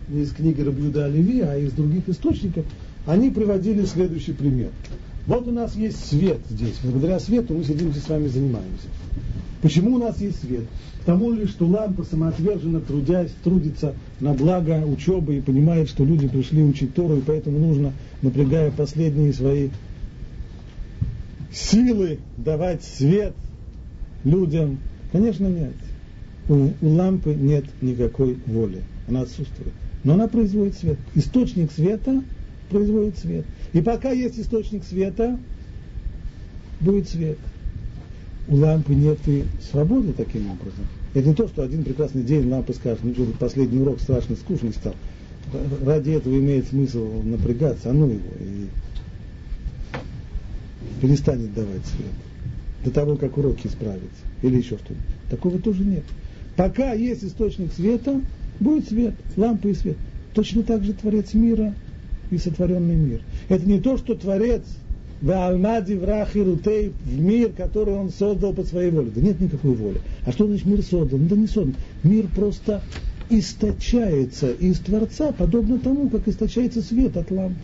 не 0.07 0.21
из 0.21 0.31
книги 0.33 0.61
Рабьюда 0.61 1.05
Оливи, 1.05 1.41
а 1.41 1.57
из 1.57 1.71
других 1.71 2.07
источников, 2.07 2.65
они 3.07 3.31
приводили 3.31 3.85
следующий 3.85 4.33
пример. 4.33 4.69
Вот 5.25 5.47
у 5.47 5.51
нас 5.51 5.75
есть 5.75 6.05
свет 6.05 6.39
здесь. 6.49 6.75
Благодаря 6.83 7.19
свету 7.19 7.55
мы 7.55 7.63
сидим 7.63 7.91
здесь 7.91 8.03
с 8.03 8.09
вами 8.09 8.27
занимаемся. 8.27 8.87
Почему 9.67 9.95
у 9.95 9.97
нас 9.97 10.21
есть 10.21 10.39
свет? 10.39 10.63
Тому 11.05 11.33
лишь, 11.33 11.49
что 11.49 11.67
лампа 11.67 12.05
самоотверженно 12.05 12.79
трудясь, 12.79 13.31
трудится 13.43 13.95
на 14.21 14.33
благо 14.33 14.81
учебы 14.85 15.35
и 15.35 15.41
понимает, 15.41 15.89
что 15.89 16.05
люди 16.05 16.25
пришли 16.25 16.63
учить 16.63 16.93
Тору, 16.93 17.17
и 17.17 17.21
поэтому 17.21 17.59
нужно, 17.59 17.91
напрягая 18.21 18.71
последние 18.71 19.33
свои 19.33 19.67
силы 21.51 22.19
давать 22.37 22.81
свет 22.81 23.33
людям? 24.23 24.77
Конечно, 25.11 25.47
нет. 25.47 25.73
У, 26.47 26.69
у 26.81 26.89
лампы 26.89 27.33
нет 27.33 27.65
никакой 27.81 28.37
воли, 28.45 28.83
она 29.09 29.23
отсутствует. 29.23 29.73
Но 30.05 30.13
она 30.13 30.29
производит 30.29 30.77
свет. 30.77 30.97
Источник 31.13 31.73
света 31.73 32.23
производит 32.69 33.17
свет. 33.17 33.43
И 33.73 33.81
пока 33.81 34.11
есть 34.11 34.39
источник 34.39 34.85
света, 34.85 35.37
будет 36.79 37.09
свет. 37.09 37.37
У 38.49 38.55
лампы 38.55 38.95
нет 38.95 39.19
и 39.27 39.43
свободы 39.71 40.13
таким 40.13 40.51
образом. 40.51 40.85
Это 41.13 41.27
не 41.27 41.35
то, 41.35 41.47
что 41.47 41.63
один 41.63 41.83
прекрасный 41.83 42.23
день 42.23 42.49
лампа 42.49 42.73
скажет, 42.73 42.99
ну 43.03 43.13
что, 43.13 43.25
последний 43.39 43.79
урок 43.79 43.99
страшно 43.99 44.35
скучный 44.35 44.71
стал. 44.71 44.95
Ради 45.83 46.11
этого 46.11 46.37
имеет 46.37 46.67
смысл 46.67 47.21
напрягаться, 47.23 47.89
а 47.89 47.93
ну 47.93 48.07
его, 48.07 48.21
и 48.39 48.67
перестанет 51.01 51.53
давать 51.53 51.85
свет. 51.85 52.11
До 52.83 52.91
того, 52.91 53.15
как 53.15 53.37
уроки 53.37 53.67
исправятся. 53.67 54.07
Или 54.41 54.57
еще 54.57 54.77
что-нибудь. 54.77 55.05
Такого 55.29 55.59
тоже 55.59 55.83
нет. 55.83 56.03
Пока 56.55 56.93
есть 56.93 57.23
источник 57.23 57.73
света, 57.73 58.21
будет 58.59 58.87
свет, 58.87 59.13
лампа 59.35 59.67
и 59.67 59.73
свет. 59.73 59.97
Точно 60.33 60.63
так 60.63 60.83
же 60.83 60.93
Творец 60.93 61.33
мира 61.33 61.73
и 62.29 62.37
сотворенный 62.37 62.95
мир. 62.95 63.21
Это 63.49 63.67
не 63.67 63.79
то, 63.79 63.97
что 63.97 64.15
Творец 64.15 64.63
в 65.21 65.31
Алмади, 65.31 65.93
в 65.93 66.35
Рутей, 66.35 66.93
в 67.05 67.19
мир, 67.19 67.51
который 67.55 67.95
он 67.95 68.11
создал 68.11 68.53
по 68.53 68.63
своей 68.63 68.91
воле. 68.91 69.11
Да 69.13 69.21
нет 69.21 69.39
никакой 69.39 69.73
воли. 69.73 70.01
А 70.25 70.31
что 70.31 70.45
значит 70.47 70.65
мир 70.65 70.81
создан? 70.83 71.27
Да 71.27 71.35
не 71.35 71.47
создан. 71.47 71.75
Мир 72.03 72.27
просто 72.35 72.81
источается 73.29 74.51
из 74.51 74.79
Творца, 74.79 75.31
подобно 75.31 75.79
тому, 75.79 76.09
как 76.09 76.27
источается 76.27 76.81
свет 76.81 77.17
от 77.17 77.31
лампы. 77.31 77.59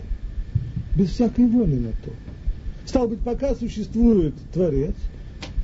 Без 0.96 1.10
всякой 1.10 1.46
воли 1.46 1.76
на 1.76 1.90
то. 1.90 2.12
Стал 2.86 3.08
быть, 3.08 3.20
пока 3.20 3.54
существует 3.54 4.34
Творец, 4.52 4.94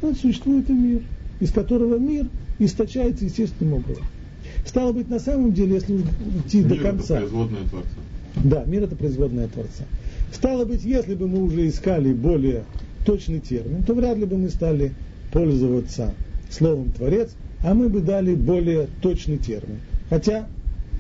значит, 0.01 0.21
существует 0.21 0.71
и 0.71 0.73
мир, 0.73 1.03
из 1.41 1.53
которого 1.53 1.99
мир 1.99 2.27
источается 2.59 3.25
естественным 3.25 3.75
образом. 3.75 4.05
Стало 4.65 4.93
быть, 4.93 5.09
на 5.09 5.19
самом 5.19 5.53
деле, 5.53 5.75
если 5.75 6.03
идти 6.45 6.59
мир 6.61 6.69
до 6.69 6.77
конца... 6.77 7.17
Это 7.17 7.27
производная 7.27 7.69
Творца. 7.69 7.89
Да, 8.45 8.65
мир 8.65 8.85
это 8.85 8.97
производная 8.97 9.49
Творца. 9.49 9.85
Стало 10.33 10.65
быть, 10.65 10.85
если 10.85 11.15
бы 11.15 11.29
мы 11.29 11.43
уже 11.43 11.69
искали 11.69 12.13
более 12.13 12.65
точный 13.05 13.41
термин, 13.41 13.83
то 13.83 13.95
вряд 13.95 14.19
ли 14.19 14.27
бы 14.27 14.37
мы 14.37 14.49
стали 14.51 14.93
пользоваться 15.33 16.15
словом 16.51 16.91
Творец, 16.93 17.31
а 17.65 17.75
мы 17.75 17.89
бы 17.89 18.01
дали 18.01 18.35
более 18.35 18.89
точный 19.03 19.39
термин. 19.39 19.81
Хотя 20.09 20.47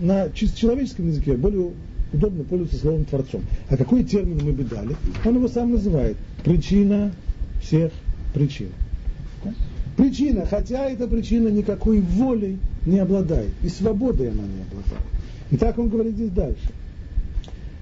на 0.00 0.30
чисто 0.30 0.58
человеческом 0.58 1.08
языке 1.08 1.36
более 1.36 1.70
удобно 2.12 2.44
пользоваться 2.44 2.78
словом 2.78 3.04
Творцом. 3.04 3.42
А 3.68 3.76
какой 3.76 4.04
термин 4.04 4.40
мы 4.44 4.52
бы 4.52 4.64
дали? 4.64 4.96
Он 5.24 5.36
его 5.36 5.48
сам 5.48 5.72
называет. 5.72 6.16
Причина 6.44 7.12
всех 7.62 7.92
причин. 8.34 8.68
Причина, 9.96 10.46
хотя 10.46 10.88
эта 10.88 11.06
причина 11.06 11.48
никакой 11.48 12.00
волей 12.00 12.58
не 12.86 12.98
обладает, 12.98 13.50
и 13.62 13.68
свободой 13.68 14.30
она 14.30 14.42
не 14.42 14.62
обладает. 14.62 15.06
И 15.50 15.56
так 15.56 15.78
он 15.78 15.88
говорит 15.88 16.14
здесь 16.14 16.30
дальше. 16.30 16.70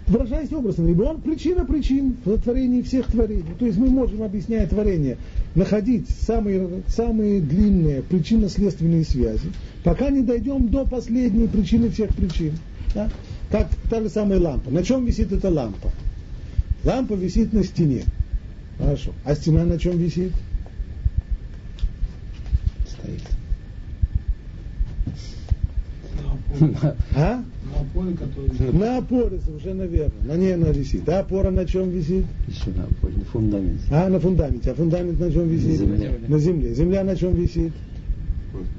Выражаясь 0.08 0.50
образом, 0.52 0.86
либо 0.86 1.02
он 1.02 1.20
причина 1.20 1.66
причин 1.66 2.16
в 2.24 2.38
творении 2.38 2.80
всех 2.80 3.06
творений. 3.08 3.44
То 3.58 3.66
есть 3.66 3.76
мы 3.76 3.88
можем, 3.88 4.22
объясняя 4.22 4.66
творение, 4.66 5.18
находить 5.54 6.08
самые, 6.08 6.82
самые 6.86 7.42
длинные 7.42 8.00
причинно-следственные 8.02 9.04
связи, 9.04 9.52
пока 9.84 10.08
не 10.08 10.22
дойдем 10.22 10.68
до 10.68 10.86
последней 10.86 11.46
причины 11.46 11.90
всех 11.90 12.14
причин. 12.14 12.52
Да? 12.94 13.10
Как 13.50 13.68
та 13.90 14.00
же 14.00 14.08
самая 14.08 14.40
лампа. 14.40 14.70
На 14.70 14.82
чем 14.82 15.04
висит 15.04 15.30
эта 15.30 15.50
лампа? 15.50 15.90
Лампа 16.84 17.12
висит 17.12 17.52
на 17.52 17.62
стене. 17.62 18.04
Хорошо. 18.78 19.12
А 19.26 19.34
стена 19.34 19.64
на 19.64 19.78
чем 19.78 19.98
висит? 19.98 20.32
Стоит. 22.88 23.22
А? 27.14 27.42
На 27.74 27.80
опоре, 27.80 28.16
который... 28.16 28.72
На 28.72 28.98
опоре, 28.98 29.40
совершенно 29.44 29.82
верно. 29.82 30.14
На 30.24 30.36
ней 30.36 30.54
она 30.54 30.68
висит. 30.68 31.08
А 31.08 31.20
опора 31.20 31.50
на 31.50 31.66
чем 31.66 31.90
висит? 31.90 32.24
Еще 32.46 32.70
на 32.70 32.84
опоре, 32.84 33.14
на 33.16 33.24
фундаменте. 33.24 33.84
А, 33.90 34.08
на 34.08 34.20
фундаменте. 34.20 34.70
А 34.70 34.74
фундамент 34.74 35.20
на 35.20 35.30
чем 35.30 35.48
висит? 35.48 35.80
На 35.80 35.96
земле. 35.96 36.20
На 36.28 36.38
земле. 36.38 36.74
Земля 36.74 37.04
на 37.04 37.16
чем 37.16 37.34
висит? 37.34 37.72
Просто 38.52 38.72